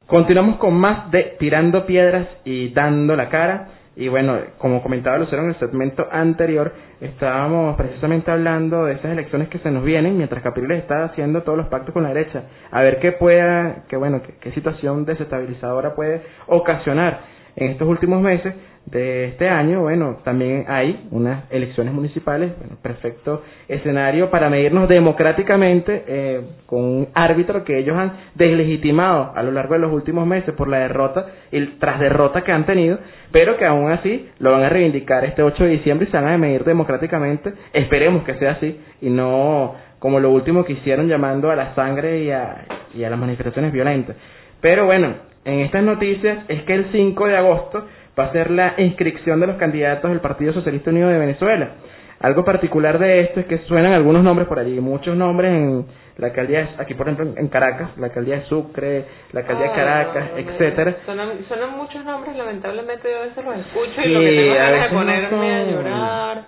Continuamos 0.07 0.57
con 0.57 0.75
más 0.75 1.09
de 1.09 1.35
Tirando 1.39 1.87
Piedras 1.87 2.27
y 2.43 2.69
Dando 2.73 3.15
la 3.15 3.27
Cara. 3.29 3.69
Y 3.95 4.07
bueno, 4.07 4.37
como 4.59 4.83
comentaba 4.83 5.17
Lucero 5.17 5.41
en 5.41 5.49
el 5.49 5.55
segmento 5.59 6.07
anterior, 6.11 6.73
estábamos 7.01 7.75
precisamente 7.75 8.29
hablando 8.29 8.85
de 8.85 8.93
esas 8.93 9.11
elecciones 9.11 9.47
que 9.47 9.57
se 9.57 9.71
nos 9.71 9.83
vienen, 9.83 10.15
mientras 10.15 10.43
Capriles 10.43 10.79
está 10.83 11.05
haciendo 11.05 11.41
todos 11.41 11.57
los 11.57 11.67
pactos 11.69 11.91
con 11.91 12.03
la 12.03 12.09
derecha. 12.13 12.43
A 12.69 12.83
ver 12.83 12.99
qué 12.99 13.13
pueda, 13.13 13.85
qué 13.87 13.97
bueno, 13.97 14.21
qué, 14.21 14.35
qué 14.39 14.51
situación 14.51 15.05
desestabilizadora 15.05 15.95
puede 15.95 16.21
ocasionar 16.45 17.21
en 17.55 17.71
estos 17.71 17.87
últimos 17.87 18.21
meses 18.21 18.53
de 18.85 19.25
este 19.25 19.49
año, 19.49 19.81
bueno, 19.81 20.17
también 20.23 20.65
hay 20.67 21.07
unas 21.09 21.51
elecciones 21.51 21.93
municipales, 21.93 22.51
bueno, 22.59 22.77
perfecto 22.83 23.41
escenario 23.67 24.29
para 24.29 24.49
medirnos 24.49 24.87
democráticamente 24.87 26.03
eh, 26.07 26.41
con 26.67 26.83
un 26.83 27.07
árbitro 27.15 27.63
que 27.63 27.79
ellos 27.79 27.97
han 27.97 28.13
deslegitimado 28.35 29.31
a 29.35 29.41
lo 29.41 29.51
largo 29.51 29.73
de 29.73 29.79
los 29.79 29.91
últimos 29.91 30.27
meses 30.27 30.53
por 30.53 30.67
la 30.67 30.79
derrota 30.79 31.25
y 31.51 31.65
tras 31.79 31.99
derrota 31.99 32.43
que 32.43 32.51
han 32.51 32.65
tenido, 32.67 32.99
pero 33.31 33.57
que 33.57 33.65
aún 33.65 33.91
así 33.91 34.29
lo 34.37 34.51
van 34.51 34.63
a 34.63 34.69
reivindicar 34.69 35.25
este 35.25 35.41
8 35.41 35.63
de 35.63 35.69
diciembre 35.71 36.07
y 36.07 36.11
se 36.11 36.17
van 36.17 36.27
a 36.27 36.37
medir 36.37 36.63
democráticamente. 36.63 37.53
Esperemos 37.73 38.23
que 38.23 38.35
sea 38.35 38.51
así 38.51 38.79
y 39.01 39.09
no 39.09 39.75
como 39.97 40.19
lo 40.19 40.29
último 40.29 40.63
que 40.63 40.73
hicieron 40.73 41.07
llamando 41.07 41.49
a 41.49 41.55
la 41.55 41.73
sangre 41.73 42.21
y 42.23 42.29
a, 42.29 42.65
y 42.93 43.03
a 43.03 43.09
las 43.09 43.17
manifestaciones 43.17 43.73
violentas. 43.73 44.15
Pero 44.61 44.85
bueno, 44.85 45.15
en 45.45 45.61
estas 45.61 45.83
noticias 45.83 46.45
es 46.47 46.63
que 46.63 46.73
el 46.73 46.91
5 46.91 47.27
de 47.27 47.37
agosto 47.37 47.85
va 48.17 48.25
a 48.25 48.31
ser 48.31 48.51
la 48.51 48.73
inscripción 48.77 49.39
de 49.39 49.47
los 49.47 49.57
candidatos 49.57 50.09
del 50.11 50.21
Partido 50.21 50.53
Socialista 50.53 50.89
Unido 50.91 51.09
de 51.09 51.19
Venezuela. 51.19 51.69
Algo 52.21 52.45
particular 52.45 52.97
de 52.97 53.21
esto 53.21 53.41
es 53.41 53.45
que 53.45 53.57
suenan 53.67 53.91
algunos 53.91 54.23
nombres 54.23 54.47
por 54.47 54.57
allí, 54.57 54.79
muchos 54.79 55.17
nombres 55.17 55.51
en 55.51 55.85
la 56.17 56.27
alcaldía, 56.27 56.59
de- 56.61 56.69
aquí 56.81 56.93
por 56.93 57.07
ejemplo 57.09 57.33
en 57.39 57.47
Caracas, 57.49 57.89
la 57.97 58.07
alcaldía 58.07 58.37
de 58.37 58.45
Sucre, 58.45 59.03
la 59.33 59.41
alcaldía 59.41 59.65
de 59.65 59.71
Ah, 59.71 59.75
Caracas, 59.75 60.23
no, 60.29 60.41
no, 60.41 60.49
etcétera. 60.51 60.95
Suenan, 61.05 61.29
suenan 61.49 61.77
muchos 61.77 62.05
nombres, 62.05 62.35
lamentablemente 62.37 63.11
yo 63.11 63.17
a 63.17 63.21
veces 63.25 63.43
los 63.43 63.55
escucho 63.57 64.01
y 64.01 64.09
lo 64.13 64.19
que 64.21 64.29
tengo 64.31 64.53
ganas 64.55 64.71
de 64.71 64.87
no 64.87 64.97
ponerme 64.99 65.53
a 65.55 65.63
llorar. 65.65 66.43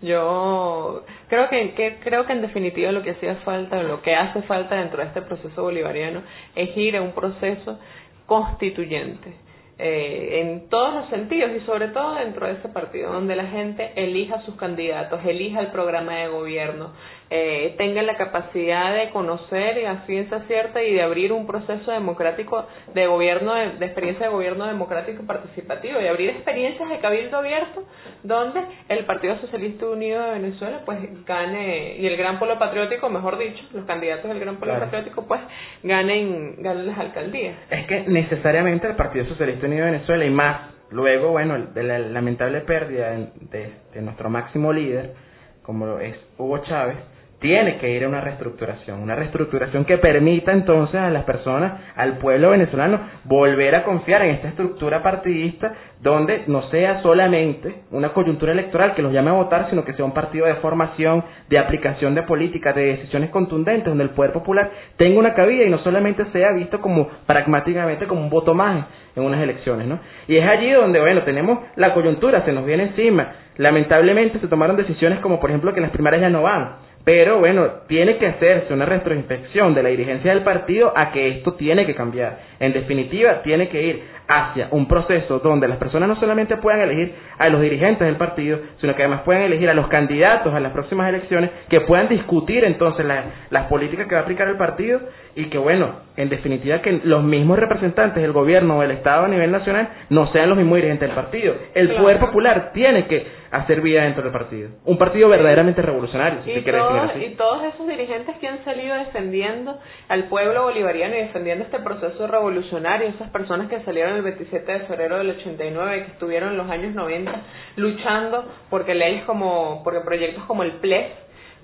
Yo 0.00 1.04
creo 1.28 1.48
que, 1.48 1.74
que 1.74 1.96
creo 2.02 2.26
que 2.26 2.32
en 2.32 2.42
definitiva 2.42 2.90
lo 2.90 3.02
que 3.02 3.10
hacía 3.10 3.36
falta, 3.44 3.82
lo 3.82 4.02
que 4.02 4.14
hace 4.16 4.42
falta 4.42 4.76
dentro 4.76 5.00
de 5.02 5.08
este 5.08 5.22
proceso 5.22 5.62
bolivariano 5.62 6.22
es 6.56 6.76
ir 6.76 6.96
a 6.96 7.02
un 7.02 7.12
proceso 7.12 7.78
constituyente. 8.26 9.32
Eh, 9.78 10.40
en 10.42 10.68
todos 10.68 10.94
los 10.94 11.08
sentidos 11.08 11.50
y 11.56 11.60
sobre 11.64 11.88
todo 11.88 12.14
dentro 12.14 12.46
de 12.46 12.54
ese 12.54 12.68
partido, 12.68 13.12
donde 13.12 13.34
la 13.34 13.46
gente 13.46 13.92
elija 13.96 14.42
sus 14.42 14.54
candidatos, 14.56 15.24
elija 15.24 15.60
el 15.60 15.68
programa 15.68 16.16
de 16.16 16.28
gobierno, 16.28 16.92
eh, 17.34 17.74
tenga 17.78 18.02
la 18.02 18.16
capacidad 18.16 18.94
de 18.94 19.08
conocer 19.10 19.86
a 19.86 20.04
ciencia 20.04 20.40
cierta 20.46 20.82
y 20.82 20.92
de 20.92 21.00
abrir 21.02 21.32
un 21.32 21.46
proceso 21.46 21.90
democrático 21.90 22.66
de 22.92 23.06
gobierno, 23.06 23.54
de, 23.54 23.70
de 23.78 23.86
experiencia 23.86 24.26
de 24.26 24.32
gobierno 24.32 24.66
democrático 24.66 25.22
participativo 25.26 25.98
y 26.00 26.06
abrir 26.08 26.28
experiencias 26.28 26.88
de 26.90 26.98
cabildo 26.98 27.38
abierto 27.38 27.84
donde 28.22 28.60
el 28.90 29.06
Partido 29.06 29.38
Socialista 29.38 29.86
Unido 29.86 30.22
de 30.22 30.30
Venezuela 30.32 30.82
pues 30.84 30.98
gane 31.24 31.96
y 31.96 32.06
el 32.06 32.16
Gran 32.18 32.38
Polo 32.38 32.58
Patriótico, 32.58 33.08
mejor 33.08 33.38
dicho, 33.38 33.64
los 33.72 33.86
candidatos 33.86 34.28
del 34.28 34.38
Gran 34.38 34.56
Polo 34.56 34.72
Claro. 34.72 34.84
Patriótico 34.84 35.26
pues 35.26 35.40
ganen, 35.82 36.56
ganen 36.62 36.86
las 36.86 36.98
alcaldías. 36.98 37.56
Es 37.70 37.86
que 37.86 38.00
necesariamente 38.08 38.86
el 38.88 38.96
Partido 38.96 39.24
Socialista 39.26 39.66
Unido 39.66 39.86
de 39.86 39.92
Venezuela 39.92 40.24
y 40.24 40.30
más 40.30 40.60
luego, 40.90 41.30
bueno, 41.30 41.58
de 41.58 41.82
la 41.82 41.98
lamentable 41.98 42.60
pérdida 42.60 43.10
de, 43.12 43.28
de- 43.50 43.72
de 43.94 44.02
nuestro 44.02 44.28
máximo 44.28 44.72
líder, 44.72 45.14
como 45.62 45.98
es 45.98 46.14
Hugo 46.36 46.58
Chávez, 46.58 46.96
tiene 47.42 47.76
que 47.78 47.90
ir 47.90 48.04
a 48.04 48.08
una 48.08 48.20
reestructuración, 48.20 49.02
una 49.02 49.16
reestructuración 49.16 49.84
que 49.84 49.98
permita 49.98 50.52
entonces 50.52 50.94
a 50.94 51.10
las 51.10 51.24
personas, 51.24 51.72
al 51.96 52.18
pueblo 52.18 52.50
venezolano, 52.50 53.00
volver 53.24 53.74
a 53.74 53.82
confiar 53.82 54.22
en 54.22 54.36
esta 54.36 54.48
estructura 54.48 55.02
partidista 55.02 55.74
donde 56.00 56.44
no 56.46 56.62
sea 56.70 57.02
solamente 57.02 57.82
una 57.90 58.10
coyuntura 58.10 58.52
electoral 58.52 58.94
que 58.94 59.02
los 59.02 59.12
llame 59.12 59.30
a 59.30 59.34
votar, 59.34 59.68
sino 59.70 59.84
que 59.84 59.92
sea 59.92 60.04
un 60.04 60.14
partido 60.14 60.46
de 60.46 60.54
formación, 60.54 61.24
de 61.48 61.58
aplicación 61.58 62.14
de 62.14 62.22
políticas, 62.22 62.74
de 62.74 62.96
decisiones 62.96 63.30
contundentes, 63.30 63.86
donde 63.86 64.04
el 64.04 64.10
poder 64.10 64.32
popular 64.32 64.70
tenga 64.96 65.18
una 65.18 65.34
cabida 65.34 65.64
y 65.64 65.70
no 65.70 65.78
solamente 65.78 66.24
sea 66.32 66.52
visto 66.52 66.80
como 66.80 67.08
pragmáticamente 67.26 68.06
como 68.06 68.22
un 68.22 68.30
voto 68.30 68.54
más 68.54 68.86
en 69.14 69.24
unas 69.24 69.42
elecciones, 69.42 69.86
¿no? 69.86 69.98
Y 70.26 70.36
es 70.36 70.48
allí 70.48 70.70
donde, 70.70 71.00
bueno, 71.00 71.22
tenemos 71.22 71.58
la 71.76 71.92
coyuntura, 71.92 72.44
se 72.44 72.52
nos 72.52 72.64
viene 72.64 72.84
encima. 72.84 73.32
Lamentablemente 73.56 74.38
se 74.38 74.48
tomaron 74.48 74.76
decisiones 74.76 75.20
como, 75.20 75.38
por 75.38 75.50
ejemplo, 75.50 75.74
que 75.74 75.80
las 75.80 75.90
primarias 75.90 76.22
ya 76.22 76.30
no 76.30 76.42
van. 76.42 76.76
Pero 77.04 77.40
bueno, 77.40 77.66
tiene 77.88 78.16
que 78.18 78.26
hacerse 78.28 78.72
una 78.72 78.84
retroinspección 78.84 79.74
de 79.74 79.82
la 79.82 79.88
dirigencia 79.88 80.32
del 80.32 80.44
partido 80.44 80.92
a 80.96 81.10
que 81.10 81.28
esto 81.28 81.54
tiene 81.54 81.84
que 81.84 81.96
cambiar. 81.96 82.38
En 82.60 82.72
definitiva, 82.72 83.42
tiene 83.42 83.68
que 83.68 83.82
ir 83.82 84.02
hacia 84.28 84.68
un 84.70 84.86
proceso 84.86 85.40
donde 85.40 85.66
las 85.66 85.78
personas 85.78 86.08
no 86.08 86.14
solamente 86.16 86.56
puedan 86.58 86.80
elegir 86.80 87.12
a 87.38 87.48
los 87.48 87.60
dirigentes 87.60 88.06
del 88.06 88.14
partido, 88.16 88.60
sino 88.80 88.94
que 88.94 89.02
además 89.02 89.22
puedan 89.24 89.42
elegir 89.42 89.68
a 89.68 89.74
los 89.74 89.88
candidatos 89.88 90.54
a 90.54 90.60
las 90.60 90.72
próximas 90.72 91.08
elecciones, 91.08 91.50
que 91.68 91.80
puedan 91.80 92.08
discutir 92.08 92.62
entonces 92.64 93.04
la- 93.04 93.24
las 93.50 93.64
políticas 93.66 94.06
que 94.06 94.14
va 94.14 94.20
a 94.20 94.22
aplicar 94.24 94.46
el 94.48 94.56
partido 94.56 95.00
y 95.34 95.46
que 95.46 95.58
bueno, 95.58 95.96
en 96.16 96.28
definitiva 96.28 96.80
que 96.82 97.00
los 97.02 97.24
mismos 97.24 97.58
representantes 97.58 98.22
del 98.22 98.32
gobierno 98.32 98.78
o 98.78 98.82
del 98.82 98.92
Estado 98.92 99.24
a 99.24 99.28
nivel 99.28 99.50
nacional 99.50 99.88
no 100.08 100.28
sean 100.32 100.48
los 100.48 100.56
mismos 100.56 100.76
dirigentes 100.76 101.08
del 101.08 101.16
partido. 101.16 101.54
El 101.74 101.90
poder 101.96 102.18
popular 102.18 102.70
tiene 102.72 103.06
que 103.06 103.41
hacer 103.52 103.82
vida 103.82 104.04
dentro 104.04 104.22
del 104.22 104.32
partido. 104.32 104.70
Un 104.86 104.96
partido 104.96 105.28
verdaderamente 105.28 105.82
revolucionario, 105.82 106.42
si 106.42 106.52
y 106.52 106.62
todos, 106.62 107.10
así. 107.10 107.22
y 107.22 107.34
todos 107.34 107.62
esos 107.64 107.86
dirigentes 107.86 108.34
que 108.38 108.48
han 108.48 108.64
salido 108.64 108.96
defendiendo 108.96 109.78
al 110.08 110.24
pueblo 110.24 110.62
bolivariano 110.62 111.14
y 111.14 111.18
defendiendo 111.18 111.64
este 111.64 111.78
proceso 111.80 112.26
revolucionario, 112.26 113.08
esas 113.08 113.28
personas 113.30 113.68
que 113.68 113.80
salieron 113.80 114.14
el 114.16 114.22
27 114.22 114.72
de 114.72 114.80
febrero 114.80 115.18
del 115.18 115.30
89, 115.30 116.04
que 116.06 116.12
estuvieron 116.12 116.52
en 116.52 116.56
los 116.56 116.70
años 116.70 116.94
90 116.94 117.30
luchando 117.76 118.50
porque 118.70 118.94
leyes 118.94 119.24
como, 119.24 119.82
porque 119.84 120.00
proyectos 120.00 120.44
como 120.44 120.62
el 120.62 120.72
PLES 120.72 121.12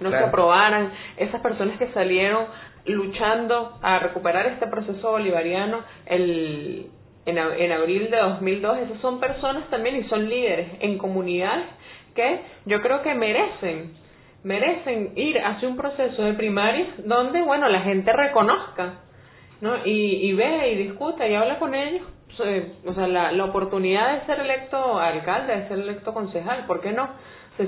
no 0.00 0.10
Claro. 0.10 0.24
se 0.26 0.28
aprobaran, 0.28 0.92
esas 1.16 1.40
personas 1.40 1.78
que 1.78 1.88
salieron 1.88 2.44
luchando 2.84 3.78
a 3.82 3.98
recuperar 3.98 4.46
este 4.46 4.66
proceso 4.66 5.10
bolivariano 5.10 5.78
el, 6.06 6.90
en 7.24 7.72
abril 7.72 8.10
de 8.10 8.16
2002, 8.18 8.78
esas 8.78 9.00
son 9.00 9.20
personas 9.20 9.68
también 9.70 9.96
y 9.96 10.04
son 10.04 10.28
líderes 10.28 10.68
en 10.80 10.98
comunidades 10.98 11.66
que 12.18 12.40
yo 12.66 12.82
creo 12.82 13.00
que 13.02 13.14
merecen 13.14 13.94
merecen 14.42 15.12
ir 15.16 15.38
hacia 15.38 15.68
un 15.68 15.76
proceso 15.76 16.22
de 16.22 16.34
primarias 16.34 16.88
donde, 17.04 17.42
bueno, 17.42 17.68
la 17.68 17.80
gente 17.80 18.12
reconozca, 18.12 18.94
¿no? 19.60 19.84
Y, 19.84 20.28
y 20.28 20.32
ve 20.32 20.72
y 20.72 20.76
discuta 20.84 21.26
y 21.28 21.34
habla 21.34 21.58
con 21.58 21.74
ellos, 21.74 22.02
o 22.86 22.94
sea, 22.94 23.06
la, 23.08 23.32
la 23.32 23.44
oportunidad 23.44 24.14
de 24.14 24.26
ser 24.26 24.40
electo 24.40 24.98
alcalde, 24.98 25.56
de 25.56 25.68
ser 25.68 25.78
electo 25.78 26.12
concejal, 26.12 26.66
¿por 26.66 26.80
qué 26.80 26.92
no? 26.92 27.08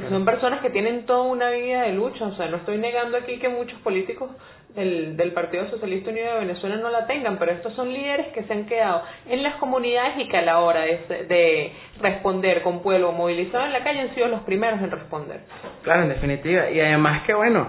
Son 0.09 0.25
personas 0.25 0.61
que 0.61 0.71
tienen 0.71 1.05
toda 1.05 1.23
una 1.23 1.51
vida 1.51 1.83
de 1.83 1.93
lucha, 1.93 2.27
o 2.27 2.35
sea, 2.37 2.47
no 2.49 2.59
estoy 2.59 2.79
negando 2.79 3.17
aquí 3.17 3.39
que 3.39 3.49
muchos 3.49 3.79
políticos 3.81 4.31
del, 4.75 5.17
del 5.17 5.33
Partido 5.33 5.69
Socialista 5.69 6.11
Unido 6.11 6.35
de 6.35 6.41
Venezuela 6.41 6.77
no 6.77 6.91
la 6.91 7.07
tengan, 7.07 7.39
pero 7.39 7.53
estos 7.53 7.75
son 7.75 7.93
líderes 7.93 8.29
que 8.29 8.45
se 8.45 8.53
han 8.53 8.67
quedado 8.67 9.03
en 9.29 9.43
las 9.43 9.57
comunidades 9.57 10.19
y 10.19 10.29
que 10.29 10.37
a 10.37 10.43
la 10.43 10.61
hora 10.61 10.83
de, 10.83 11.25
de 11.29 11.73
responder 12.01 12.63
con 12.63 12.83
pueblo 12.83 13.13
movilizado 13.13 13.67
en 13.67 13.73
la 13.73 13.83
calle 13.83 14.01
han 14.01 14.15
sido 14.15 14.29
los 14.29 14.41
primeros 14.43 14.81
en 14.81 14.91
responder. 14.91 15.41
Claro, 15.83 16.03
en 16.03 16.11
definitiva, 16.11 16.71
y 16.71 16.81
además 16.81 17.25
que 17.27 17.35
bueno, 17.35 17.69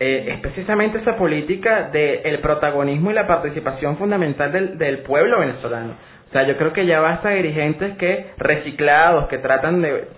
eh, 0.00 0.26
es 0.28 0.40
precisamente 0.40 0.98
esa 0.98 1.16
política 1.16 1.90
del 1.90 2.20
el 2.24 2.38
protagonismo 2.38 3.10
y 3.10 3.14
la 3.14 3.26
participación 3.26 3.98
fundamental 3.98 4.52
del, 4.52 4.78
del 4.78 5.00
pueblo 5.00 5.40
venezolano. 5.40 5.94
O 6.28 6.32
sea, 6.32 6.46
yo 6.46 6.56
creo 6.56 6.72
que 6.72 6.86
ya 6.86 7.00
basta 7.00 7.30
dirigentes 7.30 7.96
que 7.96 8.26
reciclados, 8.36 9.28
que 9.28 9.38
tratan 9.38 9.82
de 9.82 10.08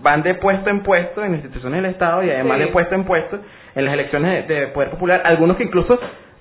van 0.00 0.22
de 0.22 0.34
puesto 0.34 0.70
en 0.70 0.82
puesto 0.82 1.24
en 1.24 1.34
instituciones 1.34 1.82
del 1.82 1.92
Estado 1.92 2.22
y 2.22 2.30
además 2.30 2.58
de 2.58 2.68
puesto 2.68 2.94
en 2.94 3.04
puesto 3.04 3.38
en 3.74 3.84
las 3.84 3.94
elecciones 3.94 4.48
de, 4.48 4.68
poder 4.68 4.90
popular, 4.90 5.22
algunos 5.24 5.56
que 5.56 5.64
incluso 5.64 5.98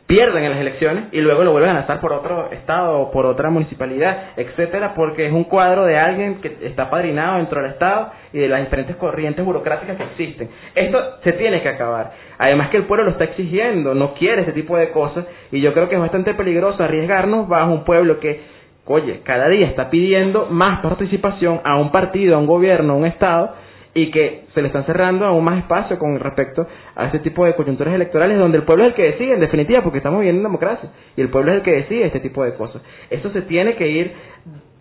pierden 0.07 0.43
en 0.43 0.51
las 0.51 0.59
elecciones 0.59 1.05
y 1.13 1.21
luego 1.21 1.45
lo 1.45 1.53
vuelven 1.53 1.69
a 1.69 1.73
lanzar 1.75 2.01
por 2.01 2.11
otro 2.11 2.51
estado 2.51 2.99
o 2.99 3.11
por 3.11 3.25
otra 3.25 3.49
municipalidad, 3.49 4.31
etcétera, 4.35 4.93
porque 4.93 5.27
es 5.27 5.31
un 5.31 5.45
cuadro 5.45 5.85
de 5.85 5.97
alguien 5.97 6.41
que 6.41 6.57
está 6.63 6.89
padrinado 6.89 7.37
dentro 7.37 7.61
del 7.61 7.71
estado 7.71 8.11
y 8.33 8.39
de 8.39 8.49
las 8.49 8.59
diferentes 8.59 8.97
corrientes 8.97 9.45
burocráticas 9.45 9.95
que 9.95 10.03
existen. 10.03 10.49
Esto 10.75 11.21
se 11.23 11.31
tiene 11.33 11.61
que 11.61 11.69
acabar. 11.69 12.11
Además 12.37 12.69
que 12.71 12.77
el 12.77 12.83
pueblo 12.83 13.05
lo 13.05 13.11
está 13.11 13.23
exigiendo, 13.23 13.95
no 13.95 14.13
quiere 14.13 14.41
ese 14.41 14.51
tipo 14.51 14.75
de 14.75 14.91
cosas 14.91 15.25
y 15.49 15.61
yo 15.61 15.73
creo 15.73 15.87
que 15.87 15.95
es 15.95 16.01
bastante 16.01 16.33
peligroso 16.33 16.83
arriesgarnos 16.83 17.47
bajo 17.47 17.71
un 17.71 17.85
pueblo 17.85 18.19
que 18.19 18.60
oye, 18.85 19.21
cada 19.23 19.47
día 19.49 19.67
está 19.67 19.89
pidiendo 19.89 20.47
más 20.49 20.81
participación 20.81 21.61
a 21.63 21.77
un 21.77 21.91
partido, 21.91 22.35
a 22.35 22.39
un 22.39 22.47
gobierno, 22.47 22.93
a 22.93 22.95
un 22.97 23.05
Estado, 23.05 23.53
y 23.93 24.09
que 24.09 24.45
se 24.53 24.61
le 24.61 24.67
están 24.67 24.85
cerrando 24.85 25.25
aún 25.25 25.43
más 25.43 25.59
espacio 25.59 25.99
con 25.99 26.17
respecto 26.19 26.65
a 26.95 27.07
ese 27.07 27.19
tipo 27.19 27.45
de 27.45 27.55
coyunturas 27.55 27.93
electorales 27.93 28.37
donde 28.37 28.57
el 28.57 28.63
pueblo 28.63 28.83
es 28.83 28.89
el 28.89 28.95
que 28.95 29.03
decide, 29.03 29.33
en 29.33 29.41
definitiva, 29.41 29.81
porque 29.81 29.97
estamos 29.97 30.19
viviendo 30.19 30.39
en 30.39 30.43
democracia, 30.43 30.89
y 31.15 31.21
el 31.21 31.29
pueblo 31.29 31.51
es 31.51 31.57
el 31.57 31.63
que 31.63 31.71
decide 31.71 32.05
este 32.05 32.21
tipo 32.21 32.43
de 32.43 32.53
cosas. 32.55 32.81
Eso 33.09 33.29
se 33.31 33.41
tiene 33.43 33.75
que 33.75 33.87
ir 33.89 34.13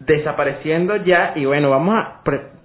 desapareciendo 0.00 0.96
ya, 0.96 1.32
y 1.34 1.44
bueno, 1.44 1.70
vamos 1.70 1.94
a... 1.94 2.20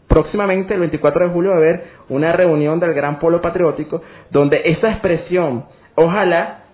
próximamente, 0.07 0.75
el 0.75 0.81
24 0.81 1.27
de 1.27 1.33
julio, 1.33 1.51
va 1.51 1.57
a 1.57 1.59
haber 1.59 1.83
una 2.09 2.31
reunión 2.31 2.79
del 2.79 2.93
Gran 2.93 3.19
Polo 3.19 3.41
Patriótico, 3.41 4.01
donde 4.29 4.61
esa 4.65 4.91
expresión, 4.91 5.65
ojalá, 5.95 6.64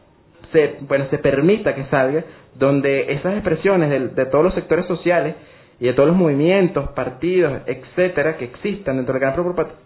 se, 0.52 0.78
bueno, 0.82 1.06
se 1.10 1.18
permita 1.18 1.76
que 1.76 1.86
salga, 1.86 2.24
donde 2.56 3.14
esas 3.14 3.34
expresiones 3.34 3.90
de, 3.90 4.08
de, 4.10 4.26
todos 4.26 4.44
los 4.44 4.54
sectores 4.54 4.86
sociales 4.86 5.36
y 5.80 5.86
de 5.88 5.94
todos 5.94 6.10
los 6.10 6.18
movimientos, 6.18 6.90
partidos, 6.92 7.62
etcétera, 7.66 8.38
que 8.38 8.46
existan 8.46 8.98
dentro 8.98 9.14
del 9.14 9.22
gran 9.22 9.36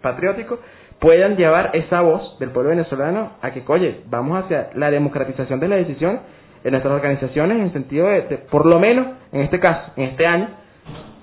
patriótico, 0.02 0.58
puedan 0.98 1.36
llevar 1.36 1.70
esa 1.74 2.00
voz 2.00 2.38
del 2.38 2.50
pueblo 2.50 2.70
venezolano 2.70 3.32
a 3.40 3.52
que, 3.52 3.62
oye, 3.66 4.00
vamos 4.08 4.44
hacia 4.44 4.70
la 4.74 4.90
democratización 4.90 5.60
de 5.60 5.68
la 5.68 5.76
decisión 5.76 6.20
en 6.64 6.70
nuestras 6.72 6.94
organizaciones 6.94 7.58
en 7.58 7.72
sentido 7.72 8.08
de, 8.08 8.22
por 8.50 8.66
lo 8.66 8.80
menos, 8.80 9.06
en 9.32 9.42
este 9.42 9.60
caso, 9.60 9.92
en 9.96 10.04
este 10.04 10.26
año, 10.26 10.48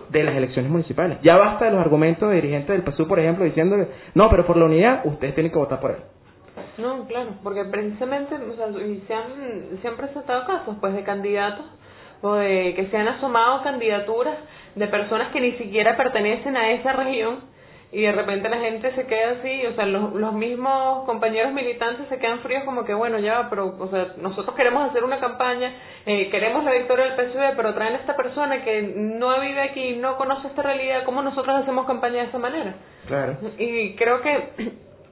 de 0.09 0.23
las 0.23 0.35
elecciones 0.35 0.71
municipales. 0.71 1.17
Ya 1.23 1.35
basta 1.35 1.65
de 1.65 1.71
los 1.71 1.79
argumentos 1.81 2.29
de 2.29 2.35
dirigentes 2.35 2.69
del 2.69 2.83
PSU, 2.83 3.07
por 3.07 3.19
ejemplo, 3.19 3.43
diciendo 3.43 3.75
no, 4.13 4.29
pero 4.29 4.45
por 4.45 4.57
la 4.57 4.65
unidad 4.65 5.01
ustedes 5.05 5.33
tienen 5.33 5.51
que 5.51 5.57
votar 5.57 5.79
por 5.79 5.91
él. 5.91 5.97
No, 6.77 7.05
claro, 7.07 7.35
porque 7.43 7.65
precisamente 7.65 8.35
o 8.35 8.55
sea, 8.55 8.67
se, 8.71 9.13
han, 9.13 9.79
se 9.81 9.87
han 9.87 9.95
presentado 9.95 10.45
casos 10.47 10.75
pues 10.79 10.93
de 10.93 11.03
candidatos 11.03 11.65
o 12.21 12.33
de 12.35 12.73
que 12.75 12.87
se 12.87 12.97
han 12.97 13.07
asomado 13.07 13.63
candidaturas 13.63 14.37
de 14.75 14.87
personas 14.87 15.31
que 15.31 15.41
ni 15.41 15.51
siquiera 15.53 15.95
pertenecen 15.97 16.57
a 16.57 16.71
esa 16.71 16.93
región 16.93 17.53
y 17.93 18.01
de 18.01 18.11
repente 18.11 18.49
la 18.49 18.57
gente 18.57 18.91
se 18.95 19.05
queda 19.05 19.33
así, 19.39 19.67
o 19.67 19.75
sea, 19.75 19.85
los, 19.85 20.13
los 20.13 20.33
mismos 20.33 21.05
compañeros 21.05 21.53
militantes 21.53 22.07
se 22.09 22.17
quedan 22.17 22.39
fríos 22.39 22.63
como 22.63 22.85
que 22.85 22.93
bueno, 22.95 23.19
ya, 23.19 23.47
pero, 23.51 23.75
o 23.77 23.87
sea, 23.89 24.13
nosotros 24.17 24.55
queremos 24.55 24.89
hacer 24.89 25.03
una 25.03 25.19
campaña, 25.19 25.71
eh, 26.07 26.27
queremos 26.31 26.63
la 26.63 26.71
victoria 26.71 27.05
del 27.05 27.29
PSV, 27.29 27.55
pero 27.55 27.75
traen 27.75 27.93
a 27.93 27.99
esta 27.99 28.15
persona 28.15 28.63
que 28.63 28.81
no 28.81 29.39
vive 29.39 29.61
aquí, 29.61 29.95
no 29.97 30.17
conoce 30.17 30.47
esta 30.47 30.63
realidad, 30.63 31.03
¿cómo 31.05 31.21
nosotros 31.21 31.55
hacemos 31.61 31.85
campaña 31.85 32.23
de 32.23 32.29
esa 32.29 32.39
manera? 32.39 32.73
Claro. 33.05 33.37
Y 33.59 33.95
creo 33.95 34.21
que 34.21 34.31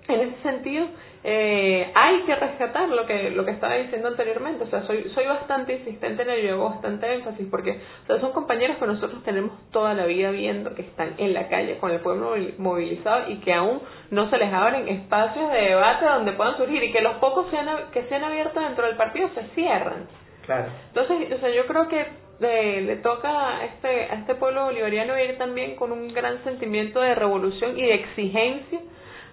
en 0.08 0.20
ese 0.22 0.42
sentido 0.42 0.88
eh, 1.24 1.92
hay 1.94 2.22
que 2.24 2.36
rescatar 2.36 2.90
lo 2.90 3.06
que 3.06 3.30
lo 3.30 3.46
que 3.46 3.52
estaba 3.52 3.76
diciendo 3.76 4.08
anteriormente. 4.08 4.64
O 4.64 4.68
sea 4.68 4.82
soy 4.88 5.10
soy 5.14 5.28
bastante 5.28 5.74
insistente 5.74 6.24
en 6.24 6.30
ello 6.32 6.54
hago 6.54 6.70
bastante 6.72 7.14
énfasis 7.14 7.48
porque 7.52 7.80
o 8.04 8.08
sea 8.08 8.20
son 8.20 8.32
compañeros 8.32 8.78
que 8.78 8.88
nosotros 8.88 9.24
tenemos 9.24 9.52
toda 9.72 9.94
la 9.94 10.06
vida 10.06 10.32
viendo 10.32 10.74
que 10.74 10.82
están 10.82 11.14
en 11.18 11.34
la 11.34 11.48
calle 11.48 11.78
con 11.78 11.92
el 11.92 12.00
pueblo 12.00 12.36
movilizado 12.58 13.30
y 13.30 13.38
que 13.38 13.54
aún 13.54 13.82
no 14.10 14.32
se 14.32 14.38
les 14.38 14.52
abren 14.52 14.88
espacios 14.88 15.52
de 15.52 15.60
debate 15.60 16.06
donde 16.06 16.32
puedan 16.32 16.58
surgir 16.58 16.84
y 16.84 16.92
que 16.92 17.02
los 17.02 17.18
pocos 17.18 17.48
sean, 17.52 17.68
que 17.92 18.04
se 18.04 18.16
han 18.16 18.24
abierto 18.24 18.60
dentro 18.60 18.88
del 18.88 18.96
partido 18.98 19.30
se 19.36 19.44
cierran. 19.54 20.08
Claro. 20.48 20.72
Entonces 20.88 21.34
o 21.34 21.40
sea 21.40 21.50
yo 21.50 21.68
creo 21.68 21.88
que 21.88 22.04
le, 22.40 22.82
le 22.82 22.96
toca 22.96 23.60
a 23.60 23.66
este 23.66 24.06
a 24.06 24.16
este 24.16 24.34
pueblo 24.34 24.66
bolivariano 24.66 25.20
ir 25.20 25.38
también 25.38 25.76
con 25.76 25.92
un 25.92 26.12
gran 26.16 26.44
sentimiento 26.44 27.00
de 27.00 27.14
revolución 27.14 27.78
y 27.78 27.84
de 27.84 27.94
exigencia 27.94 28.80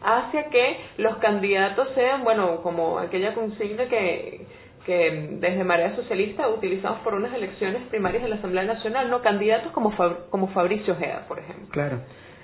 hacia 0.02 0.48
que 0.50 0.76
los 0.98 1.16
candidatos 1.18 1.88
sean, 1.94 2.24
bueno, 2.24 2.62
como 2.62 2.98
aquella 2.98 3.34
consigna 3.34 3.86
que, 3.88 4.46
que 4.86 5.28
desde 5.32 5.64
Marea 5.64 5.94
Socialista 5.96 6.48
utilizamos 6.48 7.00
por 7.00 7.14
unas 7.14 7.34
elecciones 7.34 7.82
primarias 7.88 8.22
de 8.22 8.28
la 8.28 8.36
Asamblea 8.36 8.64
Nacional, 8.64 9.10
no 9.10 9.22
candidatos 9.22 9.72
como, 9.72 9.92
como 10.30 10.48
Fabricio 10.48 10.94
Ojeda, 10.94 11.24
por 11.28 11.38
ejemplo. 11.38 11.68
Claro. 11.70 12.00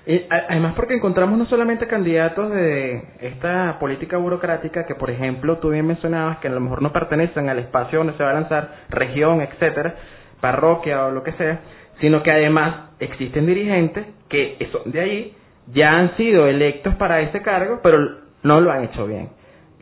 Y 0.07 0.23
además 0.29 0.73
porque 0.75 0.93
encontramos 0.93 1.37
no 1.39 1.47
solamente 1.47 1.87
candidatos 1.87 2.51
de 2.51 3.03
esta 3.21 3.79
política 3.79 4.17
burocrática 4.17 4.85
que, 4.85 4.93
por 4.93 5.09
ejemplo, 5.09 5.57
tú 5.57 5.71
bien 5.71 5.87
mencionabas 5.87 6.37
que 6.37 6.47
a 6.47 6.51
lo 6.51 6.59
mejor 6.59 6.83
no 6.83 6.93
pertenecen 6.93 7.49
al 7.49 7.57
espacio 7.57 7.97
donde 7.97 8.13
se 8.13 8.23
va 8.23 8.29
a 8.29 8.33
lanzar 8.33 8.75
región, 8.89 9.41
etcétera, 9.41 9.95
parroquia 10.41 11.07
o 11.07 11.11
lo 11.11 11.23
que 11.23 11.31
sea, 11.33 11.59
sino 11.99 12.21
que 12.21 12.29
además 12.29 12.91
existen 12.99 13.47
dirigentes 13.47 14.05
que 14.29 14.57
son 14.71 14.91
de 14.91 14.99
ahí 14.99 15.35
ya 15.73 15.97
han 15.97 16.15
sido 16.17 16.47
electos 16.47 16.95
para 16.95 17.21
ese 17.21 17.41
cargo, 17.41 17.79
pero 17.81 17.99
no 18.43 18.61
lo 18.61 18.71
han 18.71 18.83
hecho 18.85 19.07
bien. 19.07 19.29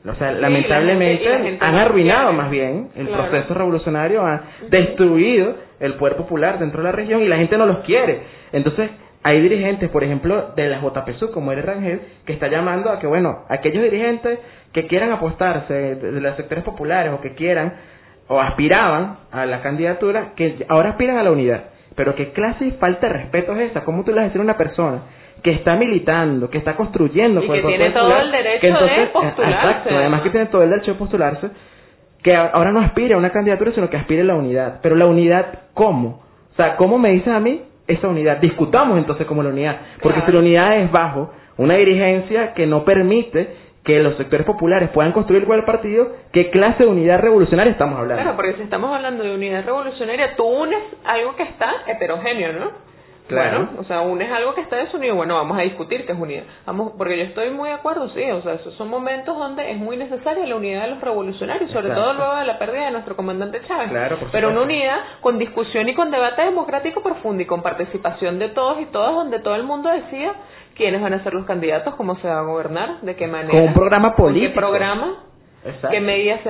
O 0.06 0.16
sea, 0.16 0.32
lamentablemente 0.34 1.58
han 1.62 1.76
arruinado 1.76 2.34
más 2.34 2.50
bien 2.50 2.90
el 2.96 3.08
proceso 3.08 3.54
revolucionario, 3.54 4.26
han 4.26 4.42
destruido 4.70 5.56
el 5.80 5.94
poder 5.96 6.18
popular 6.18 6.60
dentro 6.60 6.82
de 6.82 6.86
la 6.86 6.92
región 6.92 7.22
y 7.22 7.28
la 7.28 7.38
gente 7.38 7.58
no 7.58 7.66
los 7.66 7.80
quiere. 7.80 8.22
Entonces, 8.52 8.90
hay 9.24 9.42
dirigentes, 9.42 9.90
por 9.90 10.04
ejemplo, 10.04 10.52
de 10.58 10.68
la 10.68 10.82
JPSU, 10.82 11.32
como 11.32 11.54
el 11.54 11.64
Rangel, 11.64 12.02
que 12.26 12.34
está 12.34 12.50
llamando 12.50 12.90
a 12.90 13.00
que, 13.00 13.08
bueno, 13.08 13.46
aquellos 13.48 13.82
dirigentes 13.82 14.40
que 14.74 14.88
quieran 14.88 15.14
apostarse 15.14 15.74
de 15.74 16.20
los 16.20 16.36
sectores 16.36 16.66
populares 16.66 17.14
o 17.14 17.22
que 17.22 17.34
quieran 17.34 17.74
o 18.28 18.42
aspiraban 18.42 19.20
a 19.32 19.46
la 19.46 19.62
candidatura, 19.62 20.34
que 20.36 20.66
ahora 20.68 20.92
aspiran 20.92 21.18
a 21.18 21.24
la 21.24 21.32
unidad. 21.32 21.64
Pero 21.96 22.16
qué 22.16 22.34
clase 22.34 22.66
y 22.66 22.72
falta 22.72 23.08
de 23.08 23.14
respeto 23.14 23.54
es 23.54 23.72
esa? 23.72 23.86
¿Cómo 23.86 24.04
tú 24.04 24.12
le 24.12 24.16
vas 24.16 24.24
a 24.24 24.28
decir 24.28 24.42
a 24.42 24.44
una 24.44 24.58
persona 24.58 25.04
que 25.44 25.52
está 25.52 25.76
militando, 25.76 26.50
que 26.50 26.58
está 26.58 26.76
construyendo 26.76 27.44
y 27.44 27.50
que 27.50 27.62
tiene 27.62 27.90
todo 27.92 28.18
el 28.18 28.32
derecho 28.32 28.68
de 28.68 29.08
postularse. 29.08 29.52
Exacto, 29.52 29.90
además 29.96 30.22
que 30.22 30.30
tiene 30.30 30.46
todo 30.48 30.64
el 30.64 30.70
derecho 30.70 30.94
de 30.94 30.98
postularse, 30.98 31.50
que 32.24 32.34
ahora 32.34 32.72
no 32.72 32.80
aspire 32.80 33.14
a 33.14 33.18
una 33.18 33.30
candidatura, 33.30 33.74
sino 33.74 33.90
que 33.90 33.98
aspire 33.98 34.22
a 34.22 34.26
la 34.26 34.36
unidad. 34.36 34.80
Pero 34.82 34.96
la 34.96 35.06
unidad, 35.06 35.60
¿cómo? 35.74 36.24
O 36.54 36.56
sea, 36.56 36.78
¿cómo 36.78 36.98
me 36.98 37.12
dices 37.12 37.28
a 37.28 37.42
mí 37.42 37.62
esa 37.88 38.08
unidad? 38.08 38.38
Discutamos 38.38 38.98
entonces 38.98 39.28
como 39.28 39.44
la 39.44 39.50
unidad, 39.50 39.78
porque 40.02 40.22
si 40.22 40.32
la 40.32 40.40
unidad 40.40 40.78
es 40.78 40.90
bajo 40.92 41.34
una 41.58 41.76
dirigencia 41.76 42.54
que 42.54 42.66
no 42.66 42.86
permite 42.86 43.56
que 43.84 44.00
los 44.00 44.16
sectores 44.16 44.46
populares 44.46 44.90
puedan 44.92 45.12
construir 45.12 45.44
igual 45.44 45.66
partido, 45.66 46.08
¿qué 46.32 46.50
clase 46.52 46.84
de 46.84 46.90
unidad 46.90 47.20
revolucionaria 47.20 47.72
estamos 47.72 48.00
hablando? 48.00 48.24
Claro, 48.24 48.38
porque 48.38 48.54
si 48.54 48.62
estamos 48.62 48.96
hablando 48.96 49.26
de 49.26 49.36
unidad 49.36 49.66
revolucionaria, 49.66 50.36
tú 50.38 50.46
unes 50.46 50.80
algo 51.04 51.36
que 51.36 51.44
está 51.44 51.70
heterogéneo, 51.88 52.54
¿no? 52.54 52.93
Claro. 53.34 53.70
o 53.80 53.84
sea, 53.84 54.02
uno 54.02 54.24
es 54.24 54.32
algo 54.32 54.54
que 54.56 54.62
está 54.62 54.78
desunido. 54.78 55.16
Bueno, 55.16 55.36
vamos 55.36 55.58
a 55.58 55.62
discutir 55.62 56.06
que 56.06 56.12
es. 56.12 56.18
Vamos, 56.66 56.94
porque 56.98 57.18
yo 57.18 57.24
estoy 57.24 57.50
muy 57.52 57.70
de 57.70 57.76
acuerdo, 57.76 58.10
sí. 58.10 58.24
O 58.32 58.42
sea, 58.42 58.54
esos 58.54 58.74
son 58.76 58.90
momentos 58.90 59.38
donde 59.38 59.72
es 59.72 59.78
muy 59.78 59.98
necesaria 59.98 60.46
la 60.46 60.56
unidad 60.56 60.84
de 60.84 60.90
los 60.90 61.02
revolucionarios, 61.02 61.72
sobre 61.72 61.90
todo 61.90 62.14
luego 62.14 62.36
de 62.36 62.46
la 62.46 62.58
pérdida 62.58 62.86
de 62.86 62.92
nuestro 62.92 63.16
comandante 63.16 63.62
Chávez. 63.68 63.90
Claro, 63.90 64.18
Pero 64.32 64.50
una 64.50 64.62
unidad 64.62 65.00
con 65.22 65.38
discusión 65.38 65.90
y 65.90 65.96
con 65.96 66.12
debate 66.12 66.44
democrático 66.44 67.02
profundo 67.02 67.44
y 67.44 67.46
con 67.46 67.62
participación 67.62 68.40
de 68.40 68.50
todos 68.50 68.80
y 68.82 68.86
todas, 68.86 69.14
donde 69.16 69.40
todo 69.40 69.56
el 69.56 69.64
mundo 69.64 69.90
decía 69.90 70.34
quiénes 70.76 71.02
van 71.02 71.14
a 71.14 71.24
ser 71.24 71.34
los 71.34 71.46
candidatos, 71.46 71.96
cómo 71.96 72.16
se 72.18 72.28
va 72.28 72.40
a 72.40 72.44
gobernar, 72.44 73.02
de 73.02 73.16
qué 73.16 73.28
manera. 73.28 73.58
Con 73.58 73.68
un 73.68 73.74
programa 73.74 74.16
político. 74.16 74.54
¿Qué 74.54 74.60
programa? 74.60 75.33
Qué 75.90 76.00
medidas 76.00 76.42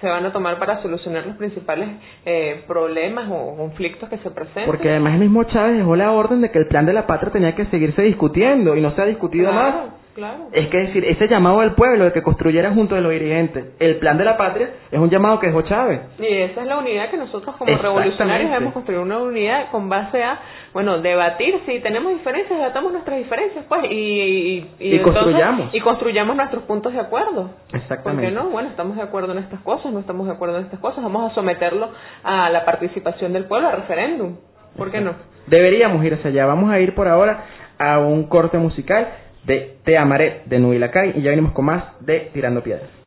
se, 0.00 0.08
van 0.08 0.24
a 0.26 0.32
tomar 0.32 0.58
para 0.58 0.80
solucionar 0.82 1.26
los 1.26 1.36
principales 1.36 1.88
eh, 2.24 2.62
problemas 2.66 3.28
o 3.30 3.56
conflictos 3.56 4.08
que 4.08 4.18
se 4.18 4.30
presenten. 4.30 4.66
Porque 4.66 4.90
además 4.90 5.14
el 5.14 5.20
mismo 5.20 5.44
Chávez 5.44 5.78
dejó 5.78 5.96
la 5.96 6.12
orden 6.12 6.40
de 6.40 6.50
que 6.50 6.58
el 6.58 6.66
plan 6.66 6.86
de 6.86 6.92
la 6.92 7.06
patria 7.06 7.32
tenía 7.32 7.54
que 7.54 7.66
seguirse 7.66 8.02
discutiendo 8.02 8.76
y 8.76 8.80
no 8.80 8.94
se 8.94 9.02
ha 9.02 9.06
discutido 9.06 9.52
más. 9.52 9.74
Claro. 10.14 10.48
Es 10.52 10.68
que 10.68 10.78
decir, 10.78 11.04
ese 11.04 11.26
llamado 11.26 11.60
del 11.60 11.72
pueblo, 11.72 12.06
el 12.06 12.12
que 12.12 12.22
construyera 12.22 12.72
junto 12.72 12.94
de 12.94 13.00
los 13.00 13.10
dirigentes, 13.10 13.74
el 13.80 13.96
plan 13.96 14.16
de 14.16 14.24
la 14.24 14.36
patria, 14.36 14.70
es 14.90 14.98
un 14.98 15.10
llamado 15.10 15.40
que 15.40 15.48
dejó 15.48 15.62
Chávez. 15.62 16.02
Y 16.20 16.26
esa 16.26 16.60
es 16.60 16.66
la 16.68 16.78
unidad 16.78 17.10
que 17.10 17.16
nosotros 17.16 17.56
como 17.56 17.76
revolucionarios 17.76 18.50
debemos 18.50 18.72
construir, 18.72 19.00
una 19.00 19.18
unidad 19.18 19.70
con 19.72 19.88
base 19.88 20.22
a, 20.22 20.38
bueno, 20.72 21.00
debatir 21.00 21.60
si 21.66 21.80
tenemos 21.80 22.12
diferencias, 22.12 22.56
debatamos 22.56 22.92
nuestras 22.92 23.18
diferencias, 23.18 23.64
pues, 23.68 23.90
y, 23.90 24.66
y, 24.78 24.98
construyamos. 25.00 25.74
y 25.74 25.80
construyamos 25.80 26.36
nuestros 26.36 26.62
puntos 26.62 26.92
de 26.92 27.00
acuerdo. 27.00 27.50
Exactamente. 27.72 28.30
Porque 28.30 28.30
no, 28.30 28.50
bueno, 28.50 28.68
estamos 28.68 28.96
de 28.96 29.02
acuerdo 29.02 29.32
en 29.32 29.38
estas 29.38 29.60
cosas, 29.62 29.92
no 29.92 29.98
estamos 29.98 30.28
de 30.28 30.32
acuerdo 30.32 30.58
en 30.58 30.64
estas 30.64 30.78
cosas, 30.78 31.02
vamos 31.02 31.32
a 31.32 31.34
someterlo 31.34 31.90
a 32.22 32.50
la 32.50 32.64
participación 32.64 33.32
del 33.32 33.46
pueblo, 33.46 33.68
al 33.68 33.78
referéndum. 33.78 34.36
¿Por 34.76 34.92
qué 34.92 35.00
no? 35.00 35.14
Deberíamos 35.46 36.04
ir 36.04 36.14
hacia 36.14 36.30
allá. 36.30 36.46
Vamos 36.46 36.70
a 36.70 36.80
ir 36.80 36.94
por 36.94 37.08
ahora 37.08 37.44
a 37.78 37.98
un 37.98 38.28
corte 38.28 38.58
musical 38.58 39.08
de 39.46 39.76
Te 39.84 39.98
Amaré 39.98 40.42
de 40.46 40.58
Nubilacay 40.58 41.18
y 41.18 41.22
ya 41.22 41.30
venimos 41.30 41.52
con 41.52 41.66
más 41.66 41.84
de 42.00 42.30
Tirando 42.32 42.62
Piedras. 42.62 43.03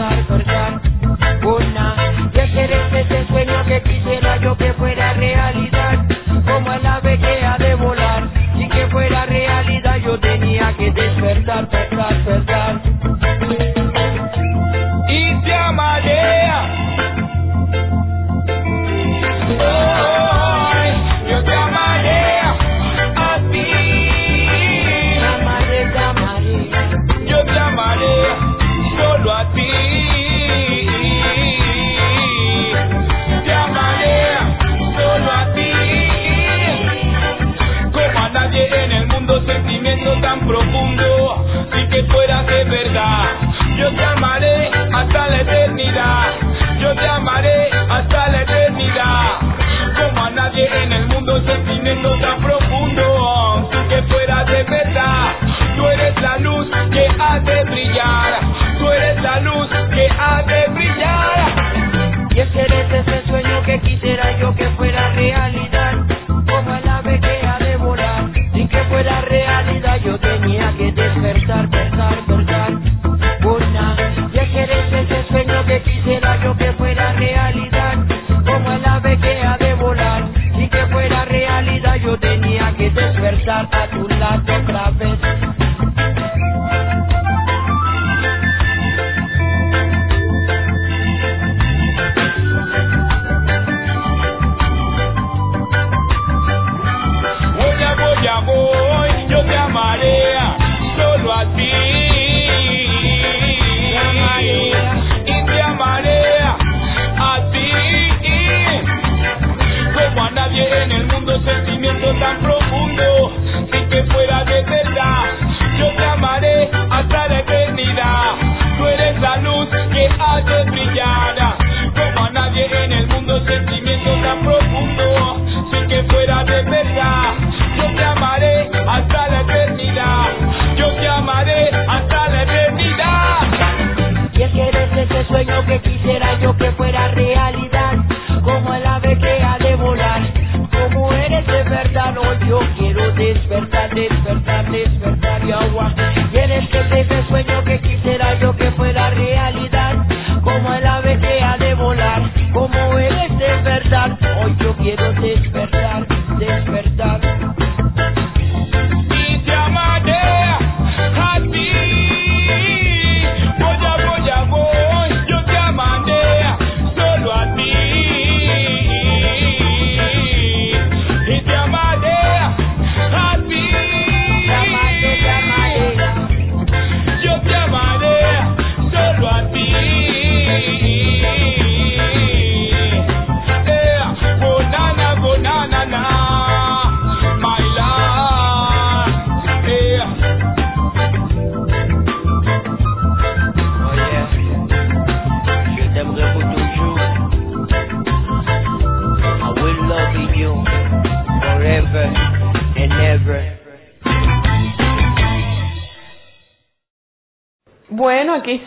I'm 0.00 0.26
sorry. 0.28 0.49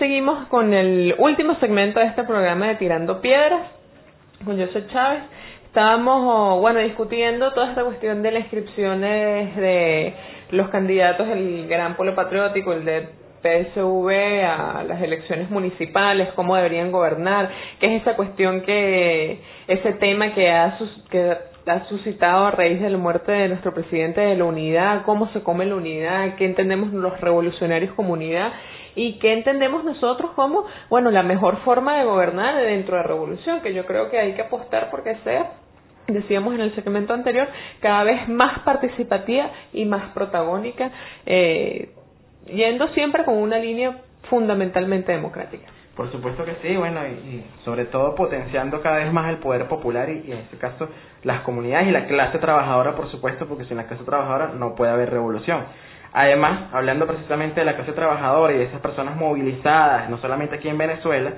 Seguimos 0.03 0.47
con 0.49 0.73
el 0.73 1.15
último 1.17 1.55
segmento 1.61 2.01
de 2.01 2.07
este 2.07 2.23
programa 2.23 2.67
de 2.67 2.75
Tirando 2.75 3.21
Piedras, 3.21 3.69
con 4.43 4.59
José 4.59 4.85
Chávez. 4.87 5.23
Estábamos, 5.67 6.23
oh, 6.25 6.59
bueno, 6.59 6.81
discutiendo 6.81 7.53
toda 7.53 7.69
esta 7.69 7.85
cuestión 7.85 8.21
de 8.21 8.31
las 8.31 8.41
inscripciones 8.41 9.55
de 9.55 10.13
los 10.51 10.67
candidatos 10.71 11.29
del 11.29 11.69
Gran 11.69 11.95
Polo 11.95 12.15
Patriótico, 12.15 12.73
el 12.73 12.83
de 12.83 13.07
PSV 13.43 14.43
a 14.43 14.83
las 14.83 15.01
elecciones 15.01 15.49
municipales, 15.49 16.33
cómo 16.35 16.57
deberían 16.57 16.91
gobernar, 16.91 17.49
que 17.79 17.95
es 17.95 18.01
esa 18.01 18.17
cuestión 18.17 18.61
que, 18.63 19.39
ese 19.69 19.93
tema 19.93 20.33
que 20.33 20.51
ha, 20.51 20.77
que 21.11 21.37
ha 21.65 21.85
suscitado 21.85 22.47
a 22.47 22.51
raíz 22.51 22.81
de 22.81 22.89
la 22.89 22.97
muerte 22.97 23.31
de 23.31 23.47
nuestro 23.47 23.73
presidente 23.73 24.19
de 24.19 24.35
la 24.35 24.43
unidad, 24.43 25.03
cómo 25.05 25.31
se 25.31 25.43
come 25.43 25.65
la 25.65 25.75
unidad, 25.75 26.35
qué 26.35 26.43
entendemos 26.43 26.91
los 26.91 27.21
revolucionarios 27.21 27.93
como 27.93 28.11
unidad 28.11 28.51
y 28.95 29.19
qué 29.19 29.33
entendemos 29.33 29.83
nosotros 29.83 30.31
como, 30.31 30.65
bueno, 30.89 31.11
la 31.11 31.23
mejor 31.23 31.57
forma 31.63 31.97
de 31.97 32.05
gobernar 32.05 32.55
dentro 32.61 32.95
de 32.95 33.01
la 33.01 33.07
revolución, 33.07 33.61
que 33.61 33.73
yo 33.73 33.85
creo 33.85 34.09
que 34.09 34.19
hay 34.19 34.33
que 34.33 34.41
apostar 34.43 34.89
porque 34.89 35.15
sea 35.23 35.51
decíamos 36.07 36.53
en 36.53 36.61
el 36.61 36.75
segmento 36.75 37.13
anterior, 37.13 37.47
cada 37.79 38.03
vez 38.03 38.27
más 38.27 38.59
participativa 38.59 39.49
y 39.71 39.85
más 39.85 40.11
protagónica, 40.13 40.91
eh, 41.25 41.91
yendo 42.47 42.87
siempre 42.89 43.23
con 43.23 43.37
una 43.37 43.57
línea 43.57 44.01
fundamentalmente 44.29 45.11
democrática. 45.11 45.67
Por 45.95 46.11
supuesto 46.11 46.43
que 46.43 46.55
sí, 46.63 46.75
bueno, 46.75 47.01
y, 47.05 47.43
sobre 47.63 47.85
todo 47.85 48.15
potenciando 48.15 48.81
cada 48.81 48.97
vez 48.97 49.13
más 49.13 49.29
el 49.29 49.37
poder 49.37 49.67
popular 49.67 50.09
y, 50.09 50.23
y 50.27 50.31
en 50.31 50.39
este 50.39 50.57
caso 50.57 50.89
las 51.21 51.41
comunidades 51.41 51.87
y 51.87 51.91
la 51.91 52.07
clase 52.07 52.39
trabajadora, 52.39 52.95
por 52.95 53.11
supuesto, 53.11 53.47
porque 53.47 53.65
sin 53.65 53.77
la 53.77 53.85
clase 53.85 54.03
trabajadora 54.03 54.53
no 54.55 54.73
puede 54.73 54.91
haber 54.91 55.11
revolución. 55.11 55.65
Además, 56.13 56.69
hablando 56.71 57.07
precisamente 57.07 57.59
de 57.59 57.65
la 57.65 57.75
clase 57.75 57.91
trabajadora 57.93 58.53
y 58.53 58.57
de 58.57 58.65
esas 58.65 58.81
personas 58.81 59.15
movilizadas, 59.15 60.09
no 60.09 60.19
solamente 60.19 60.55
aquí 60.55 60.69
en 60.69 60.77
Venezuela, 60.77 61.31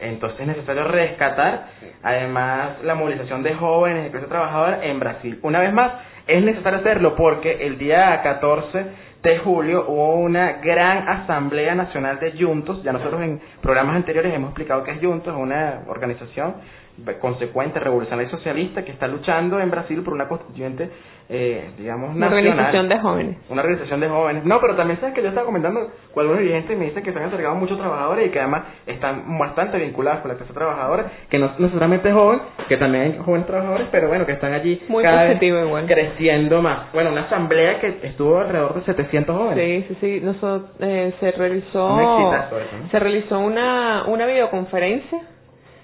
entonces 0.00 0.40
es 0.40 0.46
necesario 0.46 0.84
rescatar 0.84 1.66
además 2.02 2.82
la 2.84 2.94
movilización 2.94 3.42
de 3.42 3.54
jóvenes 3.54 4.04
de 4.04 4.10
clase 4.10 4.26
trabajadora 4.26 4.84
en 4.84 5.00
Brasil. 5.00 5.40
Una 5.42 5.60
vez 5.60 5.72
más, 5.72 5.92
es 6.26 6.42
necesario 6.44 6.80
hacerlo 6.80 7.16
porque 7.16 7.66
el 7.66 7.78
día 7.78 8.20
14 8.22 8.86
de 9.22 9.38
julio 9.38 9.86
hubo 9.88 10.14
una 10.16 10.52
gran 10.62 11.08
asamblea 11.08 11.74
nacional 11.74 12.20
de 12.20 12.32
Juntos. 12.38 12.82
Ya 12.84 12.92
nosotros 12.92 13.20
en 13.22 13.40
programas 13.62 13.96
anteriores 13.96 14.32
hemos 14.32 14.50
explicado 14.50 14.84
que 14.84 14.92
es 14.92 15.00
Juntos, 15.00 15.34
una 15.36 15.84
organización 15.88 16.56
consecuente, 17.20 17.78
revolucionaria 17.80 18.28
y 18.28 18.30
socialista 18.30 18.84
que 18.84 18.92
está 18.92 19.06
luchando 19.06 19.60
en 19.60 19.70
Brasil 19.70 20.02
por 20.02 20.14
una 20.14 20.28
constituyente, 20.28 20.90
eh, 21.28 21.70
digamos, 21.78 22.14
Una 22.14 22.26
nacional. 22.28 22.48
organización 22.52 22.88
de 22.88 22.98
jóvenes. 22.98 23.36
Una 23.48 23.62
organización 23.62 24.00
de 24.00 24.08
jóvenes. 24.08 24.44
No, 24.44 24.60
pero 24.60 24.74
también 24.76 24.98
sabes 25.00 25.14
que 25.14 25.22
yo 25.22 25.28
estaba 25.28 25.46
comentando 25.46 25.90
con 26.12 26.22
algunos 26.22 26.40
dirigentes 26.40 26.74
y 26.74 26.78
me 26.78 26.86
dicen 26.86 27.02
que 27.02 27.12
se 27.12 27.18
han 27.18 27.26
acercado 27.26 27.54
muchos 27.54 27.78
trabajadores 27.78 28.26
y 28.26 28.30
que 28.30 28.40
además 28.40 28.62
están 28.86 29.38
bastante 29.38 29.78
vinculados 29.78 30.20
con 30.20 30.30
la 30.30 30.36
clase 30.38 30.52
trabajadora, 30.52 31.06
que 31.30 31.38
no 31.38 31.50
necesariamente 31.58 32.12
joven, 32.12 32.40
que 32.68 32.76
también 32.76 33.04
hay 33.04 33.18
jóvenes 33.18 33.46
trabajadores, 33.46 33.88
pero 33.90 34.08
bueno, 34.08 34.26
que 34.26 34.32
están 34.32 34.52
allí 34.52 34.82
Muy 34.88 35.02
cada 35.02 35.22
vez 35.22 35.32
positivo 35.32 35.58
igual. 35.60 35.86
creciendo 35.86 36.62
más. 36.62 36.92
Bueno, 36.92 37.10
una 37.12 37.22
asamblea 37.22 37.78
que 37.80 37.98
estuvo 38.04 38.38
alrededor 38.38 38.74
de 38.74 38.82
700 38.82 39.36
jóvenes. 39.36 39.84
Sí, 39.86 39.94
sí, 39.94 39.98
sí. 40.00 40.20
Nosotros, 40.24 40.70
eh, 40.80 41.12
se 41.20 41.30
realizó, 41.32 42.00
eso, 42.00 42.78
¿no? 42.82 42.90
se 42.90 42.98
realizó 42.98 43.38
una, 43.38 44.04
una 44.06 44.26
videoconferencia 44.26 45.20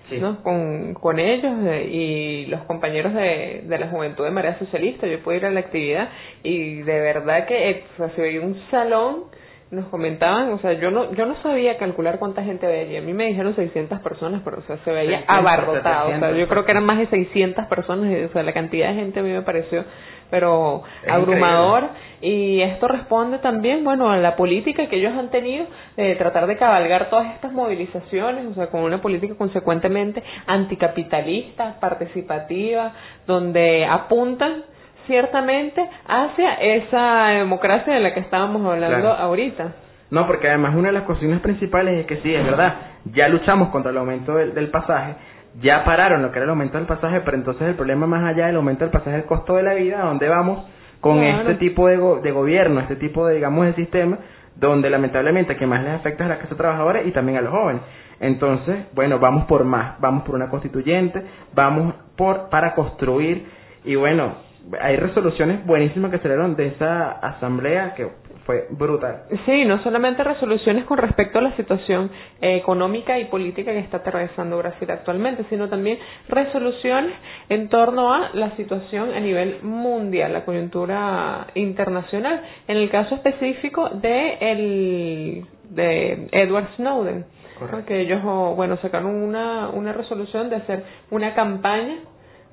Sí. 0.08 0.18
¿no? 0.18 0.42
con, 0.42 0.92
con 0.94 1.18
ellos 1.18 1.52
eh, 1.66 1.88
y 1.90 2.46
los 2.46 2.60
compañeros 2.64 3.14
de, 3.14 3.62
de 3.64 3.78
la 3.78 3.88
Juventud 3.88 4.24
de 4.24 4.30
Marea 4.30 4.58
Socialista. 4.58 5.06
Yo 5.06 5.20
pude 5.20 5.36
ir 5.36 5.46
a 5.46 5.50
la 5.50 5.60
actividad 5.60 6.10
y 6.42 6.82
de 6.82 7.00
verdad 7.00 7.46
que 7.46 7.70
eh, 7.70 7.84
o 7.94 7.96
sea, 7.96 8.10
se 8.14 8.20
veía 8.20 8.42
un 8.42 8.54
salón, 8.70 9.24
nos 9.70 9.86
comentaban, 9.86 10.52
o 10.52 10.58
sea, 10.58 10.74
yo 10.74 10.90
no 10.90 11.12
yo 11.14 11.24
no 11.24 11.40
sabía 11.42 11.78
calcular 11.78 12.18
cuánta 12.18 12.44
gente 12.44 12.66
había 12.66 12.82
allí. 12.82 12.96
A 12.98 13.00
mí 13.00 13.14
me 13.14 13.26
dijeron 13.28 13.56
600 13.56 14.00
personas, 14.00 14.42
pero 14.44 14.58
o 14.58 14.62
sea, 14.62 14.76
se 14.84 14.90
veía 14.90 15.18
600, 15.20 15.36
abarrotado. 15.38 16.04
O 16.04 16.10
sea, 16.10 16.18
700. 16.20 16.38
yo 16.38 16.48
creo 16.48 16.64
que 16.66 16.70
eran 16.72 16.84
más 16.84 16.98
de 16.98 17.06
600 17.06 17.66
personas, 17.66 18.28
o 18.28 18.32
sea, 18.32 18.42
la 18.42 18.52
cantidad 18.52 18.90
de 18.90 18.94
gente 18.96 19.20
a 19.20 19.22
mí 19.22 19.30
me 19.30 19.42
pareció 19.42 19.84
pero 20.30 20.82
abrumador 21.08 21.90
y 22.26 22.62
esto 22.62 22.88
responde 22.88 23.38
también 23.38 23.84
bueno 23.84 24.10
a 24.10 24.16
la 24.16 24.34
política 24.34 24.86
que 24.88 24.96
ellos 24.96 25.12
han 25.12 25.28
tenido 25.28 25.66
de 25.94 26.14
tratar 26.14 26.46
de 26.46 26.56
cabalgar 26.56 27.10
todas 27.10 27.34
estas 27.34 27.52
movilizaciones 27.52 28.46
o 28.46 28.54
sea 28.54 28.68
con 28.68 28.80
una 28.80 29.02
política 29.02 29.34
consecuentemente 29.36 30.22
anticapitalista 30.46 31.78
participativa 31.80 32.92
donde 33.26 33.84
apuntan 33.84 34.62
ciertamente 35.06 35.86
hacia 36.06 36.54
esa 36.54 37.26
democracia 37.40 37.92
de 37.92 38.00
la 38.00 38.14
que 38.14 38.20
estábamos 38.20 38.64
hablando 38.64 39.00
Claro. 39.00 39.16
ahorita 39.22 39.72
No, 40.10 40.26
porque 40.26 40.48
además 40.48 40.74
una 40.76 40.88
de 40.88 40.94
las 40.94 41.02
cuestiones 41.02 41.40
principales 41.40 42.00
es 42.00 42.06
que 42.06 42.16
sí, 42.22 42.34
es 42.34 42.42
verdad, 42.44 42.74
ya 43.12 43.28
luchamos 43.28 43.68
contra 43.68 43.90
el 43.90 43.98
aumento 43.98 44.34
del, 44.36 44.54
del 44.54 44.70
pasaje, 44.70 45.14
ya 45.60 45.84
pararon 45.84 46.22
lo 46.22 46.30
que 46.30 46.38
era 46.38 46.44
el 46.44 46.50
aumento 46.50 46.78
del 46.78 46.86
pasaje, 46.86 47.20
pero 47.20 47.36
entonces 47.36 47.68
el 47.68 47.74
problema 47.74 48.06
más 48.06 48.24
allá 48.24 48.46
del 48.46 48.56
aumento 48.56 48.84
del 48.84 48.92
pasaje 48.92 49.16
es 49.18 49.22
el 49.24 49.28
costo 49.28 49.56
de 49.56 49.62
la 49.62 49.74
vida, 49.74 50.00
¿a 50.00 50.06
dónde 50.06 50.28
vamos 50.28 50.64
con 51.04 51.18
Claro. 51.18 51.40
este 51.42 51.54
tipo 51.56 51.86
de, 51.86 51.98
go- 51.98 52.20
de 52.22 52.30
gobierno, 52.32 52.80
este 52.80 52.96
tipo 52.96 53.26
de, 53.26 53.34
digamos, 53.34 53.66
de 53.66 53.74
sistema, 53.74 54.16
donde 54.56 54.88
lamentablemente 54.88 55.54
que 55.54 55.66
más 55.66 55.82
les 55.84 55.92
afecta 55.92 56.24
es 56.24 56.30
a 56.30 56.34
la 56.34 56.38
clase 56.40 56.54
trabajadora 56.54 57.02
y 57.02 57.10
también 57.10 57.36
a 57.36 57.42
los 57.42 57.52
jóvenes. 57.52 57.82
Entonces, 58.20 58.86
bueno, 58.94 59.18
vamos 59.18 59.44
por 59.44 59.64
más, 59.64 60.00
vamos 60.00 60.22
por 60.22 60.34
una 60.34 60.48
constituyente, 60.48 61.22
vamos 61.54 61.94
por 62.16 62.48
para 62.48 62.74
construir 62.74 63.44
y 63.84 63.96
bueno, 63.96 64.32
hay 64.80 64.96
resoluciones 64.96 65.66
buenísimas 65.66 66.10
que 66.10 66.18
salieron 66.20 66.56
de 66.56 66.68
esa 66.68 67.10
asamblea 67.10 67.92
que 67.94 68.08
fue 68.44 68.66
brutal. 68.70 69.24
Sí, 69.46 69.64
no 69.64 69.82
solamente 69.82 70.22
resoluciones 70.22 70.84
con 70.84 70.98
respecto 70.98 71.38
a 71.38 71.42
la 71.42 71.56
situación 71.56 72.10
eh, 72.40 72.56
económica 72.56 73.18
y 73.18 73.26
política 73.26 73.72
que 73.72 73.78
está 73.78 73.98
atravesando 73.98 74.58
Brasil 74.58 74.90
actualmente, 74.90 75.44
sino 75.48 75.68
también 75.68 75.98
resoluciones 76.28 77.14
en 77.48 77.68
torno 77.68 78.12
a 78.12 78.30
la 78.34 78.54
situación 78.56 79.12
a 79.12 79.20
nivel 79.20 79.62
mundial, 79.62 80.32
la 80.32 80.44
coyuntura 80.44 81.46
internacional. 81.54 82.42
En 82.68 82.76
el 82.76 82.90
caso 82.90 83.14
específico 83.14 83.88
de 83.90 84.34
el 84.40 85.46
de 85.70 86.28
Edward 86.32 86.68
Snowden, 86.76 87.24
Correcto. 87.58 87.78
¿no? 87.78 87.86
que 87.86 88.00
ellos 88.00 88.20
oh, 88.24 88.54
bueno 88.54 88.76
sacaron 88.78 89.14
una 89.14 89.68
una 89.70 89.92
resolución 89.92 90.50
de 90.50 90.56
hacer 90.56 90.84
una 91.10 91.34
campaña 91.34 91.96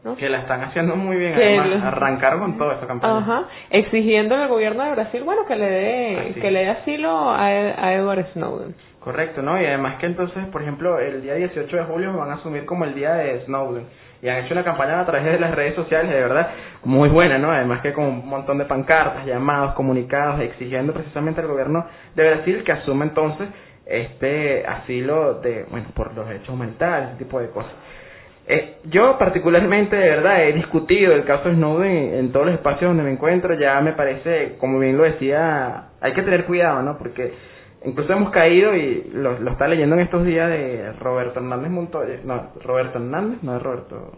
¿no? 0.03 0.15
Que 0.15 0.29
la 0.29 0.39
están 0.39 0.63
haciendo 0.63 0.95
muy 0.95 1.15
bien, 1.17 1.35
Que 1.35 1.59
además, 1.59 1.83
arrancaron 1.83 2.39
con 2.39 2.57
toda 2.57 2.75
esa 2.75 2.87
campaña. 2.87 3.17
Ajá, 3.19 3.43
exigiendo 3.69 4.35
al 4.35 4.47
gobierno 4.47 4.83
de 4.83 4.91
Brasil, 4.91 5.23
bueno, 5.23 5.45
que 5.45 5.55
le 5.55 5.69
dé 5.69 6.17
Asilo. 6.19 6.41
que 6.41 6.51
le 6.51 6.59
dé 6.59 6.69
asilo 6.69 7.29
a, 7.29 7.45
a 7.45 7.93
Edward 7.93 8.25
Snowden. 8.33 8.75
Correcto, 8.99 9.41
¿no? 9.41 9.59
Y 9.59 9.65
además 9.65 9.95
que 9.99 10.05
entonces, 10.05 10.45
por 10.51 10.61
ejemplo, 10.61 10.99
el 10.99 11.23
día 11.23 11.33
18 11.33 11.75
de 11.75 11.83
julio 11.85 12.15
van 12.15 12.29
a 12.31 12.35
asumir 12.35 12.65
como 12.65 12.85
el 12.85 12.93
día 12.93 13.13
de 13.15 13.41
Snowden. 13.45 13.85
Y 14.21 14.29
han 14.29 14.45
hecho 14.45 14.53
una 14.53 14.63
campaña 14.63 14.99
a 14.99 15.05
través 15.07 15.25
de 15.25 15.39
las 15.39 15.55
redes 15.55 15.73
sociales, 15.73 16.11
de 16.11 16.21
verdad, 16.21 16.49
muy 16.83 17.09
buena, 17.09 17.39
¿no? 17.39 17.51
Además 17.51 17.81
que 17.81 17.93
con 17.93 18.05
un 18.05 18.27
montón 18.27 18.59
de 18.59 18.65
pancartas, 18.65 19.25
llamados, 19.25 19.73
comunicados, 19.73 20.39
exigiendo 20.41 20.93
precisamente 20.93 21.41
al 21.41 21.47
gobierno 21.47 21.85
de 22.13 22.29
Brasil 22.29 22.63
que 22.63 22.71
asuma 22.71 23.05
entonces 23.05 23.49
este 23.87 24.65
asilo 24.67 25.35
de, 25.41 25.65
bueno, 25.71 25.87
por 25.95 26.13
los 26.13 26.27
derechos 26.27 26.49
humanitarios, 26.49 27.09
ese 27.09 27.23
tipo 27.23 27.39
de 27.39 27.49
cosas. 27.49 27.71
Eh, 28.47 28.77
yo 28.85 29.17
particularmente, 29.17 29.95
de 29.95 30.09
verdad, 30.09 30.43
he 30.43 30.53
discutido 30.53 31.13
el 31.13 31.25
caso 31.25 31.49
de 31.49 31.55
Snowden 31.55 32.15
en, 32.15 32.31
todos 32.31 32.47
los 32.47 32.55
espacios 32.55 32.89
donde 32.89 33.03
me 33.03 33.11
encuentro. 33.11 33.53
Ya 33.59 33.79
me 33.81 33.93
parece, 33.93 34.57
como 34.59 34.79
bien 34.79 34.97
lo 34.97 35.03
decía, 35.03 35.89
hay 36.01 36.13
que 36.13 36.23
tener 36.23 36.45
cuidado, 36.45 36.81
¿no? 36.81 36.97
Porque 36.97 37.33
incluso 37.85 38.13
hemos 38.13 38.31
caído 38.31 38.75
y 38.75 39.11
lo, 39.13 39.39
lo 39.39 39.51
está 39.51 39.67
leyendo 39.67 39.95
en 39.95 40.01
estos 40.01 40.25
días 40.25 40.49
de 40.49 40.91
Roberto 40.99 41.39
Hernández 41.39 41.71
Montoya. 41.71 42.19
No, 42.23 42.51
Roberto 42.63 42.97
Hernández, 42.97 43.43
no 43.43 43.55
es 43.55 43.61
Roberto. 43.61 44.11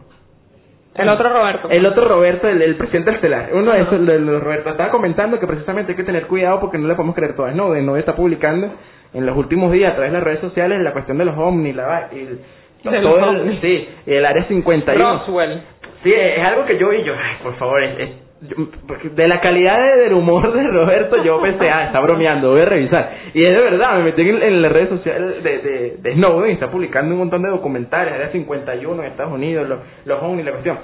El 0.96 1.10
otro 1.10 1.30
Roberto. 1.30 1.70
El 1.72 1.86
otro 1.86 2.08
Roberto, 2.08 2.48
el, 2.48 2.62
el 2.62 2.76
presidente 2.76 3.10
del 3.10 3.16
Estelar. 3.16 3.50
Uno 3.54 3.72
de 3.72 3.82
esos, 3.82 4.06
de 4.06 4.20
los 4.20 4.44
Roberto, 4.44 4.70
estaba 4.70 4.92
comentando 4.92 5.40
que 5.40 5.48
precisamente 5.48 5.94
hay 5.94 5.96
que 5.96 6.04
tener 6.04 6.28
cuidado 6.28 6.60
porque 6.60 6.78
no 6.78 6.88
le 6.88 6.94
podemos 6.94 7.16
creer 7.16 7.36
todo 7.36 7.48
a 7.48 7.52
Snowden. 7.52 7.84
Snowden 7.84 8.00
está 8.00 8.16
publicando 8.16 8.72
en 9.14 9.26
los 9.26 9.36
últimos 9.36 9.72
días 9.72 9.92
a 9.92 9.96
través 9.96 10.12
de 10.12 10.18
las 10.18 10.24
redes 10.24 10.42
sociales 10.42 10.82
la 10.82 10.94
cuestión 10.94 11.18
de 11.18 11.26
los 11.26 11.38
ovnis, 11.38 11.76
la, 11.76 12.10
De 12.10 12.38
todo 12.84 13.30
el- 13.32 13.62
sí, 13.62 13.90
y 14.06 14.14
el 14.14 14.26
área 14.26 14.44
51. 14.46 15.20
Roswell. 15.20 15.62
Sí, 16.04 16.14
es 16.14 16.44
algo 16.44 16.66
que 16.66 16.78
yo 16.78 16.90
vi, 16.90 17.04
yo, 17.04 17.14
ay, 17.14 17.38
por 17.42 17.56
favor, 17.56 17.82
es, 17.84 17.98
es- 18.00 19.16
de 19.16 19.28
la 19.30 19.40
calidad 19.40 19.78
de- 19.80 20.04
del 20.04 20.14
humor 20.14 20.52
de 20.52 20.64
Roberto, 20.68 21.24
yo 21.24 21.42
pensé, 21.42 21.70
ah, 21.70 21.86
está 21.86 22.02
bromeando, 22.02 22.52
voy 22.52 22.60
a 22.62 22.66
revisar. 22.66 23.10
Y 23.34 23.42
es 23.46 23.56
de 23.56 23.62
verdad, 23.62 23.96
me 23.98 24.04
metí 24.04 24.22
en, 24.22 24.44
en 24.44 24.62
las 24.62 24.70
redes 24.72 24.90
sociales 24.90 25.42
de, 25.42 25.60
de, 25.60 25.98
de 26.02 26.14
Snowden 26.16 26.50
y 26.50 26.54
está 26.54 26.70
publicando 26.70 27.14
un 27.14 27.20
montón 27.20 27.42
de 27.42 27.50
documentales, 27.50 28.14
Área 28.14 28.30
51 28.34 29.02
en 29.02 29.10
Estados 29.12 29.32
Unidos, 29.32 29.70
los, 29.70 29.80
los 30.04 30.22
ovnis, 30.22 30.44
la 30.46 30.52
cuestión. 30.52 30.78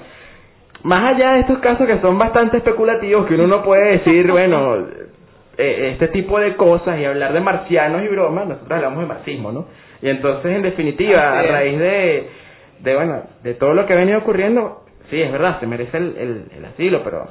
Más 0.84 1.14
allá 1.14 1.32
de 1.34 1.40
estos 1.40 1.58
casos 1.58 1.86
que 1.86 1.98
son 2.00 2.16
bastante 2.16 2.56
especulativos, 2.56 3.26
que 3.26 3.34
uno 3.34 3.46
no 3.46 3.62
puede 3.62 3.98
decir, 3.98 4.30
bueno, 4.30 4.78
eh, 5.58 5.90
este 5.92 6.08
tipo 6.08 6.40
de 6.40 6.56
cosas 6.56 6.98
y 6.98 7.04
hablar 7.04 7.34
de 7.34 7.40
marcianos 7.40 8.02
y 8.02 8.08
bromas, 8.08 8.48
nosotros 8.48 8.72
hablamos 8.72 9.00
de 9.00 9.06
marxismo, 9.06 9.52
¿no? 9.52 9.66
Y 10.02 10.08
entonces, 10.08 10.54
en 10.56 10.62
definitiva, 10.62 11.38
a 11.38 11.42
raíz 11.42 11.78
de, 11.78 12.28
de, 12.80 12.94
bueno, 12.96 13.22
de 13.42 13.54
todo 13.54 13.74
lo 13.74 13.86
que 13.86 13.92
ha 13.92 13.96
venido 13.96 14.18
ocurriendo, 14.18 14.84
sí, 15.10 15.20
es 15.20 15.30
verdad, 15.30 15.60
se 15.60 15.66
merece 15.66 15.96
el, 15.98 16.16
el, 16.16 16.44
el 16.56 16.64
asilo, 16.64 17.02
pero 17.04 17.28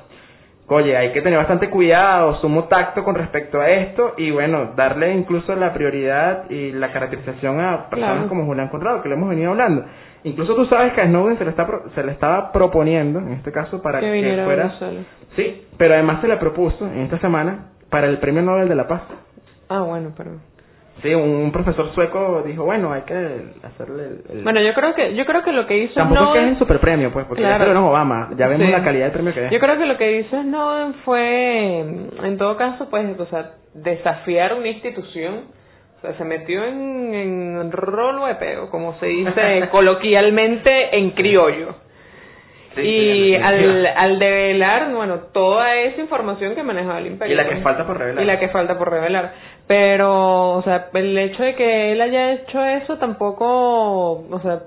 oye, 0.68 0.96
hay 0.96 1.12
que 1.12 1.22
tener 1.22 1.38
bastante 1.40 1.70
cuidado, 1.70 2.36
sumo 2.42 2.66
tacto 2.66 3.04
con 3.04 3.16
respecto 3.16 3.60
a 3.60 3.70
esto 3.72 4.14
y 4.18 4.30
bueno, 4.32 4.74
darle 4.76 5.14
incluso 5.14 5.56
la 5.56 5.74
prioridad 5.74 6.50
y 6.50 6.72
la 6.72 6.92
caracterización 6.92 7.60
a 7.60 7.90
personas 7.90 8.14
Claro. 8.16 8.30
como 8.30 8.46
Julián 8.46 8.70
Conrado, 8.70 9.02
que 9.02 9.10
lo 9.10 9.16
hemos 9.16 9.30
venido 9.30 9.50
hablando. 9.52 9.84
Incluso 10.24 10.54
tú 10.54 10.66
sabes 10.66 10.94
que 10.94 11.02
a 11.02 11.06
Snowden 11.08 11.38
se 11.38 11.46
le, 11.46 11.50
está 11.52 11.68
se 11.96 12.04
le 12.04 12.12
estaba 12.12 12.52
proponiendo, 12.52 13.20
en 13.20 13.34
este 13.34 13.52
caso, 13.52 13.82
para 13.82 14.00
Que 14.00 14.12
que, 14.12 14.42
fuera... 14.44 14.72
Sí, 15.36 15.66
pero 15.78 15.94
además 15.96 16.22
se 16.22 16.28
le 16.28 16.38
propuso 16.38 16.86
en 16.86 17.00
esta 17.00 17.18
semana 17.20 17.70
para 17.90 18.08
el 18.08 18.18
Premio 18.20 18.42
Nobel 18.44 18.68
de 18.70 18.76
la 18.76 18.88
Paz. 18.88 19.02
Ah, 19.70 19.82
bueno, 19.82 20.14
pero... 20.16 20.32
Sí, 21.02 21.14
un 21.16 21.52
profesor 21.52 21.94
sueco 21.94 22.44
dijo, 22.46 22.66
bueno, 22.66 22.92
hay 22.92 23.04
que 23.04 23.16
hacerle 23.64 24.04
el... 24.04 24.38
el- 24.38 24.44
Bueno, 24.44 24.62
yo 24.62 24.74
creo 24.74 24.94
que 24.94 25.16
yo 25.16 25.26
creo 25.26 25.44
que 25.44 25.52
lo 25.54 25.66
que 25.66 25.78
hizo 25.78 25.94
Tampoco 25.94 26.20
es 26.22 26.26
que 26.26 26.28
es 26.28 26.34
Snowden... 26.36 26.50
el 26.54 26.60
superpremio, 26.60 27.12
pues, 27.14 27.26
porque 27.26 27.42
Claro. 27.42 27.66
ya 27.72 27.80
a 27.80 27.86
Obama. 27.86 28.30
Ya 28.36 28.48
vemos 28.48 28.66
Sí. 28.68 28.72
la 28.72 28.84
calidad 28.84 29.06
del 29.06 29.14
premio 29.14 29.34
que 29.34 29.46
es. 29.46 29.52
Yo 29.52 29.60
creo 29.60 29.78
que 29.78 29.86
lo 29.86 29.98
que 29.98 30.20
hizo 30.20 30.42
Snowden 30.42 30.94
fue, 31.06 31.80
en 32.24 32.38
todo 32.38 32.58
caso, 32.58 32.90
pues, 32.90 33.18
o 33.20 33.26
sea, 33.28 33.52
desafiar 33.74 34.56
una 34.56 34.68
institución. 34.68 35.60
O 35.98 36.02
sea, 36.02 36.14
se 36.14 36.24
metió 36.24 36.64
en, 36.64 37.14
en 37.14 37.72
rolo 37.72 38.26
de 38.26 38.36
peo, 38.36 38.70
como 38.70 38.98
se 39.00 39.08
dice 39.08 39.68
coloquialmente 39.72 40.98
en 40.98 41.12
criollo. 41.12 41.76
Sí, 42.76 42.82
y 42.82 43.30
sí, 43.30 43.36
al, 43.36 43.86
al 43.88 44.20
develar, 44.20 44.94
bueno, 44.94 45.16
toda 45.34 45.76
esa 45.76 46.00
información 46.00 46.56
que 46.56 46.64
manejaba 46.64 47.00
el 47.00 47.08
imperio. 47.08 47.34
Y 47.34 47.38
la 47.38 47.44
que 47.46 47.52
pues. 47.54 47.64
falta 47.64 47.86
por 47.86 47.98
revelar. 47.98 48.24
Y 48.24 48.28
la 48.28 48.40
que 48.40 48.48
falta 48.50 48.78
por 48.78 48.92
revelar. 48.92 49.34
Pero, 49.70 50.58
o 50.58 50.64
sea, 50.64 50.90
el 50.96 51.16
hecho 51.16 51.44
de 51.44 51.54
que 51.54 51.92
él 51.92 52.02
haya 52.02 52.34
hecho 52.34 52.66
eso 52.66 52.98
tampoco, 52.98 54.14
o 54.28 54.40
sea, 54.42 54.64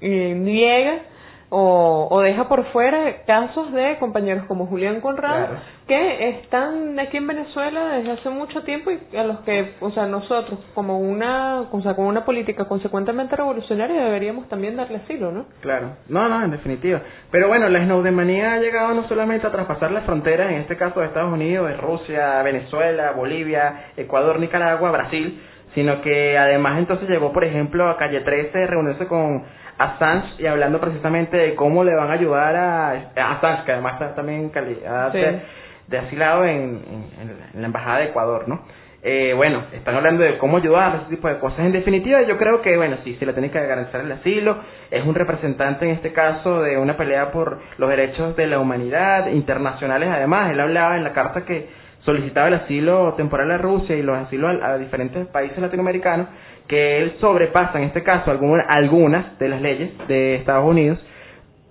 eh, 0.00 0.34
niega 0.36 1.00
o, 1.48 2.08
o 2.10 2.20
deja 2.22 2.48
por 2.48 2.64
fuera 2.72 3.22
casos 3.26 3.72
de 3.72 3.98
compañeros 3.98 4.44
como 4.46 4.66
Julián 4.66 5.00
Conrado 5.00 5.46
Claro. 5.46 5.60
que 5.86 6.28
están 6.30 6.98
aquí 6.98 7.16
en 7.18 7.26
Venezuela 7.26 7.96
desde 7.96 8.12
hace 8.12 8.30
mucho 8.30 8.62
tiempo 8.62 8.90
y 8.90 9.16
a 9.16 9.22
los 9.22 9.40
que, 9.40 9.74
o 9.80 9.90
sea, 9.92 10.06
nosotros 10.06 10.58
como 10.74 10.98
una, 10.98 11.60
o 11.70 11.82
sea, 11.82 11.94
como 11.94 12.08
una 12.08 12.24
política 12.24 12.64
consecuentemente 12.64 13.36
revolucionaria 13.36 14.04
deberíamos 14.04 14.48
también 14.48 14.76
darle 14.76 14.96
asilo, 14.98 15.30
¿no? 15.30 15.46
Claro, 15.60 15.96
no, 16.08 16.28
no, 16.28 16.44
en 16.44 16.50
definitiva. 16.50 17.00
Pero 17.30 17.48
bueno, 17.48 17.68
la 17.68 17.84
Snowdenmanía 17.84 18.54
ha 18.54 18.58
llegado 18.58 18.94
no 18.94 19.06
solamente 19.08 19.46
a 19.46 19.52
traspasar 19.52 19.92
las 19.92 20.04
fronteras, 20.04 20.50
en 20.50 20.58
este 20.58 20.76
caso 20.76 21.00
de 21.00 21.06
Estados 21.06 21.32
Unidos, 21.32 21.68
de 21.68 21.76
Rusia, 21.76 22.42
Venezuela, 22.42 23.12
Bolivia, 23.12 23.92
Ecuador, 23.96 24.40
Nicaragua, 24.40 24.90
Brasil, 24.90 25.40
sino 25.74 26.00
que 26.00 26.38
además 26.38 26.78
entonces 26.78 27.08
llegó, 27.08 27.32
por 27.32 27.44
ejemplo, 27.44 27.88
a 27.88 27.96
Calle 27.98 28.22
13, 28.22 28.66
reunirse 28.66 29.06
con 29.06 29.44
Assange 29.78 30.28
y 30.42 30.46
hablando 30.46 30.80
precisamente 30.80 31.36
de 31.36 31.54
cómo 31.54 31.84
le 31.84 31.94
van 31.94 32.10
a 32.10 32.14
ayudar 32.14 32.56
a, 32.56 32.90
a 32.90 33.32
Assange, 33.32 33.64
que 33.64 33.72
además 33.72 33.94
está 33.94 34.14
también 34.14 34.40
en 34.40 34.48
calidad 34.50 35.12
Sí. 35.12 35.18
de, 35.18 35.40
de 35.88 35.98
asilado 35.98 36.44
en, 36.44 36.82
en- 37.20 37.30
en 37.54 37.60
la 37.60 37.66
Embajada 37.66 37.98
de 37.98 38.04
Ecuador, 38.06 38.48
¿no? 38.48 38.60
Eh, 39.08 39.34
bueno, 39.36 39.62
están 39.72 39.94
hablando 39.94 40.24
de 40.24 40.36
cómo 40.38 40.56
ayudar, 40.56 40.96
ese 41.02 41.10
tipo 41.14 41.28
de 41.28 41.38
cosas. 41.38 41.60
En 41.60 41.70
definitiva, 41.70 42.22
yo 42.22 42.36
creo 42.38 42.60
que, 42.60 42.76
bueno, 42.76 42.96
sí, 43.04 43.14
se 43.20 43.26
le 43.26 43.32
tiene 43.34 43.50
que 43.52 43.64
garantizar 43.64 44.00
el 44.00 44.10
asilo. 44.10 44.56
Es 44.90 45.04
un 45.06 45.14
representante, 45.14 45.84
en 45.84 45.92
este 45.92 46.12
caso, 46.12 46.62
de 46.62 46.76
una 46.76 46.96
pelea 46.96 47.30
por 47.30 47.60
los 47.78 47.88
derechos 47.88 48.34
de 48.34 48.48
la 48.48 48.58
humanidad, 48.58 49.28
internacionales 49.28 50.08
además. 50.12 50.50
Él 50.50 50.58
hablaba 50.58 50.96
en 50.96 51.04
la 51.04 51.12
carta 51.12 51.44
que 51.44 51.68
solicitaba 52.00 52.48
el 52.48 52.54
asilo 52.54 53.14
temporal 53.14 53.50
a 53.52 53.58
Rusia 53.58 53.94
y 53.94 54.02
los 54.02 54.16
asilos 54.18 54.60
a, 54.60 54.72
a 54.72 54.78
diferentes 54.78 55.24
países 55.28 55.58
latinoamericanos, 55.58 56.26
que 56.68 56.98
él 57.02 57.14
sobrepasa, 57.20 57.78
en 57.78 57.84
este 57.84 58.02
caso, 58.02 58.30
alguna- 58.30 58.64
algunas 58.68 59.38
de 59.38 59.48
las 59.48 59.60
leyes 59.62 59.90
de 60.08 60.36
Estados 60.36 60.64
Unidos, 60.68 60.98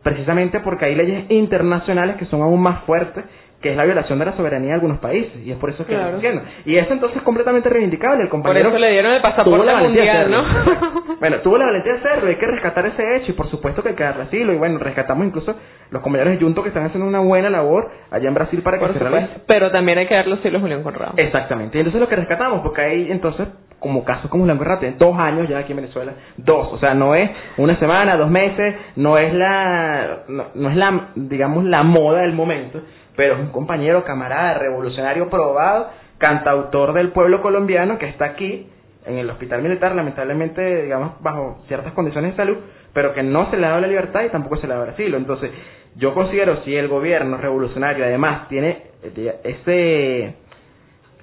precisamente 0.03 0.59
porque 0.59 0.85
hay 0.85 0.95
leyes 0.95 1.25
internacionales 1.29 2.15
que 2.17 2.25
son 2.25 2.41
aún 2.41 2.61
más 2.61 2.83
fuertes 2.83 3.23
que 3.61 3.71
es 3.71 3.77
la 3.77 3.85
violación 3.85 4.19
de 4.19 4.25
la 4.25 4.33
soberanía 4.33 4.67
de 4.69 4.73
algunos 4.75 4.99
países 4.99 5.37
y 5.43 5.49
es 5.49 5.57
por 5.57 5.71
eso 5.71 5.83
que 5.87 5.93
Claro. 5.93 6.09
lo 6.11 6.15
diciendo 6.17 6.43
y 6.65 6.75
eso 6.75 6.93
entonces 6.93 7.17
es 7.17 7.23
completamente 7.23 7.67
reivindicable 7.67 8.21
el 8.21 8.29
Por 8.29 8.41
compañero 8.43 8.69
eso 8.69 8.77
le 8.77 8.91
dieron 8.91 9.13
el 9.13 9.21
tuvo 9.21 9.31
pasaporte 9.31 9.65
la 9.65 9.73
valentía 9.73 10.03
de 10.03 10.25
mundial, 10.27 10.43
hacerlo. 10.45 10.75
¿no? 11.01 11.15
bueno 11.19 11.37
tuvo 11.39 11.57
la 11.57 11.65
valentía 11.65 11.93
de 11.93 11.99
hacerlo 11.99 12.29
hay 12.29 12.35
que 12.35 12.45
rescatar 12.45 12.85
ese 12.85 13.15
hecho 13.15 13.31
y 13.31 13.33
por 13.33 13.49
supuesto 13.49 13.81
que 13.81 13.89
hay 13.89 13.95
que 13.95 14.03
darle 14.03 14.23
asilo 14.23 14.53
y 14.53 14.57
bueno 14.57 14.77
rescatamos 14.77 15.25
incluso 15.25 15.55
los 15.89 16.01
compañeros 16.03 16.33
de 16.37 16.45
Junto 16.45 16.61
que 16.61 16.67
están 16.69 16.85
haciendo 16.85 17.07
una 17.09 17.21
buena 17.21 17.49
labor 17.49 17.89
allá 18.11 18.27
en 18.27 18.33
Brasil 18.35 18.61
para 18.61 18.77
que 18.77 18.85
Por 18.85 18.93
se 18.93 18.99
realice 18.99 19.33
Pero 19.47 19.71
también 19.71 19.97
hay 19.97 20.05
que 20.05 20.13
darle 20.15 20.35
asilo 20.35 20.59
a 20.59 20.61
Julián 20.61 20.83
Conrado. 20.83 21.13
Exactamente. 21.17 21.77
Y 21.77 21.81
entonces 21.81 21.99
lo 22.01 22.07
que 22.07 22.17
rescatamos, 22.17 22.61
porque 22.61 22.81
hay 22.81 23.11
entonces, 23.11 23.47
como 23.79 24.03
casos 24.03 24.29
como 24.29 24.45
Blanco 24.45 24.63
Rate, 24.63 24.95
dos 24.97 25.17
años 25.17 25.47
ya 25.47 25.59
aquí 25.59 25.71
en 25.73 25.77
Venezuela, 25.77 26.13
dos, 26.37 26.73
o 26.73 26.79
sea, 26.79 26.93
no 26.93 27.15
es 27.15 27.29
una 27.57 27.77
semana, 27.77 28.17
dos 28.17 28.29
meses, 28.29 28.75
no 28.95 29.17
es 29.17 29.33
la, 29.33 30.23
no, 30.27 30.45
no 30.55 30.69
es 30.69 30.75
la, 30.75 31.09
digamos, 31.15 31.63
la 31.65 31.83
moda 31.83 32.21
del 32.21 32.33
momento, 32.33 32.81
pero 33.15 33.35
es 33.35 33.39
un 33.39 33.49
compañero, 33.49 34.03
camarada, 34.03 34.55
revolucionario 34.55 35.29
probado, 35.29 35.89
cantautor 36.17 36.93
del 36.93 37.09
pueblo 37.09 37.41
colombiano 37.41 37.97
que 37.97 38.07
está 38.07 38.25
aquí 38.25 38.69
en 39.05 39.17
el 39.17 39.29
hospital 39.29 39.61
militar, 39.61 39.95
lamentablemente, 39.95 40.83
digamos, 40.83 41.21
bajo 41.21 41.59
ciertas 41.67 41.93
condiciones 41.93 42.31
de 42.31 42.37
salud, 42.37 42.57
pero 42.93 43.13
que 43.13 43.23
no 43.23 43.49
se 43.51 43.57
le 43.57 43.65
ha 43.65 43.69
dado 43.69 43.81
la 43.81 43.87
libertad 43.87 44.23
y 44.23 44.29
tampoco 44.29 44.57
se 44.57 44.67
le 44.67 44.73
ha 44.73 44.77
dado 44.77 44.87
el 44.87 44.93
asilo. 44.93 45.17
Entonces, 45.17 45.51
yo 45.95 46.13
considero 46.13 46.63
si 46.63 46.75
el 46.75 46.87
gobierno 46.87 47.37
revolucionario 47.37 48.03
además 48.03 48.47
tiene 48.49 48.83
eh, 49.03 49.39
ese 49.43 50.35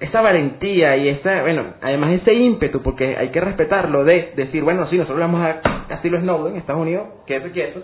esa 0.03 0.21
valentía 0.21 0.97
y 0.97 1.09
esa, 1.09 1.41
bueno, 1.41 1.75
además 1.81 2.11
ese 2.11 2.33
ímpetu, 2.33 2.81
porque 2.81 3.15
hay 3.17 3.29
que 3.29 3.39
respetarlo 3.39 4.03
de 4.03 4.33
decir, 4.35 4.63
bueno, 4.63 4.87
sí, 4.87 4.97
nosotros 4.97 5.19
le 5.19 5.25
vamos 5.25 5.41
a 5.41 5.93
asilo 5.93 6.17
a 6.17 6.21
Snowden 6.21 6.53
en 6.53 6.59
Estados 6.59 6.81
Unidos, 6.81 7.07
quieto, 7.25 7.49
quieto, 7.51 7.81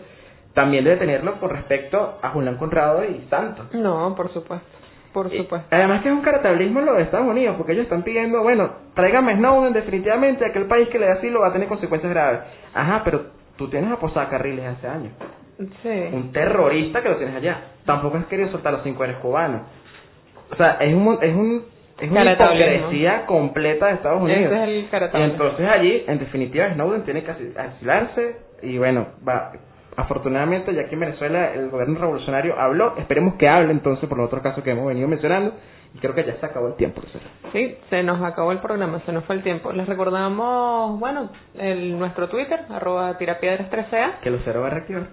también 0.53 0.83
debe 0.83 0.97
tenerlo 0.97 1.39
con 1.39 1.49
respecto 1.49 2.19
a 2.21 2.29
Julián 2.29 2.57
Conrado 2.57 3.03
y 3.05 3.25
Santos. 3.29 3.73
No, 3.73 4.13
por 4.15 4.31
supuesto. 4.33 4.67
Por 5.13 5.33
Y 5.33 5.37
supuesto. 5.39 5.67
Además 5.71 6.03
que 6.03 6.09
es 6.09 6.13
un 6.13 6.21
caratablismo 6.21 6.81
lo 6.81 6.93
de 6.93 7.03
Estados 7.03 7.27
Unidos, 7.27 7.55
porque 7.57 7.71
ellos 7.73 7.83
están 7.83 8.03
pidiendo, 8.03 8.43
bueno, 8.43 8.69
tráigame 8.93 9.35
Snowden 9.37 9.73
definitivamente, 9.73 10.45
aquel 10.45 10.65
país 10.65 10.87
que 10.89 10.99
le 10.99 11.07
da 11.07 11.13
asilo 11.13 11.39
va 11.41 11.47
a 11.47 11.53
tener 11.53 11.67
consecuencias 11.67 12.11
graves. 12.11 12.41
Ajá, 12.73 13.01
pero 13.03 13.25
tú 13.57 13.69
tienes 13.69 13.91
a 13.91 13.97
Posada 13.97 14.29
Carriles 14.29 14.65
hace 14.65 14.87
años, 14.87 15.13
Sí. 15.81 15.89
un 16.13 16.31
terrorista 16.31 17.01
que 17.01 17.09
lo 17.09 17.17
tienes 17.17 17.35
allá. 17.35 17.61
Tampoco 17.85 18.17
has 18.17 18.25
querido 18.25 18.49
soltar 18.49 18.73
los 18.73 18.83
cinco 18.83 19.03
eres 19.03 19.17
cubanos. 19.17 19.61
O 20.51 20.55
sea, 20.55 20.77
es 20.79 20.93
un, 20.93 21.17
es 21.21 21.33
un, 21.35 21.63
es 22.01 22.11
una 22.11 22.23
hipocresía 22.23 23.25
completa 23.25 23.87
de 23.87 23.93
Estados 23.93 24.21
Unidos. 24.21 24.51
Ese 24.53 24.55
es 24.55 24.93
el 24.93 25.19
Y 25.19 25.23
entonces 25.23 25.67
allí, 25.69 26.03
en 26.07 26.19
definitiva, 26.19 26.73
Snowden 26.73 27.03
tiene 27.03 27.23
que 27.23 27.31
asi- 27.31 27.53
asilarse 27.57 28.37
y 28.63 28.77
bueno, 28.77 29.07
va. 29.27 29.51
Afortunadamente, 29.95 30.73
ya 30.73 30.83
aquí 30.83 30.93
en 30.93 31.01
Venezuela 31.01 31.53
el 31.53 31.69
gobierno 31.69 31.99
revolucionario 31.99 32.57
habló, 32.57 32.95
esperemos 32.97 33.33
que 33.35 33.49
hable 33.49 33.71
entonces 33.71 34.07
por 34.07 34.17
los 34.17 34.27
otros 34.27 34.41
casos 34.41 34.63
que 34.63 34.71
hemos 34.71 34.87
venido 34.87 35.09
mencionando 35.09 35.55
y 35.93 35.97
creo 35.99 36.13
que 36.15 36.23
ya 36.23 36.35
se 36.37 36.45
acabó 36.45 36.67
el 36.67 36.75
tiempo. 36.75 37.01
Lucero. 37.01 37.25
Sí, 37.51 37.75
se 37.89 38.01
nos 38.03 38.21
acabó 38.21 38.53
el 38.53 38.59
programa, 38.59 39.01
se 39.05 39.11
nos 39.11 39.25
fue 39.25 39.35
el 39.35 39.43
tiempo. 39.43 39.73
Les 39.73 39.85
recordamos, 39.87 40.97
bueno, 40.99 41.29
el, 41.57 41.97
nuestro 41.99 42.29
Twitter, 42.29 42.61
arroba 42.69 43.17
tirapiedras13a. 43.19 44.19
Que 44.21 44.29
Lucero 44.29 44.61
va 44.61 44.67
a 44.67 44.69
reactivar. 44.69 45.03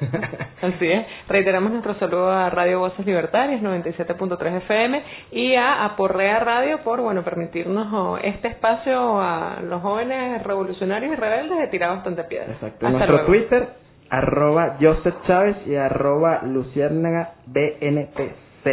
Así 0.62 0.90
es. 0.90 1.06
Reiteramos 1.28 1.72
nuestro 1.72 1.94
saludo 1.94 2.30
a 2.30 2.50
Radio 2.50 2.80
Voces 2.80 3.04
Libertarias 3.06 3.62
97.3 3.62 4.56
FM 4.58 5.02
y 5.32 5.54
a 5.54 5.84
Aporrea 5.84 6.40
Radio 6.40 6.78
por, 6.84 7.00
bueno, 7.00 7.22
permitirnos 7.22 7.92
oh, 7.92 8.18
este 8.22 8.48
espacio 8.48 9.20
a 9.20 9.60
los 9.62 9.82
jóvenes 9.82 10.42
revolucionarios 10.42 11.12
y 11.12 11.16
rebeldes 11.16 11.58
de 11.58 11.66
tirar 11.68 11.90
bastante 11.90 12.24
piedra. 12.24 12.52
Exacto. 12.52 12.86
Hasta 12.86 12.98
Nuestro 12.98 13.16
luego. 13.16 13.26
Twitter, 13.26 13.68
arroba 14.10 14.76
Joseph 14.80 15.16
Chávez 15.26 15.56
y 15.66 15.76
arroba 15.76 16.42
Luciérnaga 16.42 17.34
BNTZ. 17.46 18.66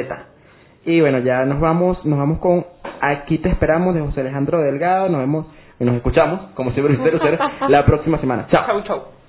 Y 0.86 1.00
bueno, 1.02 1.20
ya 1.20 1.46
nos 1.46 1.60
vamos, 1.60 2.04
nos 2.06 2.18
vamos 2.18 2.40
con 2.40 2.66
Aquí 3.02 3.40
te 3.40 3.50
esperamos 3.50 3.96
de 3.96 4.02
José 4.02 4.22
Alejandro 4.22 4.62
Delgado. 4.62 5.10
Nos 5.10 5.22
vemos 5.22 5.48
y 5.80 5.86
nos 5.86 5.96
escuchamos, 5.96 6.52
como 6.54 6.72
siempre, 6.72 6.94
Lucero, 7.12 7.38
la 7.68 7.84
próxima 7.84 8.20
semana. 8.20 8.48
Chao. 8.52 8.66
Chau, 8.68 8.84
chau. 8.84 9.21